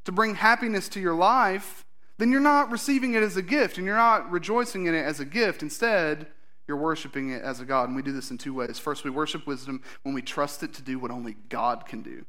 to 0.05 0.11
bring 0.11 0.35
happiness 0.35 0.89
to 0.89 0.99
your 0.99 1.15
life, 1.15 1.85
then 2.17 2.31
you're 2.31 2.41
not 2.41 2.71
receiving 2.71 3.13
it 3.13 3.23
as 3.23 3.37
a 3.37 3.41
gift 3.41 3.77
and 3.77 3.85
you're 3.85 3.95
not 3.95 4.29
rejoicing 4.31 4.85
in 4.85 4.95
it 4.95 5.03
as 5.03 5.19
a 5.19 5.25
gift. 5.25 5.61
Instead, 5.61 6.27
you're 6.67 6.77
worshiping 6.77 7.31
it 7.31 7.41
as 7.41 7.59
a 7.59 7.65
God. 7.65 7.89
And 7.89 7.95
we 7.95 8.01
do 8.01 8.13
this 8.13 8.31
in 8.31 8.37
two 8.37 8.53
ways. 8.53 8.79
First, 8.79 9.03
we 9.03 9.09
worship 9.09 9.45
wisdom 9.47 9.81
when 10.03 10.13
we 10.13 10.21
trust 10.21 10.63
it 10.63 10.73
to 10.75 10.81
do 10.81 10.99
what 10.99 11.11
only 11.11 11.35
God 11.49 11.85
can 11.85 12.01
do. 12.01 12.25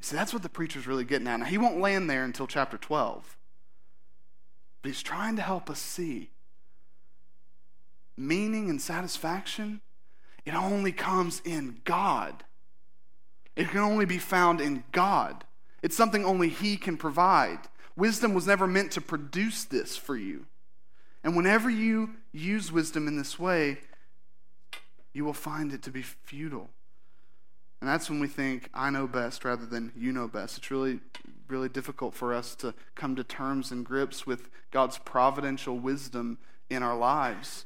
See, 0.00 0.16
that's 0.16 0.32
what 0.32 0.42
the 0.42 0.48
preacher's 0.48 0.86
really 0.86 1.04
getting 1.04 1.28
at. 1.28 1.40
Now, 1.40 1.46
he 1.46 1.58
won't 1.58 1.80
land 1.80 2.08
there 2.08 2.24
until 2.24 2.46
chapter 2.46 2.78
12. 2.78 3.36
But 4.82 4.88
he's 4.88 5.02
trying 5.02 5.36
to 5.36 5.42
help 5.42 5.68
us 5.68 5.78
see 5.78 6.30
meaning 8.16 8.70
and 8.70 8.80
satisfaction, 8.80 9.80
it 10.46 10.54
only 10.54 10.92
comes 10.92 11.42
in 11.44 11.80
God. 11.84 12.44
It 13.56 13.68
can 13.68 13.80
only 13.80 14.04
be 14.04 14.18
found 14.18 14.60
in 14.60 14.84
God. 14.92 15.44
It's 15.82 15.96
something 15.96 16.24
only 16.24 16.48
He 16.48 16.76
can 16.76 16.96
provide. 16.96 17.58
Wisdom 17.96 18.32
was 18.32 18.46
never 18.46 18.66
meant 18.66 18.92
to 18.92 19.00
produce 19.00 19.64
this 19.64 19.96
for 19.96 20.16
you. 20.16 20.46
And 21.24 21.36
whenever 21.36 21.68
you 21.68 22.10
use 22.32 22.70
wisdom 22.70 23.08
in 23.08 23.16
this 23.16 23.38
way, 23.38 23.78
you 25.12 25.24
will 25.24 25.32
find 25.32 25.72
it 25.72 25.82
to 25.82 25.90
be 25.90 26.02
futile. 26.02 26.70
And 27.80 27.88
that's 27.88 28.08
when 28.08 28.20
we 28.20 28.28
think, 28.28 28.70
I 28.72 28.90
know 28.90 29.06
best 29.06 29.44
rather 29.44 29.66
than 29.66 29.92
you 29.96 30.12
know 30.12 30.28
best. 30.28 30.58
It's 30.58 30.70
really, 30.70 31.00
really 31.48 31.68
difficult 31.68 32.14
for 32.14 32.32
us 32.32 32.54
to 32.56 32.74
come 32.94 33.16
to 33.16 33.24
terms 33.24 33.70
and 33.70 33.84
grips 33.84 34.26
with 34.26 34.48
God's 34.70 34.98
providential 34.98 35.78
wisdom 35.78 36.38
in 36.70 36.82
our 36.82 36.96
lives. 36.96 37.64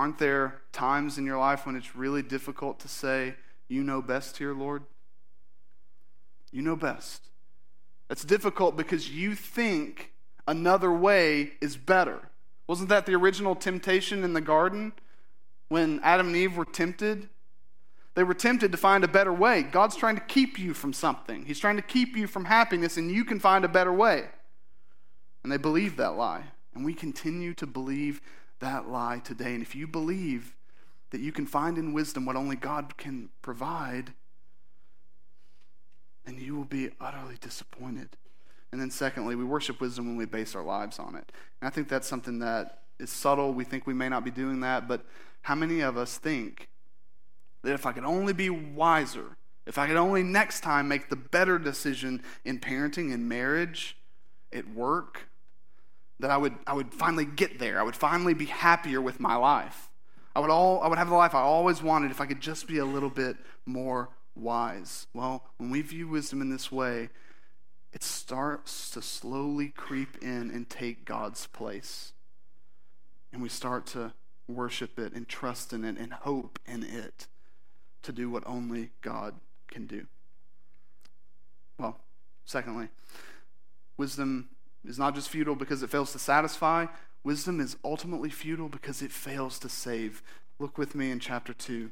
Aren't 0.00 0.16
there 0.16 0.62
times 0.72 1.18
in 1.18 1.26
your 1.26 1.36
life 1.36 1.66
when 1.66 1.76
it's 1.76 1.94
really 1.94 2.22
difficult 2.22 2.80
to 2.80 2.88
say, 2.88 3.34
You 3.68 3.84
know 3.84 4.00
best 4.00 4.38
here, 4.38 4.54
Lord? 4.54 4.84
You 6.50 6.62
know 6.62 6.74
best. 6.74 7.28
It's 8.08 8.24
difficult 8.24 8.78
because 8.78 9.10
you 9.10 9.34
think 9.34 10.12
another 10.48 10.90
way 10.90 11.52
is 11.60 11.76
better. 11.76 12.30
Wasn't 12.66 12.88
that 12.88 13.04
the 13.04 13.12
original 13.14 13.54
temptation 13.54 14.24
in 14.24 14.32
the 14.32 14.40
garden 14.40 14.94
when 15.68 16.00
Adam 16.02 16.28
and 16.28 16.36
Eve 16.36 16.56
were 16.56 16.64
tempted? 16.64 17.28
They 18.14 18.24
were 18.24 18.32
tempted 18.32 18.72
to 18.72 18.78
find 18.78 19.04
a 19.04 19.08
better 19.08 19.34
way. 19.34 19.64
God's 19.64 19.96
trying 19.96 20.14
to 20.14 20.22
keep 20.22 20.58
you 20.58 20.72
from 20.72 20.94
something, 20.94 21.44
He's 21.44 21.60
trying 21.60 21.76
to 21.76 21.82
keep 21.82 22.16
you 22.16 22.26
from 22.26 22.46
happiness, 22.46 22.96
and 22.96 23.10
you 23.10 23.22
can 23.22 23.38
find 23.38 23.66
a 23.66 23.68
better 23.68 23.92
way. 23.92 24.28
And 25.42 25.52
they 25.52 25.58
believed 25.58 25.98
that 25.98 26.16
lie. 26.16 26.44
And 26.74 26.86
we 26.86 26.94
continue 26.94 27.52
to 27.54 27.66
believe 27.66 28.22
that 28.60 28.88
lie 28.88 29.20
today. 29.22 29.54
And 29.54 29.62
if 29.62 29.74
you 29.74 29.86
believe 29.86 30.54
that 31.10 31.20
you 31.20 31.32
can 31.32 31.46
find 31.46 31.76
in 31.76 31.92
wisdom 31.92 32.24
what 32.24 32.36
only 32.36 32.56
God 32.56 32.96
can 32.96 33.30
provide, 33.42 34.12
then 36.24 36.38
you 36.38 36.56
will 36.56 36.64
be 36.64 36.90
utterly 37.00 37.36
disappointed. 37.40 38.16
And 38.72 38.80
then, 38.80 38.90
secondly, 38.90 39.34
we 39.34 39.44
worship 39.44 39.80
wisdom 39.80 40.06
when 40.06 40.16
we 40.16 40.26
base 40.26 40.54
our 40.54 40.62
lives 40.62 40.98
on 40.98 41.16
it. 41.16 41.32
And 41.60 41.66
I 41.66 41.70
think 41.70 41.88
that's 41.88 42.06
something 42.06 42.38
that 42.38 42.82
is 43.00 43.10
subtle. 43.10 43.52
We 43.52 43.64
think 43.64 43.86
we 43.86 43.94
may 43.94 44.08
not 44.08 44.24
be 44.24 44.30
doing 44.30 44.60
that, 44.60 44.86
but 44.86 45.04
how 45.42 45.56
many 45.56 45.80
of 45.80 45.96
us 45.96 46.18
think 46.18 46.68
that 47.62 47.72
if 47.72 47.84
I 47.84 47.92
could 47.92 48.04
only 48.04 48.32
be 48.32 48.48
wiser, 48.48 49.36
if 49.66 49.76
I 49.76 49.86
could 49.88 49.96
only 49.96 50.22
next 50.22 50.60
time 50.60 50.86
make 50.86 51.08
the 51.08 51.16
better 51.16 51.58
decision 51.58 52.22
in 52.44 52.60
parenting 52.60 53.12
and 53.12 53.28
marriage, 53.28 53.96
at 54.52 54.68
work, 54.68 55.29
that 56.20 56.30
I 56.30 56.36
would, 56.36 56.54
I 56.66 56.74
would 56.74 56.92
finally 56.94 57.24
get 57.24 57.58
there. 57.58 57.80
I 57.80 57.82
would 57.82 57.96
finally 57.96 58.34
be 58.34 58.46
happier 58.46 59.00
with 59.00 59.20
my 59.20 59.36
life. 59.36 59.88
I 60.34 60.40
would, 60.40 60.50
all, 60.50 60.82
I 60.82 60.88
would 60.88 60.98
have 60.98 61.08
the 61.08 61.14
life 61.14 61.34
I 61.34 61.40
always 61.40 61.82
wanted 61.82 62.10
if 62.10 62.20
I 62.20 62.26
could 62.26 62.40
just 62.40 62.68
be 62.68 62.78
a 62.78 62.84
little 62.84 63.10
bit 63.10 63.36
more 63.66 64.10
wise. 64.36 65.06
Well, 65.12 65.44
when 65.58 65.70
we 65.70 65.82
view 65.82 66.08
wisdom 66.08 66.40
in 66.40 66.50
this 66.50 66.70
way, 66.70 67.08
it 67.92 68.02
starts 68.02 68.90
to 68.90 69.02
slowly 69.02 69.68
creep 69.68 70.18
in 70.22 70.50
and 70.50 70.68
take 70.68 71.04
God's 71.04 71.46
place. 71.48 72.12
And 73.32 73.42
we 73.42 73.48
start 73.48 73.86
to 73.88 74.12
worship 74.46 74.98
it 74.98 75.12
and 75.12 75.28
trust 75.28 75.72
in 75.72 75.84
it 75.84 75.96
and 75.98 76.12
hope 76.12 76.58
in 76.66 76.84
it 76.84 77.26
to 78.02 78.12
do 78.12 78.30
what 78.30 78.44
only 78.46 78.90
God 79.02 79.34
can 79.68 79.86
do. 79.86 80.06
Well, 81.78 81.98
secondly, 82.44 82.88
wisdom 83.96 84.50
is 84.84 84.98
not 84.98 85.14
just 85.14 85.28
futile 85.28 85.54
because 85.54 85.82
it 85.82 85.90
fails 85.90 86.12
to 86.12 86.18
satisfy, 86.18 86.86
wisdom 87.24 87.60
is 87.60 87.76
ultimately 87.84 88.30
futile 88.30 88.68
because 88.68 89.02
it 89.02 89.12
fails 89.12 89.58
to 89.58 89.68
save. 89.68 90.22
Look 90.58 90.78
with 90.78 90.94
me 90.94 91.10
in 91.10 91.20
chapter 91.20 91.52
2. 91.52 91.90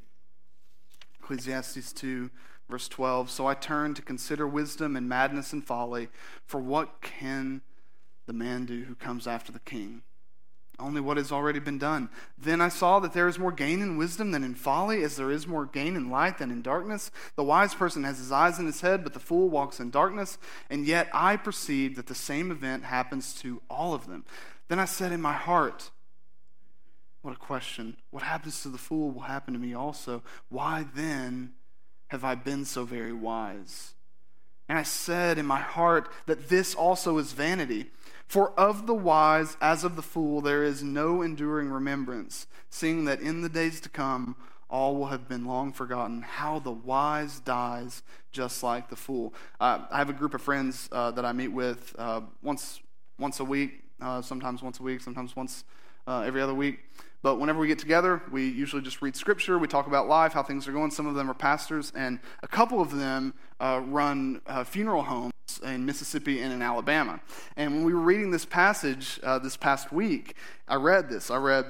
Ecclesiastes 1.21 1.93
2, 1.93 2.29
verse 2.69 2.87
12. 2.87 3.29
So 3.29 3.47
I 3.47 3.53
turn 3.53 3.93
to 3.93 4.01
consider 4.01 4.47
wisdom 4.47 4.95
and 4.95 5.07
madness 5.07 5.53
and 5.53 5.63
folly, 5.63 6.09
for 6.45 6.59
what 6.59 7.01
can 7.01 7.61
the 8.25 8.33
man 8.33 8.65
do 8.65 8.83
who 8.83 8.95
comes 8.95 9.27
after 9.27 9.51
the 9.51 9.59
king? 9.59 10.01
Only 10.79 11.01
what 11.01 11.17
has 11.17 11.31
already 11.31 11.59
been 11.59 11.77
done. 11.77 12.09
Then 12.37 12.61
I 12.61 12.69
saw 12.69 12.99
that 12.99 13.13
there 13.13 13.27
is 13.27 13.39
more 13.39 13.51
gain 13.51 13.81
in 13.81 13.97
wisdom 13.97 14.31
than 14.31 14.43
in 14.43 14.55
folly, 14.55 15.03
as 15.03 15.15
there 15.15 15.31
is 15.31 15.47
more 15.47 15.65
gain 15.65 15.95
in 15.95 16.09
light 16.09 16.37
than 16.37 16.51
in 16.51 16.61
darkness. 16.61 17.11
The 17.35 17.43
wise 17.43 17.73
person 17.73 18.03
has 18.03 18.17
his 18.17 18.31
eyes 18.31 18.59
in 18.59 18.65
his 18.65 18.81
head, 18.81 19.03
but 19.03 19.13
the 19.13 19.19
fool 19.19 19.49
walks 19.49 19.79
in 19.79 19.89
darkness. 19.89 20.37
And 20.69 20.85
yet 20.85 21.09
I 21.13 21.37
perceive 21.37 21.95
that 21.95 22.07
the 22.07 22.15
same 22.15 22.51
event 22.51 22.83
happens 22.83 23.33
to 23.41 23.61
all 23.69 23.93
of 23.93 24.07
them. 24.07 24.25
Then 24.67 24.79
I 24.79 24.85
said 24.85 25.11
in 25.11 25.21
my 25.21 25.33
heart, 25.33 25.91
What 27.21 27.33
a 27.33 27.39
question. 27.39 27.97
What 28.11 28.23
happens 28.23 28.61
to 28.63 28.69
the 28.69 28.77
fool 28.77 29.11
will 29.11 29.21
happen 29.21 29.53
to 29.53 29.59
me 29.59 29.73
also. 29.73 30.23
Why 30.49 30.85
then 30.95 31.53
have 32.07 32.23
I 32.23 32.35
been 32.35 32.65
so 32.65 32.85
very 32.85 33.13
wise? 33.13 33.93
And 34.69 34.77
I 34.77 34.83
said 34.83 35.39
in 35.39 35.47
my 35.47 35.59
heart 35.59 36.11
that 36.27 36.47
this 36.47 36.75
also 36.75 37.17
is 37.17 37.33
vanity. 37.33 37.89
For 38.29 38.51
of 38.59 38.85
the 38.85 38.93
wise 38.93 39.57
as 39.59 39.83
of 39.83 39.95
the 39.95 40.03
fool 40.03 40.39
there 40.39 40.63
is 40.63 40.83
no 40.83 41.23
enduring 41.23 41.71
remembrance, 41.71 42.45
seeing 42.69 43.05
that 43.05 43.21
in 43.21 43.41
the 43.41 43.49
days 43.49 43.81
to 43.81 43.89
come 43.89 44.35
all 44.69 44.95
will 44.95 45.07
have 45.07 45.27
been 45.27 45.45
long 45.45 45.73
forgotten. 45.73 46.21
How 46.21 46.59
the 46.59 46.71
wise 46.71 47.39
dies 47.39 48.03
just 48.31 48.61
like 48.61 48.87
the 48.91 48.95
fool. 48.95 49.33
Uh, 49.59 49.79
I 49.89 49.97
have 49.97 50.11
a 50.11 50.13
group 50.13 50.35
of 50.35 50.43
friends 50.43 50.87
uh, 50.91 51.09
that 51.09 51.25
I 51.25 51.33
meet 51.33 51.47
with 51.47 51.95
uh, 51.97 52.21
once 52.43 52.79
once 53.17 53.39
a 53.39 53.43
week, 53.43 53.81
uh, 53.99 54.21
sometimes 54.21 54.61
once 54.61 54.79
a 54.79 54.83
week, 54.83 55.01
sometimes 55.01 55.35
once 55.35 55.63
uh, 56.05 56.19
every 56.19 56.43
other 56.43 56.53
week. 56.53 56.81
But 57.23 57.39
whenever 57.39 57.59
we 57.59 57.67
get 57.67 57.79
together, 57.79 58.21
we 58.31 58.47
usually 58.47 58.83
just 58.83 59.01
read 59.01 59.15
scripture. 59.15 59.57
We 59.57 59.67
talk 59.67 59.87
about 59.87 60.07
life, 60.07 60.33
how 60.33 60.43
things 60.43 60.67
are 60.67 60.71
going. 60.71 60.91
Some 60.91 61.07
of 61.07 61.15
them 61.15 61.31
are 61.31 61.33
pastors, 61.33 61.91
and 61.95 62.19
a 62.43 62.47
couple 62.47 62.79
of 62.79 62.95
them 62.95 63.33
uh, 63.59 63.81
run 63.83 64.41
funeral 64.65 65.01
homes 65.01 65.33
in 65.63 65.85
Mississippi 65.85 66.41
and 66.41 66.53
in 66.53 66.61
Alabama. 66.61 67.19
And 67.55 67.75
when 67.75 67.83
we 67.83 67.93
were 67.93 67.99
reading 67.99 68.31
this 68.31 68.45
passage 68.45 69.19
uh, 69.23 69.39
this 69.39 69.57
past 69.57 69.91
week, 69.91 70.35
I 70.67 70.75
read 70.75 71.09
this. 71.09 71.29
I 71.29 71.37
read 71.37 71.65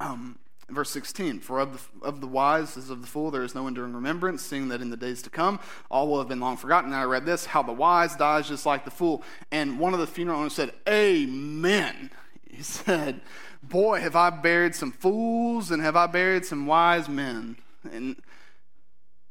um, 0.00 0.38
verse 0.68 0.90
16 0.90 1.40
For 1.40 1.60
of 1.60 1.72
the, 1.72 2.06
of 2.06 2.20
the 2.20 2.26
wise 2.26 2.76
as 2.76 2.90
of 2.90 3.00
the 3.00 3.06
fool 3.06 3.30
there 3.30 3.42
is 3.42 3.54
no 3.54 3.66
enduring 3.66 3.94
remembrance, 3.94 4.42
seeing 4.42 4.68
that 4.68 4.80
in 4.80 4.90
the 4.90 4.96
days 4.96 5.22
to 5.22 5.30
come 5.30 5.60
all 5.90 6.08
will 6.08 6.18
have 6.18 6.28
been 6.28 6.40
long 6.40 6.56
forgotten. 6.56 6.92
And 6.92 7.00
I 7.00 7.04
read 7.04 7.26
this 7.26 7.46
How 7.46 7.62
the 7.62 7.72
wise 7.72 8.16
dies 8.16 8.48
just 8.48 8.66
like 8.66 8.84
the 8.84 8.90
fool. 8.90 9.22
And 9.50 9.78
one 9.78 9.94
of 9.94 10.00
the 10.00 10.06
funeral 10.06 10.40
owners 10.40 10.54
said, 10.54 10.72
Amen. 10.88 12.10
He 12.48 12.62
said, 12.62 13.20
Boy, 13.62 14.00
have 14.00 14.16
I 14.16 14.30
buried 14.30 14.74
some 14.74 14.92
fools 14.92 15.70
and 15.70 15.82
have 15.82 15.96
I 15.96 16.06
buried 16.06 16.44
some 16.44 16.66
wise 16.66 17.08
men. 17.08 17.56
And 17.92 18.16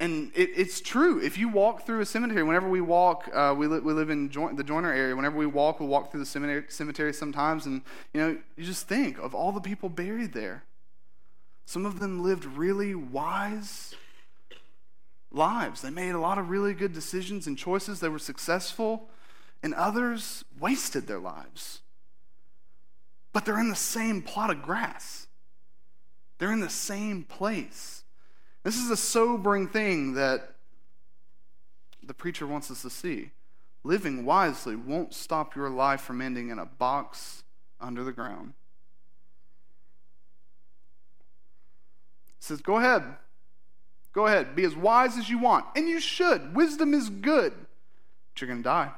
and 0.01 0.31
it, 0.33 0.49
it's 0.55 0.81
true. 0.81 1.21
If 1.21 1.37
you 1.37 1.47
walk 1.47 1.85
through 1.85 2.01
a 2.01 2.05
cemetery, 2.07 2.41
whenever 2.41 2.67
we 2.67 2.81
walk, 2.81 3.29
uh, 3.31 3.53
we, 3.55 3.67
li- 3.67 3.79
we 3.79 3.93
live 3.93 4.09
in 4.09 4.29
the 4.29 4.63
Joiner 4.63 4.91
area. 4.91 5.15
Whenever 5.15 5.37
we 5.37 5.45
walk, 5.45 5.79
we 5.79 5.85
walk 5.85 6.09
through 6.09 6.21
the 6.21 6.25
cemetery, 6.25 6.63
cemetery 6.69 7.13
sometimes, 7.13 7.67
and 7.67 7.83
you 8.11 8.19
know, 8.19 8.37
you 8.57 8.65
just 8.65 8.87
think 8.87 9.19
of 9.19 9.35
all 9.35 9.51
the 9.51 9.61
people 9.61 9.89
buried 9.89 10.33
there. 10.33 10.63
Some 11.65 11.85
of 11.85 11.99
them 11.99 12.23
lived 12.23 12.45
really 12.45 12.95
wise 12.95 13.93
lives. 15.31 15.83
They 15.83 15.91
made 15.91 16.15
a 16.15 16.19
lot 16.19 16.39
of 16.39 16.49
really 16.49 16.73
good 16.73 16.93
decisions 16.93 17.45
and 17.45 17.55
choices. 17.55 17.99
They 17.99 18.09
were 18.09 18.19
successful, 18.19 19.07
and 19.61 19.71
others 19.75 20.43
wasted 20.59 21.05
their 21.05 21.19
lives. 21.19 21.81
But 23.33 23.45
they're 23.45 23.59
in 23.59 23.69
the 23.69 23.75
same 23.75 24.23
plot 24.23 24.49
of 24.49 24.63
grass. 24.63 25.27
They're 26.39 26.51
in 26.51 26.59
the 26.59 26.69
same 26.69 27.23
place. 27.23 28.00
This 28.63 28.77
is 28.77 28.89
a 28.91 28.97
sobering 28.97 29.67
thing 29.67 30.13
that 30.13 30.55
the 32.03 32.13
preacher 32.13 32.45
wants 32.45 32.69
us 32.69 32.81
to 32.83 32.89
see. 32.89 33.31
Living 33.83 34.25
wisely 34.25 34.75
won't 34.75 35.13
stop 35.13 35.55
your 35.55 35.69
life 35.69 36.01
from 36.01 36.21
ending 36.21 36.49
in 36.49 36.59
a 36.59 36.65
box 36.65 37.43
under 37.79 38.03
the 38.03 38.11
ground. 38.11 38.53
He 42.27 42.45
says, 42.45 42.61
Go 42.61 42.77
ahead. 42.77 43.03
Go 44.13 44.27
ahead. 44.27 44.55
Be 44.55 44.65
as 44.65 44.75
wise 44.75 45.17
as 45.17 45.29
you 45.29 45.39
want. 45.39 45.65
And 45.75 45.87
you 45.87 45.99
should. 45.99 46.55
Wisdom 46.55 46.93
is 46.93 47.09
good. 47.09 47.53
But 47.53 48.41
you're 48.41 48.47
going 48.47 48.59
to 48.59 48.63
die. 48.63 48.91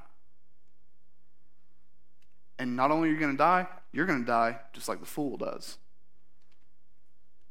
And 2.57 2.75
not 2.75 2.91
only 2.91 3.09
are 3.09 3.11
you 3.11 3.19
going 3.19 3.31
to 3.31 3.37
die, 3.37 3.67
you're 3.91 4.05
going 4.05 4.21
to 4.21 4.25
die 4.25 4.59
just 4.73 4.87
like 4.87 4.99
the 4.99 5.05
fool 5.05 5.37
does. 5.37 5.77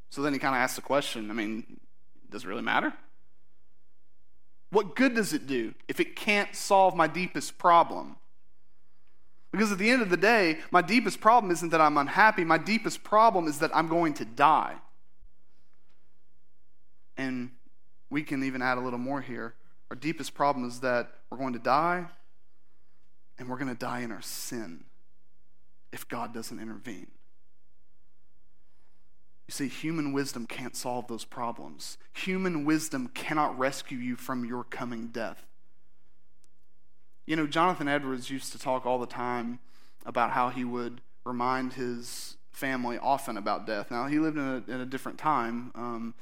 So 0.09 0.21
then 0.21 0.33
he 0.33 0.39
kind 0.39 0.55
of 0.55 0.59
asks 0.59 0.75
the 0.75 0.81
question 0.81 1.31
I 1.31 1.33
mean, 1.33 1.79
does 2.33 2.43
it 2.43 2.47
really 2.47 2.61
matter? 2.61 2.91
What 4.71 4.95
good 4.95 5.15
does 5.15 5.33
it 5.33 5.47
do 5.47 5.75
if 5.87 5.99
it 5.99 6.15
can't 6.15 6.53
solve 6.55 6.95
my 6.95 7.07
deepest 7.07 7.57
problem? 7.57 8.17
Because 9.51 9.71
at 9.71 9.77
the 9.77 9.91
end 9.91 10.01
of 10.01 10.09
the 10.09 10.17
day, 10.17 10.57
my 10.71 10.81
deepest 10.81 11.21
problem 11.21 11.51
isn't 11.51 11.69
that 11.69 11.79
I'm 11.79 11.95
unhappy. 11.95 12.43
My 12.43 12.57
deepest 12.57 13.03
problem 13.03 13.47
is 13.47 13.59
that 13.59 13.69
I'm 13.75 13.87
going 13.87 14.15
to 14.15 14.25
die. 14.25 14.77
And 17.15 17.51
we 18.09 18.23
can 18.23 18.43
even 18.43 18.63
add 18.63 18.79
a 18.79 18.81
little 18.81 18.97
more 18.97 19.21
here. 19.21 19.53
Our 19.91 19.95
deepest 19.95 20.33
problem 20.33 20.67
is 20.67 20.79
that 20.79 21.11
we're 21.29 21.37
going 21.37 21.53
to 21.53 21.59
die, 21.59 22.07
and 23.37 23.47
we're 23.47 23.57
going 23.57 23.69
to 23.69 23.79
die 23.79 23.99
in 23.99 24.11
our 24.11 24.23
sin 24.23 24.85
if 25.91 26.07
God 26.07 26.33
doesn't 26.33 26.59
intervene. 26.59 27.11
You 29.47 29.51
see, 29.51 29.67
human 29.67 30.13
wisdom 30.13 30.45
can't 30.45 30.75
solve 30.75 31.07
those 31.07 31.25
problems. 31.25 31.97
Human 32.13 32.63
wisdom 32.65 33.09
cannot 33.13 33.57
rescue 33.57 33.97
you 33.97 34.15
from 34.15 34.45
your 34.45 34.63
coming 34.63 35.07
death. 35.07 35.45
You 37.25 37.35
know, 37.35 37.47
Jonathan 37.47 37.87
Edwards 37.87 38.29
used 38.29 38.51
to 38.53 38.59
talk 38.59 38.85
all 38.85 38.99
the 38.99 39.05
time 39.05 39.59
about 40.05 40.31
how 40.31 40.49
he 40.49 40.63
would 40.63 41.01
remind 41.25 41.73
his 41.73 42.37
family 42.51 42.97
often 42.97 43.37
about 43.37 43.65
death. 43.65 43.91
Now, 43.91 44.07
he 44.07 44.19
lived 44.19 44.37
in 44.37 44.43
a, 44.43 44.71
in 44.71 44.81
a 44.81 44.85
different 44.85 45.17
time. 45.17 45.71
Um, 45.75 46.13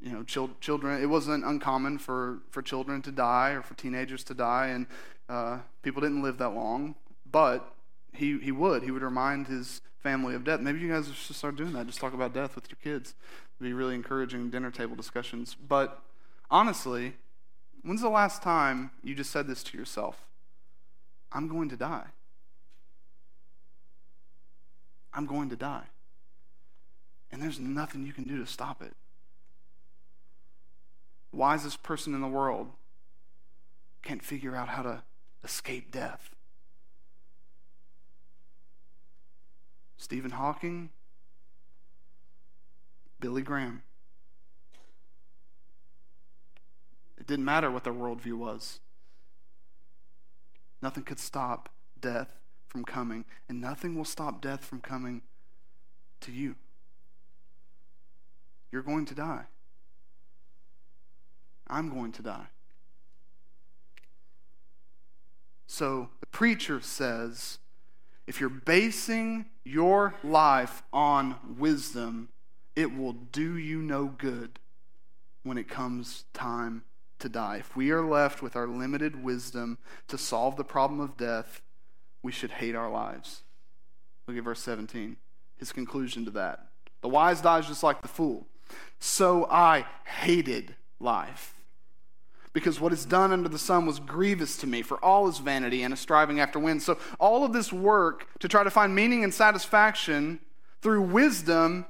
you 0.00 0.12
know, 0.12 0.22
chil- 0.22 0.50
children, 0.60 1.02
it 1.02 1.06
wasn't 1.06 1.44
uncommon 1.44 1.98
for, 1.98 2.38
for 2.50 2.62
children 2.62 3.02
to 3.02 3.12
die 3.12 3.50
or 3.50 3.62
for 3.62 3.74
teenagers 3.74 4.24
to 4.24 4.34
die, 4.34 4.68
and 4.68 4.86
uh, 5.28 5.58
people 5.82 6.02
didn't 6.02 6.22
live 6.22 6.38
that 6.38 6.50
long. 6.50 6.94
But 7.30 7.72
he, 8.12 8.38
he 8.38 8.52
would. 8.52 8.82
He 8.82 8.90
would 8.90 9.02
remind 9.02 9.46
his 9.46 9.80
family 10.02 10.34
of 10.34 10.44
death. 10.44 10.60
Maybe 10.60 10.80
you 10.80 10.88
guys 10.88 11.10
should 11.14 11.36
start 11.36 11.56
doing 11.56 11.72
that. 11.74 11.86
Just 11.86 12.00
talk 12.00 12.14
about 12.14 12.34
death 12.34 12.54
with 12.54 12.68
your 12.68 12.78
kids. 12.82 13.14
It'd 13.56 13.70
be 13.70 13.72
really 13.72 13.94
encouraging 13.94 14.50
dinner 14.50 14.70
table 14.70 14.96
discussions. 14.96 15.54
But 15.54 16.02
honestly, 16.50 17.14
when's 17.82 18.02
the 18.02 18.08
last 18.08 18.42
time 18.42 18.90
you 19.02 19.14
just 19.14 19.30
said 19.30 19.46
this 19.46 19.62
to 19.64 19.78
yourself? 19.78 20.26
I'm 21.30 21.48
going 21.48 21.68
to 21.68 21.76
die. 21.76 22.08
I'm 25.14 25.26
going 25.26 25.50
to 25.50 25.56
die. 25.56 25.84
And 27.30 27.42
there's 27.42 27.58
nothing 27.58 28.04
you 28.04 28.12
can 28.12 28.24
do 28.24 28.38
to 28.38 28.46
stop 28.46 28.82
it. 28.82 28.94
Wisest 31.32 31.82
person 31.82 32.14
in 32.14 32.20
the 32.20 32.28
world 32.28 32.70
can't 34.02 34.22
figure 34.22 34.54
out 34.54 34.68
how 34.68 34.82
to 34.82 35.02
escape 35.42 35.90
death. 35.90 36.30
Stephen 40.02 40.32
Hawking, 40.32 40.90
Billy 43.20 43.40
Graham. 43.40 43.84
It 47.16 47.28
didn't 47.28 47.44
matter 47.44 47.70
what 47.70 47.84
their 47.84 47.92
worldview 47.92 48.34
was. 48.34 48.80
Nothing 50.82 51.04
could 51.04 51.20
stop 51.20 51.68
death 52.00 52.34
from 52.66 52.84
coming, 52.84 53.24
and 53.48 53.60
nothing 53.60 53.94
will 53.94 54.04
stop 54.04 54.40
death 54.40 54.64
from 54.64 54.80
coming 54.80 55.22
to 56.22 56.32
you. 56.32 56.56
You're 58.72 58.82
going 58.82 59.04
to 59.04 59.14
die. 59.14 59.44
I'm 61.68 61.88
going 61.88 62.10
to 62.10 62.22
die. 62.22 62.48
So 65.68 66.08
the 66.18 66.26
preacher 66.26 66.80
says 66.80 67.60
if 68.26 68.40
you're 68.40 68.48
basing 68.48 69.46
your 69.64 70.14
life 70.22 70.82
on 70.92 71.36
wisdom, 71.58 72.28
it 72.76 72.96
will 72.96 73.12
do 73.12 73.56
you 73.56 73.82
no 73.82 74.06
good 74.06 74.58
when 75.42 75.58
it 75.58 75.68
comes 75.68 76.24
time 76.32 76.84
to 77.18 77.28
die. 77.28 77.56
If 77.58 77.76
we 77.76 77.90
are 77.90 78.04
left 78.04 78.42
with 78.42 78.56
our 78.56 78.66
limited 78.66 79.22
wisdom 79.22 79.78
to 80.08 80.18
solve 80.18 80.56
the 80.56 80.64
problem 80.64 81.00
of 81.00 81.16
death, 81.16 81.62
we 82.22 82.32
should 82.32 82.52
hate 82.52 82.74
our 82.74 82.90
lives. 82.90 83.42
Look 84.26 84.36
at 84.36 84.44
verse 84.44 84.60
17. 84.60 85.16
His 85.58 85.72
conclusion 85.72 86.24
to 86.24 86.30
that. 86.32 86.66
The 87.00 87.08
wise 87.08 87.40
dies 87.40 87.66
just 87.66 87.82
like 87.82 88.02
the 88.02 88.08
fool. 88.08 88.46
So 88.98 89.46
I 89.50 89.84
hated 90.04 90.76
life. 91.00 91.54
Because 92.52 92.80
what 92.80 92.92
is 92.92 93.06
done 93.06 93.32
under 93.32 93.48
the 93.48 93.58
sun 93.58 93.86
was 93.86 93.98
grievous 93.98 94.56
to 94.58 94.66
me, 94.66 94.82
for 94.82 95.02
all 95.02 95.26
is 95.28 95.38
vanity 95.38 95.82
and 95.82 95.94
a 95.94 95.96
striving 95.96 96.38
after 96.38 96.58
wind. 96.58 96.82
So, 96.82 96.98
all 97.18 97.44
of 97.44 97.52
this 97.52 97.72
work 97.72 98.28
to 98.40 98.48
try 98.48 98.62
to 98.62 98.70
find 98.70 98.94
meaning 98.94 99.24
and 99.24 99.32
satisfaction 99.32 100.40
through 100.82 101.02
wisdom 101.02 101.86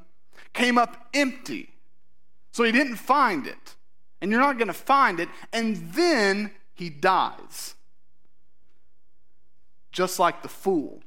came 0.52 0.78
up 0.78 1.08
empty. 1.12 1.70
So, 2.52 2.62
he 2.62 2.70
didn't 2.70 2.96
find 2.96 3.46
it 3.46 3.74
and 4.22 4.30
you're 4.30 4.40
not 4.40 4.56
going 4.56 4.68
to 4.68 4.72
find 4.72 5.18
it. 5.18 5.28
And 5.52 5.92
then 5.92 6.52
he 6.72 6.88
dies. 6.88 7.74
Just 9.90 10.18
like 10.18 10.42
the 10.42 10.48
fool. 10.48 11.02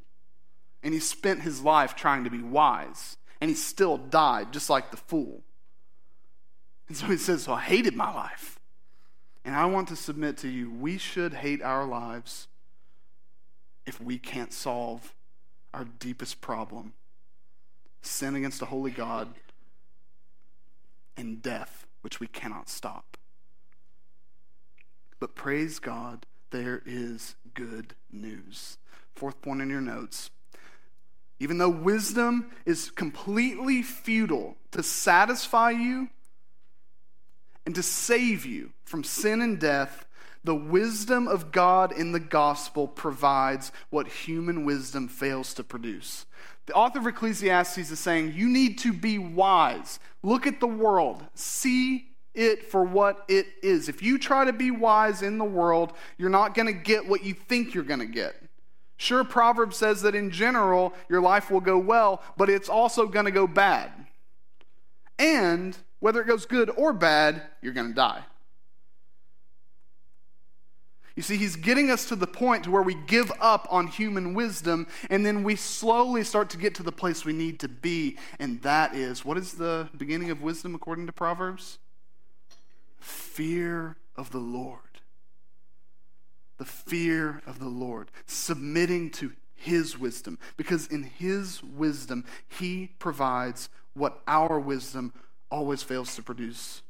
And 0.83 0.93
he 0.93 0.99
spent 0.99 1.41
his 1.41 1.61
life 1.61 1.95
trying 1.95 2.25
to 2.25 2.29
be 2.29 2.41
wise. 2.41 3.15
And 3.39 3.49
he 3.49 3.55
still 3.55 3.97
died, 3.97 4.51
just 4.51 4.69
like 4.69 4.91
the 4.91 4.97
fool. 4.97 5.41
And 6.89 6.97
so 6.97 7.07
he 7.07 7.17
says, 7.17 7.43
So 7.43 7.53
I 7.53 7.61
hated 7.61 7.95
my 7.95 8.13
life. 8.13 8.54
And 9.45 9.55
I 9.55 9.65
want 9.65 9.87
to 9.89 9.95
submit 9.95 10.37
to 10.39 10.49
you 10.49 10.71
we 10.71 10.97
should 10.97 11.35
hate 11.35 11.61
our 11.61 11.85
lives 11.85 12.47
if 13.85 14.01
we 14.01 14.17
can't 14.17 14.51
solve 14.51 15.13
our 15.73 15.85
deepest 15.85 16.41
problem 16.41 16.93
sin 18.01 18.35
against 18.35 18.61
a 18.61 18.65
holy 18.65 18.91
God 18.91 19.29
and 21.15 21.41
death 21.41 21.85
which 22.01 22.19
we 22.19 22.27
cannot 22.27 22.69
stop. 22.69 23.17
But 25.19 25.35
praise 25.35 25.79
God, 25.79 26.25
there 26.51 26.81
is 26.85 27.35
good 27.53 27.95
news. 28.11 28.77
Fourth 29.15 29.41
point 29.41 29.61
in 29.61 29.69
your 29.69 29.81
notes. 29.81 30.29
Even 31.39 31.57
though 31.57 31.69
wisdom 31.69 32.51
is 32.65 32.89
completely 32.91 33.81
futile 33.81 34.55
to 34.71 34.81
satisfy 34.83 35.71
you 35.71 36.09
and 37.65 37.75
to 37.75 37.83
save 37.83 38.45
you 38.45 38.71
from 38.83 39.03
sin 39.03 39.41
and 39.41 39.59
death, 39.59 40.05
the 40.43 40.55
wisdom 40.55 41.27
of 41.27 41.51
God 41.51 41.91
in 41.91 42.11
the 42.11 42.19
gospel 42.19 42.87
provides 42.87 43.71
what 43.89 44.07
human 44.07 44.63
wisdom 44.63 45.07
fails 45.07 45.53
to 45.55 45.63
produce. 45.63 46.25
The 46.67 46.73
author 46.73 46.99
of 46.99 47.07
Ecclesiastes 47.07 47.91
is 47.91 47.99
saying, 47.99 48.33
You 48.33 48.47
need 48.47 48.77
to 48.79 48.93
be 48.93 49.17
wise. 49.17 49.99
Look 50.21 50.45
at 50.45 50.59
the 50.59 50.67
world, 50.67 51.23
see 51.33 52.09
it 52.35 52.69
for 52.69 52.83
what 52.83 53.23
it 53.27 53.47
is. 53.63 53.89
If 53.89 54.03
you 54.03 54.19
try 54.19 54.45
to 54.45 54.53
be 54.53 54.69
wise 54.69 55.21
in 55.21 55.37
the 55.37 55.45
world, 55.45 55.93
you're 56.17 56.29
not 56.29 56.53
going 56.53 56.67
to 56.67 56.73
get 56.73 57.07
what 57.07 57.23
you 57.23 57.33
think 57.33 57.73
you're 57.73 57.83
going 57.83 57.99
to 57.99 58.05
get. 58.05 58.35
Sure, 58.97 59.23
Proverbs 59.23 59.77
says 59.77 60.01
that 60.03 60.15
in 60.15 60.31
general, 60.31 60.93
your 61.09 61.21
life 61.21 61.51
will 61.51 61.59
go 61.59 61.77
well, 61.77 62.21
but 62.37 62.49
it's 62.49 62.69
also 62.69 63.07
going 63.07 63.25
to 63.25 63.31
go 63.31 63.47
bad. 63.47 63.91
And 65.17 65.77
whether 66.05 66.21
it 66.21 66.27
goes 66.27 66.45
good 66.45 66.69
or 66.77 66.93
bad, 66.93 67.41
you're 67.63 67.73
going 67.73 67.87
to 67.87 67.93
die. 67.95 68.23
You 71.15 71.23
see, 71.23 71.35
he's 71.35 71.55
getting 71.55 71.89
us 71.89 72.09
to 72.09 72.15
the 72.15 72.27
point 72.27 72.67
where 72.67 72.83
we 72.83 72.93
give 72.93 73.31
up 73.41 73.67
on 73.71 73.87
human 73.87 74.35
wisdom, 74.35 74.85
and 75.09 75.25
then 75.25 75.43
we 75.43 75.55
slowly 75.55 76.23
start 76.23 76.51
to 76.51 76.59
get 76.59 76.75
to 76.75 76.83
the 76.83 76.91
place 76.91 77.25
we 77.25 77.33
need 77.33 77.59
to 77.61 77.67
be. 77.67 78.19
And 78.37 78.61
that 78.61 78.93
is 78.93 79.25
what 79.25 79.35
is 79.35 79.53
the 79.53 79.89
beginning 79.97 80.29
of 80.29 80.43
wisdom 80.43 80.75
according 80.75 81.07
to 81.07 81.11
Proverbs? 81.11 81.79
Fear 82.99 83.95
of 84.15 84.29
the 84.29 84.37
Lord. 84.37 85.01
The 86.59 86.65
fear 86.65 87.41
of 87.47 87.57
the 87.57 87.67
Lord. 87.67 88.11
Submitting 88.27 89.09
to 89.13 89.31
his 89.55 89.97
wisdom. 89.97 90.37
Because 90.55 90.85
in 90.85 91.01
his 91.01 91.63
wisdom, 91.63 92.25
he 92.47 92.91
provides 92.99 93.69
what 93.95 94.21
our 94.27 94.59
wisdom 94.59 95.11
always 95.49 95.83
fails 95.83 96.15
to 96.15 96.23
produce. 96.23 96.81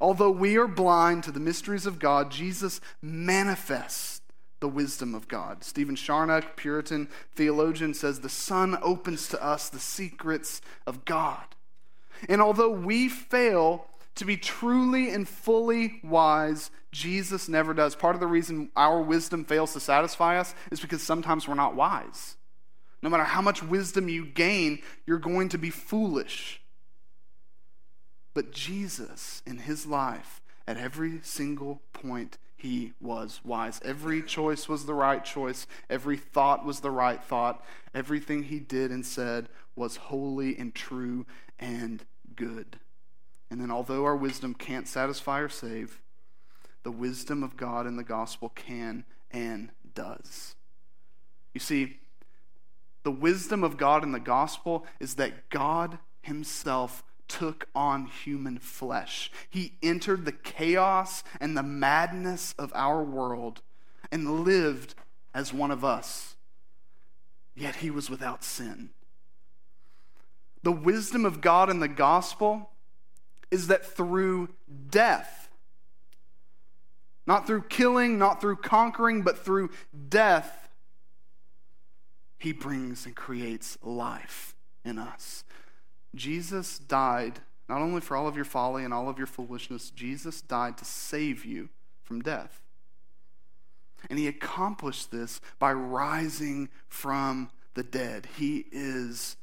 Although 0.00 0.30
we 0.30 0.56
are 0.56 0.68
blind 0.68 1.24
to 1.24 1.32
the 1.32 1.40
mysteries 1.40 1.86
of 1.86 1.98
God, 1.98 2.30
Jesus 2.30 2.80
manifests 3.02 4.20
the 4.60 4.68
wisdom 4.68 5.14
of 5.14 5.26
God. 5.26 5.64
Stephen 5.64 5.96
Charnock, 5.96 6.56
Puritan 6.56 7.08
theologian, 7.34 7.94
says 7.94 8.20
the 8.20 8.28
Son 8.28 8.78
opens 8.82 9.28
to 9.28 9.42
us 9.42 9.68
the 9.68 9.78
secrets 9.80 10.60
of 10.86 11.04
God. 11.04 11.44
And 12.28 12.42
although 12.42 12.70
we 12.70 13.08
fail 13.08 13.86
to 14.16 14.24
be 14.24 14.36
truly 14.36 15.10
and 15.10 15.26
fully 15.26 16.00
wise, 16.04 16.70
Jesus 16.92 17.48
never 17.48 17.72
does. 17.72 17.96
Part 17.96 18.14
of 18.14 18.20
the 18.20 18.26
reason 18.26 18.70
our 18.76 19.00
wisdom 19.00 19.44
fails 19.44 19.72
to 19.72 19.80
satisfy 19.80 20.38
us 20.38 20.54
is 20.70 20.80
because 20.80 21.02
sometimes 21.02 21.48
we're 21.48 21.54
not 21.54 21.74
wise. 21.74 22.36
No 23.02 23.08
matter 23.08 23.24
how 23.24 23.40
much 23.40 23.62
wisdom 23.62 24.10
you 24.10 24.26
gain, 24.26 24.82
you're 25.06 25.18
going 25.18 25.48
to 25.50 25.58
be 25.58 25.70
foolish. 25.70 26.59
But 28.34 28.52
Jesus, 28.52 29.42
in 29.46 29.58
his 29.58 29.86
life, 29.86 30.40
at 30.66 30.76
every 30.76 31.20
single 31.22 31.82
point, 31.92 32.38
he 32.56 32.92
was 33.00 33.40
wise. 33.42 33.80
Every 33.84 34.22
choice 34.22 34.68
was 34.68 34.84
the 34.84 34.94
right 34.94 35.24
choice. 35.24 35.66
Every 35.88 36.16
thought 36.16 36.64
was 36.64 36.80
the 36.80 36.90
right 36.90 37.22
thought. 37.22 37.64
Everything 37.94 38.44
he 38.44 38.60
did 38.60 38.90
and 38.90 39.04
said 39.04 39.48
was 39.74 39.96
holy 39.96 40.58
and 40.58 40.74
true 40.74 41.26
and 41.58 42.04
good. 42.36 42.78
And 43.50 43.60
then, 43.60 43.70
although 43.70 44.04
our 44.04 44.14
wisdom 44.14 44.54
can't 44.54 44.86
satisfy 44.86 45.40
or 45.40 45.48
save, 45.48 46.00
the 46.82 46.90
wisdom 46.90 47.42
of 47.42 47.56
God 47.56 47.86
in 47.86 47.96
the 47.96 48.04
gospel 48.04 48.50
can 48.50 49.04
and 49.30 49.70
does. 49.94 50.54
You 51.52 51.60
see, 51.60 51.98
the 53.02 53.10
wisdom 53.10 53.64
of 53.64 53.76
God 53.76 54.02
in 54.02 54.12
the 54.12 54.20
gospel 54.20 54.86
is 55.00 55.14
that 55.14 55.48
God 55.50 55.98
Himself 56.22 57.02
took 57.30 57.68
on 57.74 58.06
human 58.06 58.58
flesh. 58.58 59.30
He 59.48 59.74
entered 59.82 60.24
the 60.24 60.32
chaos 60.32 61.22
and 61.40 61.56
the 61.56 61.62
madness 61.62 62.54
of 62.58 62.72
our 62.74 63.02
world 63.02 63.62
and 64.10 64.44
lived 64.44 64.94
as 65.32 65.54
one 65.54 65.70
of 65.70 65.84
us. 65.84 66.34
Yet 67.54 67.76
he 67.76 67.90
was 67.90 68.10
without 68.10 68.42
sin. 68.42 68.90
The 70.62 70.72
wisdom 70.72 71.24
of 71.24 71.40
God 71.40 71.70
in 71.70 71.78
the 71.80 71.88
gospel 71.88 72.70
is 73.50 73.68
that 73.68 73.86
through 73.86 74.50
death, 74.90 75.48
not 77.26 77.46
through 77.46 77.62
killing, 77.62 78.18
not 78.18 78.40
through 78.40 78.56
conquering, 78.56 79.22
but 79.22 79.38
through 79.38 79.70
death, 80.08 80.68
he 82.38 82.52
brings 82.52 83.06
and 83.06 83.14
creates 83.14 83.78
life 83.82 84.56
in 84.84 84.98
us. 84.98 85.44
Jesus 86.14 86.78
died 86.78 87.40
not 87.70 87.82
only 87.82 88.00
for 88.00 88.16
all 88.16 88.26
of 88.26 88.34
your 88.34 88.44
folly 88.44 88.84
and 88.84 88.92
all 88.92 89.08
of 89.08 89.16
your 89.16 89.28
foolishness, 89.28 89.90
Jesus 89.90 90.40
died 90.42 90.76
to 90.78 90.84
save 90.84 91.44
you 91.44 91.68
from 92.02 92.20
death. 92.20 92.60
And 94.08 94.18
he 94.18 94.26
accomplished 94.26 95.12
this 95.12 95.40
by 95.60 95.72
rising 95.72 96.68
from 96.88 97.50
the 97.74 97.84
dead. 97.84 98.26
He 98.36 98.66
is 98.72 99.36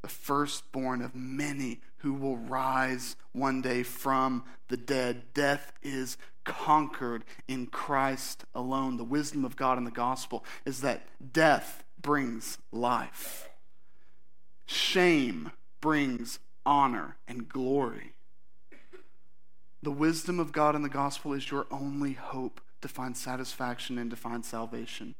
the 0.00 0.08
firstborn 0.08 1.02
of 1.02 1.14
many 1.14 1.80
who 1.98 2.14
will 2.14 2.38
rise 2.38 3.16
one 3.32 3.60
day 3.60 3.82
from 3.82 4.44
the 4.68 4.78
dead. 4.78 5.34
Death 5.34 5.72
is 5.82 6.16
conquered 6.44 7.22
in 7.46 7.66
Christ 7.66 8.44
alone. 8.54 8.96
The 8.96 9.04
wisdom 9.04 9.44
of 9.44 9.56
God 9.56 9.76
in 9.76 9.84
the 9.84 9.90
gospel 9.90 10.42
is 10.64 10.80
that 10.80 11.06
death 11.32 11.84
brings 12.00 12.56
life, 12.72 13.48
shame 14.64 15.52
brings 15.82 16.38
honor 16.64 17.16
and 17.28 17.46
glory. 17.46 18.12
The 19.82 19.90
wisdom 19.90 20.40
of 20.40 20.52
God 20.52 20.74
in 20.74 20.80
the 20.80 20.88
gospel 20.88 21.34
is 21.34 21.50
your 21.50 21.66
only 21.70 22.14
hope 22.14 22.62
to 22.80 22.88
find 22.88 23.14
satisfaction 23.16 23.98
and 23.98 24.08
to 24.10 24.16
find 24.16 24.44
salvation. 24.44 25.14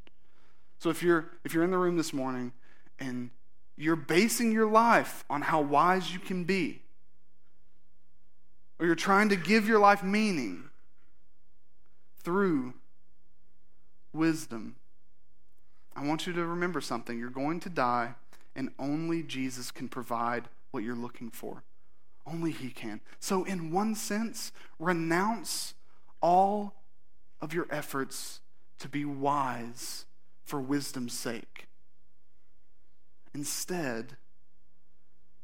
So 0.79 0.89
if 0.89 1.03
you're 1.03 1.27
if 1.45 1.53
you're 1.53 1.65
in 1.65 1.71
the 1.71 1.79
room 1.79 1.97
this 1.97 2.13
morning 2.13 2.53
and 2.99 3.31
you're 3.77 3.97
basing 3.97 4.53
your 4.53 4.71
life 4.71 5.25
on 5.29 5.43
how 5.43 5.61
wise 5.61 6.13
you 6.13 6.19
can 6.19 6.45
be, 6.45 6.81
or 8.79 8.87
you're 8.87 8.95
trying 8.95 9.29
to 9.29 9.37
give 9.37 9.67
your 9.67 9.81
life 9.81 10.03
meaning 10.03 10.65
through 12.23 12.75
wisdom, 14.13 14.77
I 15.97 16.07
want 16.07 16.27
you 16.27 16.33
to 16.33 16.45
remember 16.45 16.81
something. 16.81 17.19
You're 17.19 17.31
going 17.31 17.59
to 17.61 17.69
die 17.69 18.15
and 18.55 18.71
only 18.79 19.23
Jesus 19.23 19.71
can 19.71 19.89
provide 19.89 20.49
what 20.71 20.83
you're 20.83 20.95
looking 20.97 21.31
for. 21.31 21.63
Only 22.27 22.53
He 22.53 22.71
can. 22.71 23.01
So, 23.19 23.45
in 23.45 23.71
one 23.71 23.95
sense, 23.95 24.53
renounce 24.79 25.75
all 26.21 26.75
of 27.41 27.53
your 27.53 27.67
efforts 27.71 28.41
to 28.79 28.89
be 28.89 29.05
wise 29.05 30.07
for 30.45 30.61
wisdom's 30.61 31.13
sake. 31.13 31.67
Instead, 33.35 34.17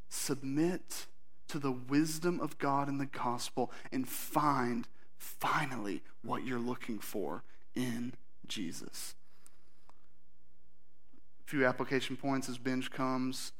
submit 0.08 1.06
to 1.48 1.58
the 1.58 1.72
wisdom 1.72 2.40
of 2.40 2.58
God 2.58 2.88
in 2.88 2.98
the 2.98 3.06
gospel 3.06 3.72
and 3.90 4.08
find 4.08 4.86
finally 5.16 6.02
what 6.22 6.44
you're 6.44 6.58
looking 6.58 6.98
for 6.98 7.42
in 7.74 8.12
Jesus 8.46 9.14
few 11.48 11.64
application 11.64 12.14
points 12.14 12.46
as 12.50 12.58
Benj 12.58 12.90
comes. 12.90 13.52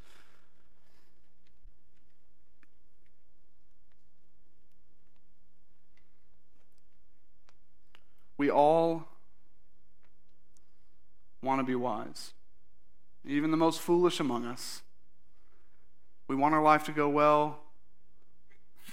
We 8.37 8.51
all 8.51 9.09
want 11.43 11.61
to 11.61 11.65
be 11.65 11.75
wise, 11.75 12.35
even 13.25 13.51
the 13.51 13.57
most 13.57 13.81
foolish 13.81 14.21
among 14.21 14.45
us. 14.45 14.83
We 16.29 16.37
want 16.37 16.55
our 16.55 16.63
life 16.63 16.85
to 16.85 16.93
go 16.93 17.09
well. 17.09 17.61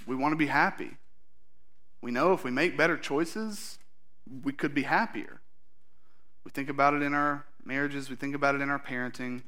We 0.06 0.16
want 0.16 0.32
to 0.32 0.36
be 0.36 0.46
happy. 0.46 0.96
We 2.00 2.12
know 2.12 2.32
if 2.32 2.44
we 2.44 2.50
make 2.50 2.78
better 2.78 2.96
choices, 2.96 3.78
we 4.42 4.54
could 4.54 4.72
be 4.72 4.84
happier. 4.84 5.42
We 6.44 6.50
think 6.50 6.70
about 6.70 6.94
it 6.94 7.02
in 7.02 7.12
our 7.12 7.44
marriages, 7.66 8.08
we 8.08 8.16
think 8.16 8.34
about 8.34 8.54
it 8.54 8.60
in 8.60 8.70
our 8.70 8.78
parenting, 8.78 9.42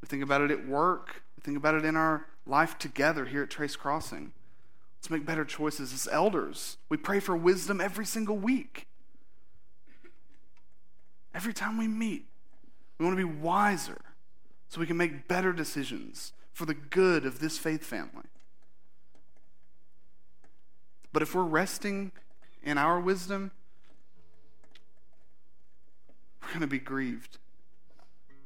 we 0.00 0.06
think 0.06 0.22
about 0.22 0.40
it 0.40 0.50
at 0.50 0.66
work, 0.66 1.22
we 1.36 1.42
think 1.42 1.56
about 1.56 1.74
it 1.74 1.84
in 1.84 1.96
our 1.96 2.26
life 2.46 2.78
together 2.78 3.24
here 3.24 3.42
at 3.42 3.50
Trace 3.50 3.76
Crossing. 3.76 4.32
Let's 4.98 5.10
make 5.10 5.26
better 5.26 5.44
choices 5.44 5.92
as 5.92 6.08
elders. 6.12 6.76
We 6.88 6.96
pray 6.96 7.18
for 7.18 7.36
wisdom 7.36 7.80
every 7.80 8.06
single 8.06 8.36
week. 8.36 8.86
Every 11.34 11.52
time 11.52 11.76
we 11.76 11.88
meet, 11.88 12.26
we 12.98 13.04
want 13.04 13.18
to 13.18 13.26
be 13.26 13.32
wiser 13.32 14.00
so 14.68 14.80
we 14.80 14.86
can 14.86 14.96
make 14.96 15.26
better 15.26 15.52
decisions 15.52 16.32
for 16.52 16.66
the 16.66 16.74
good 16.74 17.26
of 17.26 17.40
this 17.40 17.58
faith 17.58 17.84
family. 17.84 18.26
But 21.12 21.22
if 21.22 21.34
we're 21.34 21.42
resting 21.42 22.12
in 22.62 22.78
our 22.78 23.00
wisdom, 23.00 23.50
going 26.52 26.60
to 26.60 26.66
be 26.68 26.78
grieved. 26.78 27.38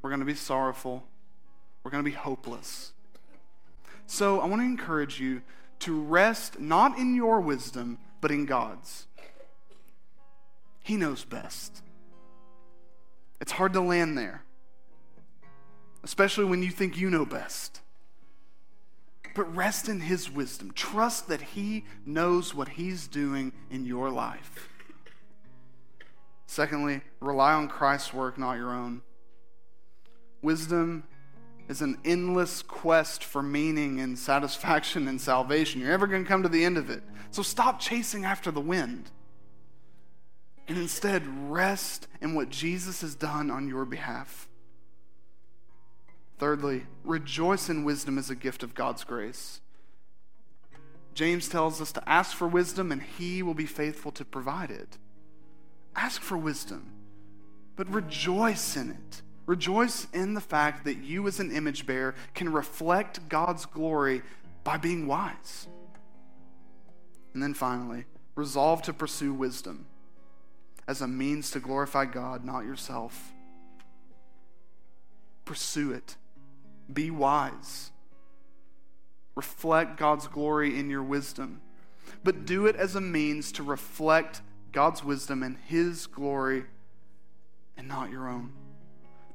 We're 0.01 0.11
going 0.11 0.21
to 0.21 0.27
be 0.27 0.35
sorrowful. 0.35 1.05
We're 1.83 1.91
going 1.91 2.05
to 2.05 2.09
be 2.11 2.17
hopeless. 2.17 2.93
So 4.07 4.41
I 4.41 4.47
want 4.47 4.63
to 4.63 4.67
encourage 4.67 5.21
you 5.21 5.43
to 5.81 6.01
rest 6.01 6.61
not 6.61 6.99
in 6.99 7.15
your 7.15 7.41
wisdom, 7.41 7.99
but 8.21 8.31
in 8.31 8.47
God's. 8.47 9.07
He 10.83 10.97
knows 10.97 11.25
best. 11.25 11.83
It's 13.41 13.53
hard 13.53 13.73
to 13.73 13.81
land 13.81 14.17
there, 14.17 14.45
especially 16.05 16.45
when 16.45 16.63
you 16.63 16.71
think 16.71 16.97
you 16.97 17.11
know 17.11 17.27
best. 17.27 17.81
But 19.35 19.55
rest 19.55 19.89
in 19.89 20.01
His 20.01 20.31
wisdom. 20.31 20.71
Trust 20.71 21.29
that 21.29 21.43
He 21.43 21.85
knows 22.07 22.55
what 22.55 22.69
He's 22.69 23.09
doing 23.09 23.53
in 23.71 23.85
your 23.85 24.11
life. 24.11 24.71
Secondly, 26.47 27.01
rely 27.21 27.53
on 27.53 27.69
Christ's 27.69 28.15
work, 28.15 28.39
not 28.39 28.55
your 28.57 28.71
own. 28.71 29.03
Wisdom 30.43 31.05
is 31.69 31.83
an 31.83 31.99
endless 32.05 32.63
quest 32.63 33.25
for 33.25 33.43
meaning 33.43 34.01
and 34.01 34.19
satisfaction 34.19 35.09
and 35.09 35.21
salvation. 35.21 35.81
You're 35.81 35.91
never 35.91 36.07
going 36.07 36.23
to 36.23 36.29
come 36.29 36.45
to 36.45 36.49
the 36.49 36.65
end 36.65 36.79
of 36.79 36.89
it. 36.91 37.03
So 37.31 37.43
stop 37.43 37.81
chasing 37.81 38.25
after 38.25 38.51
the 38.51 38.61
wind. 38.61 39.11
And 40.69 40.79
instead, 40.79 41.51
rest 41.51 42.07
in 42.21 42.35
what 42.35 42.49
Jesus 42.49 43.01
has 43.01 43.15
done 43.15 43.51
on 43.51 43.69
your 43.69 43.85
behalf. 43.85 44.49
Thirdly, 46.39 46.87
rejoice 47.05 47.69
in 47.69 47.85
wisdom 47.85 48.19
as 48.19 48.31
a 48.31 48.35
gift 48.35 48.63
of 48.63 48.75
God's 48.75 49.05
grace. 49.05 49.61
James 51.15 51.49
tells 51.49 51.81
us 51.81 51.93
to 51.93 52.09
ask 52.09 52.37
for 52.37 52.47
wisdom, 52.47 52.93
and 52.93 53.03
he 53.03 53.43
will 53.43 53.55
be 53.55 53.67
faithful 53.67 54.13
to 54.13 54.25
provide 54.25 54.71
it. 54.71 54.99
Ask 55.97 56.21
for 56.21 56.37
wisdom, 56.37 56.93
but 57.75 57.89
rejoice 57.89 58.77
in 58.77 58.91
it. 58.91 59.23
Rejoice 59.47 60.07
in 60.13 60.35
the 60.35 60.41
fact 60.41 60.85
that 60.85 60.97
you, 60.97 61.27
as 61.27 61.41
an 61.41 61.51
image 61.51 61.87
bearer, 61.87 62.15
can 62.35 62.53
reflect 62.53 63.29
God's 63.29 63.65
glory 63.65 64.23
by 64.65 64.77
being 64.77 65.07
wise. 65.07 65.69
And 67.33 67.43
then 67.43 67.55
finally, 67.55 68.05
resolve 68.35 68.83
to 68.83 68.93
pursue 68.93 69.33
wisdom 69.33 69.87
as 70.89 71.01
a 71.01 71.09
means 71.09 71.51
to 71.53 71.61
glorify 71.61 72.05
God, 72.05 72.45
not 72.45 72.65
yourself. 72.65 73.33
Pursue 75.45 75.93
it. 75.93 76.17
Be 76.93 77.11
wise. 77.11 77.91
Reflect 79.35 79.97
God's 79.97 80.27
glory 80.27 80.79
in 80.79 80.91
your 80.91 81.03
wisdom, 81.03 81.61
but 82.25 82.47
do 82.47 82.67
it 82.67 82.75
as 82.75 82.97
a 82.97 83.01
means 83.01 83.53
to 83.53 83.63
reflect 83.63 84.41
God's 84.73 85.03
wisdom 85.03 85.43
and 85.43 85.57
His 85.67 86.07
glory 86.07 86.65
and 87.77 87.89
not 87.89 88.11
your 88.11 88.29
own. 88.29 88.53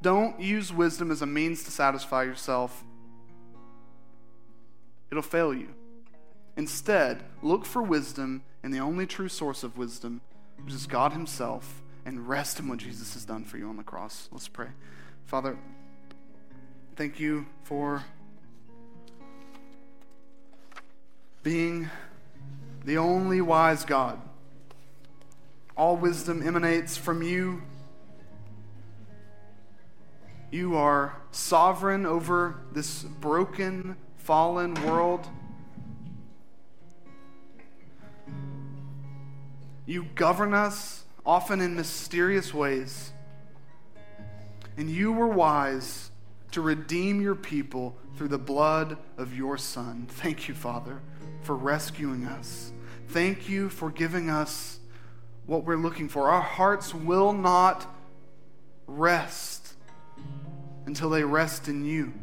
Don't 0.01 0.39
use 0.39 0.73
wisdom 0.73 1.11
as 1.11 1.21
a 1.21 1.25
means 1.25 1.63
to 1.63 1.71
satisfy 1.71 2.23
yourself, 2.23 2.83
it'll 5.09 5.21
fail 5.21 5.53
you. 5.53 5.69
Instead, 6.57 7.23
look 7.41 7.65
for 7.65 7.81
wisdom 7.81 8.43
and 8.63 8.73
the 8.73 8.79
only 8.79 9.05
true 9.05 9.29
source 9.29 9.63
of 9.63 9.77
wisdom, 9.77 10.21
which 10.63 10.73
is 10.73 10.87
God 10.87 11.13
Himself, 11.13 11.81
and 12.05 12.27
rest 12.27 12.59
in 12.59 12.67
what 12.67 12.79
Jesus 12.79 13.13
has 13.13 13.25
done 13.25 13.43
for 13.43 13.57
you 13.57 13.69
on 13.69 13.77
the 13.77 13.83
cross. 13.83 14.27
Let's 14.31 14.47
pray. 14.47 14.67
Father, 15.25 15.57
thank 16.95 17.19
you 17.19 17.45
for 17.63 18.03
being 21.43 21.89
the 22.85 22.97
only 22.97 23.41
wise 23.41 23.85
God. 23.85 24.19
All 25.75 25.97
wisdom 25.97 26.45
emanates 26.45 26.97
from 26.97 27.21
you. 27.21 27.61
You 30.51 30.75
are 30.75 31.15
sovereign 31.31 32.05
over 32.05 32.59
this 32.73 33.03
broken, 33.03 33.95
fallen 34.17 34.73
world. 34.85 35.27
You 39.85 40.07
govern 40.15 40.53
us, 40.53 41.05
often 41.25 41.61
in 41.61 41.75
mysterious 41.75 42.53
ways. 42.53 43.11
And 44.77 44.89
you 44.89 45.13
were 45.13 45.27
wise 45.27 46.11
to 46.51 46.61
redeem 46.61 47.21
your 47.21 47.35
people 47.35 47.95
through 48.17 48.27
the 48.27 48.37
blood 48.37 48.97
of 49.17 49.35
your 49.35 49.57
Son. 49.57 50.05
Thank 50.09 50.47
you, 50.47 50.53
Father, 50.53 51.01
for 51.43 51.55
rescuing 51.55 52.25
us. 52.25 52.73
Thank 53.07 53.47
you 53.47 53.69
for 53.69 53.89
giving 53.89 54.29
us 54.29 54.79
what 55.45 55.63
we're 55.63 55.75
looking 55.75 56.09
for. 56.09 56.29
Our 56.29 56.41
hearts 56.41 56.93
will 56.93 57.33
not 57.33 57.85
rest 58.87 59.73
until 60.85 61.09
they 61.09 61.23
rest 61.23 61.67
in 61.67 61.85
you. 61.85 62.13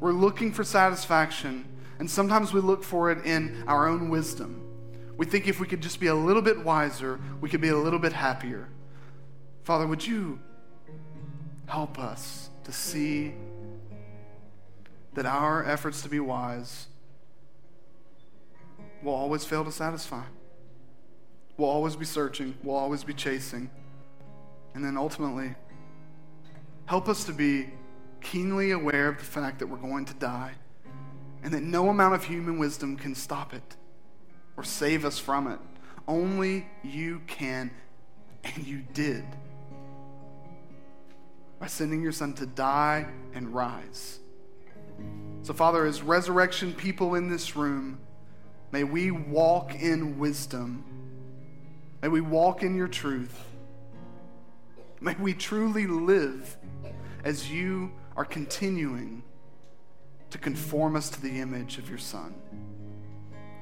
We're 0.00 0.12
looking 0.12 0.52
for 0.52 0.64
satisfaction, 0.64 1.64
and 1.98 2.10
sometimes 2.10 2.52
we 2.52 2.60
look 2.60 2.82
for 2.82 3.10
it 3.10 3.24
in 3.24 3.64
our 3.68 3.86
own 3.86 4.08
wisdom. 4.08 4.60
We 5.16 5.26
think 5.26 5.46
if 5.46 5.60
we 5.60 5.66
could 5.66 5.80
just 5.80 6.00
be 6.00 6.08
a 6.08 6.14
little 6.14 6.42
bit 6.42 6.64
wiser, 6.64 7.20
we 7.40 7.48
could 7.48 7.60
be 7.60 7.68
a 7.68 7.76
little 7.76 7.98
bit 7.98 8.12
happier. 8.12 8.68
Father, 9.62 9.86
would 9.86 10.04
you 10.04 10.40
help 11.66 11.98
us 11.98 12.50
to 12.64 12.72
see 12.72 13.34
that 15.14 15.26
our 15.26 15.64
efforts 15.64 16.02
to 16.02 16.08
be 16.08 16.18
wise 16.18 16.86
will 19.02 19.14
always 19.14 19.44
fail 19.44 19.64
to 19.64 19.70
satisfy? 19.70 20.24
We'll 21.56 21.68
always 21.68 21.96
be 21.96 22.04
searching, 22.04 22.54
we'll 22.62 22.76
always 22.76 23.04
be 23.04 23.14
chasing. 23.14 23.70
And 24.74 24.84
then 24.84 24.96
ultimately, 24.96 25.54
help 26.86 27.08
us 27.08 27.24
to 27.24 27.32
be 27.32 27.70
keenly 28.20 28.70
aware 28.70 29.08
of 29.08 29.18
the 29.18 29.24
fact 29.24 29.58
that 29.58 29.66
we're 29.66 29.76
going 29.76 30.04
to 30.06 30.14
die 30.14 30.52
and 31.42 31.52
that 31.52 31.62
no 31.62 31.88
amount 31.88 32.14
of 32.14 32.24
human 32.24 32.58
wisdom 32.58 32.96
can 32.96 33.14
stop 33.14 33.52
it 33.52 33.76
or 34.56 34.64
save 34.64 35.04
us 35.04 35.18
from 35.18 35.48
it. 35.48 35.58
Only 36.08 36.66
you 36.82 37.20
can, 37.26 37.70
and 38.44 38.66
you 38.66 38.82
did 38.92 39.24
by 41.62 41.68
sending 41.68 42.02
your 42.02 42.12
son 42.12 42.34
to 42.34 42.44
die 42.44 43.06
and 43.34 43.54
rise. 43.54 44.18
So, 45.42 45.52
Father, 45.52 45.86
as 45.86 46.02
resurrection 46.02 46.72
people 46.72 47.14
in 47.14 47.28
this 47.28 47.54
room, 47.54 48.00
may 48.72 48.82
we 48.82 49.12
walk 49.12 49.74
in 49.74 50.18
wisdom. 50.18 50.84
May 52.02 52.08
we 52.08 52.20
walk 52.20 52.64
in 52.64 52.74
your 52.74 52.88
truth. 52.88 53.38
May 55.00 55.14
we 55.14 55.34
truly 55.34 55.86
live 55.86 56.56
as 57.24 57.48
you 57.50 57.92
are 58.16 58.24
continuing 58.24 59.22
to 60.30 60.38
conform 60.38 60.96
us 60.96 61.08
to 61.10 61.22
the 61.22 61.40
image 61.40 61.78
of 61.78 61.88
your 61.88 61.98
Son. 61.98 62.34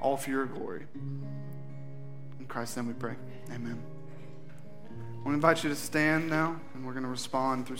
All 0.00 0.16
for 0.16 0.30
your 0.30 0.46
glory. 0.46 0.86
In 2.38 2.46
Christ's 2.46 2.78
name 2.78 2.86
we 2.88 2.94
pray. 2.94 3.16
Amen. 3.52 3.82
I 4.88 5.16
want 5.16 5.26
to 5.26 5.32
invite 5.32 5.62
you 5.62 5.68
to 5.68 5.76
stand 5.76 6.30
now, 6.30 6.58
and 6.72 6.86
we're 6.86 6.92
going 6.92 7.04
to 7.04 7.10
respond 7.10 7.66
through. 7.66 7.76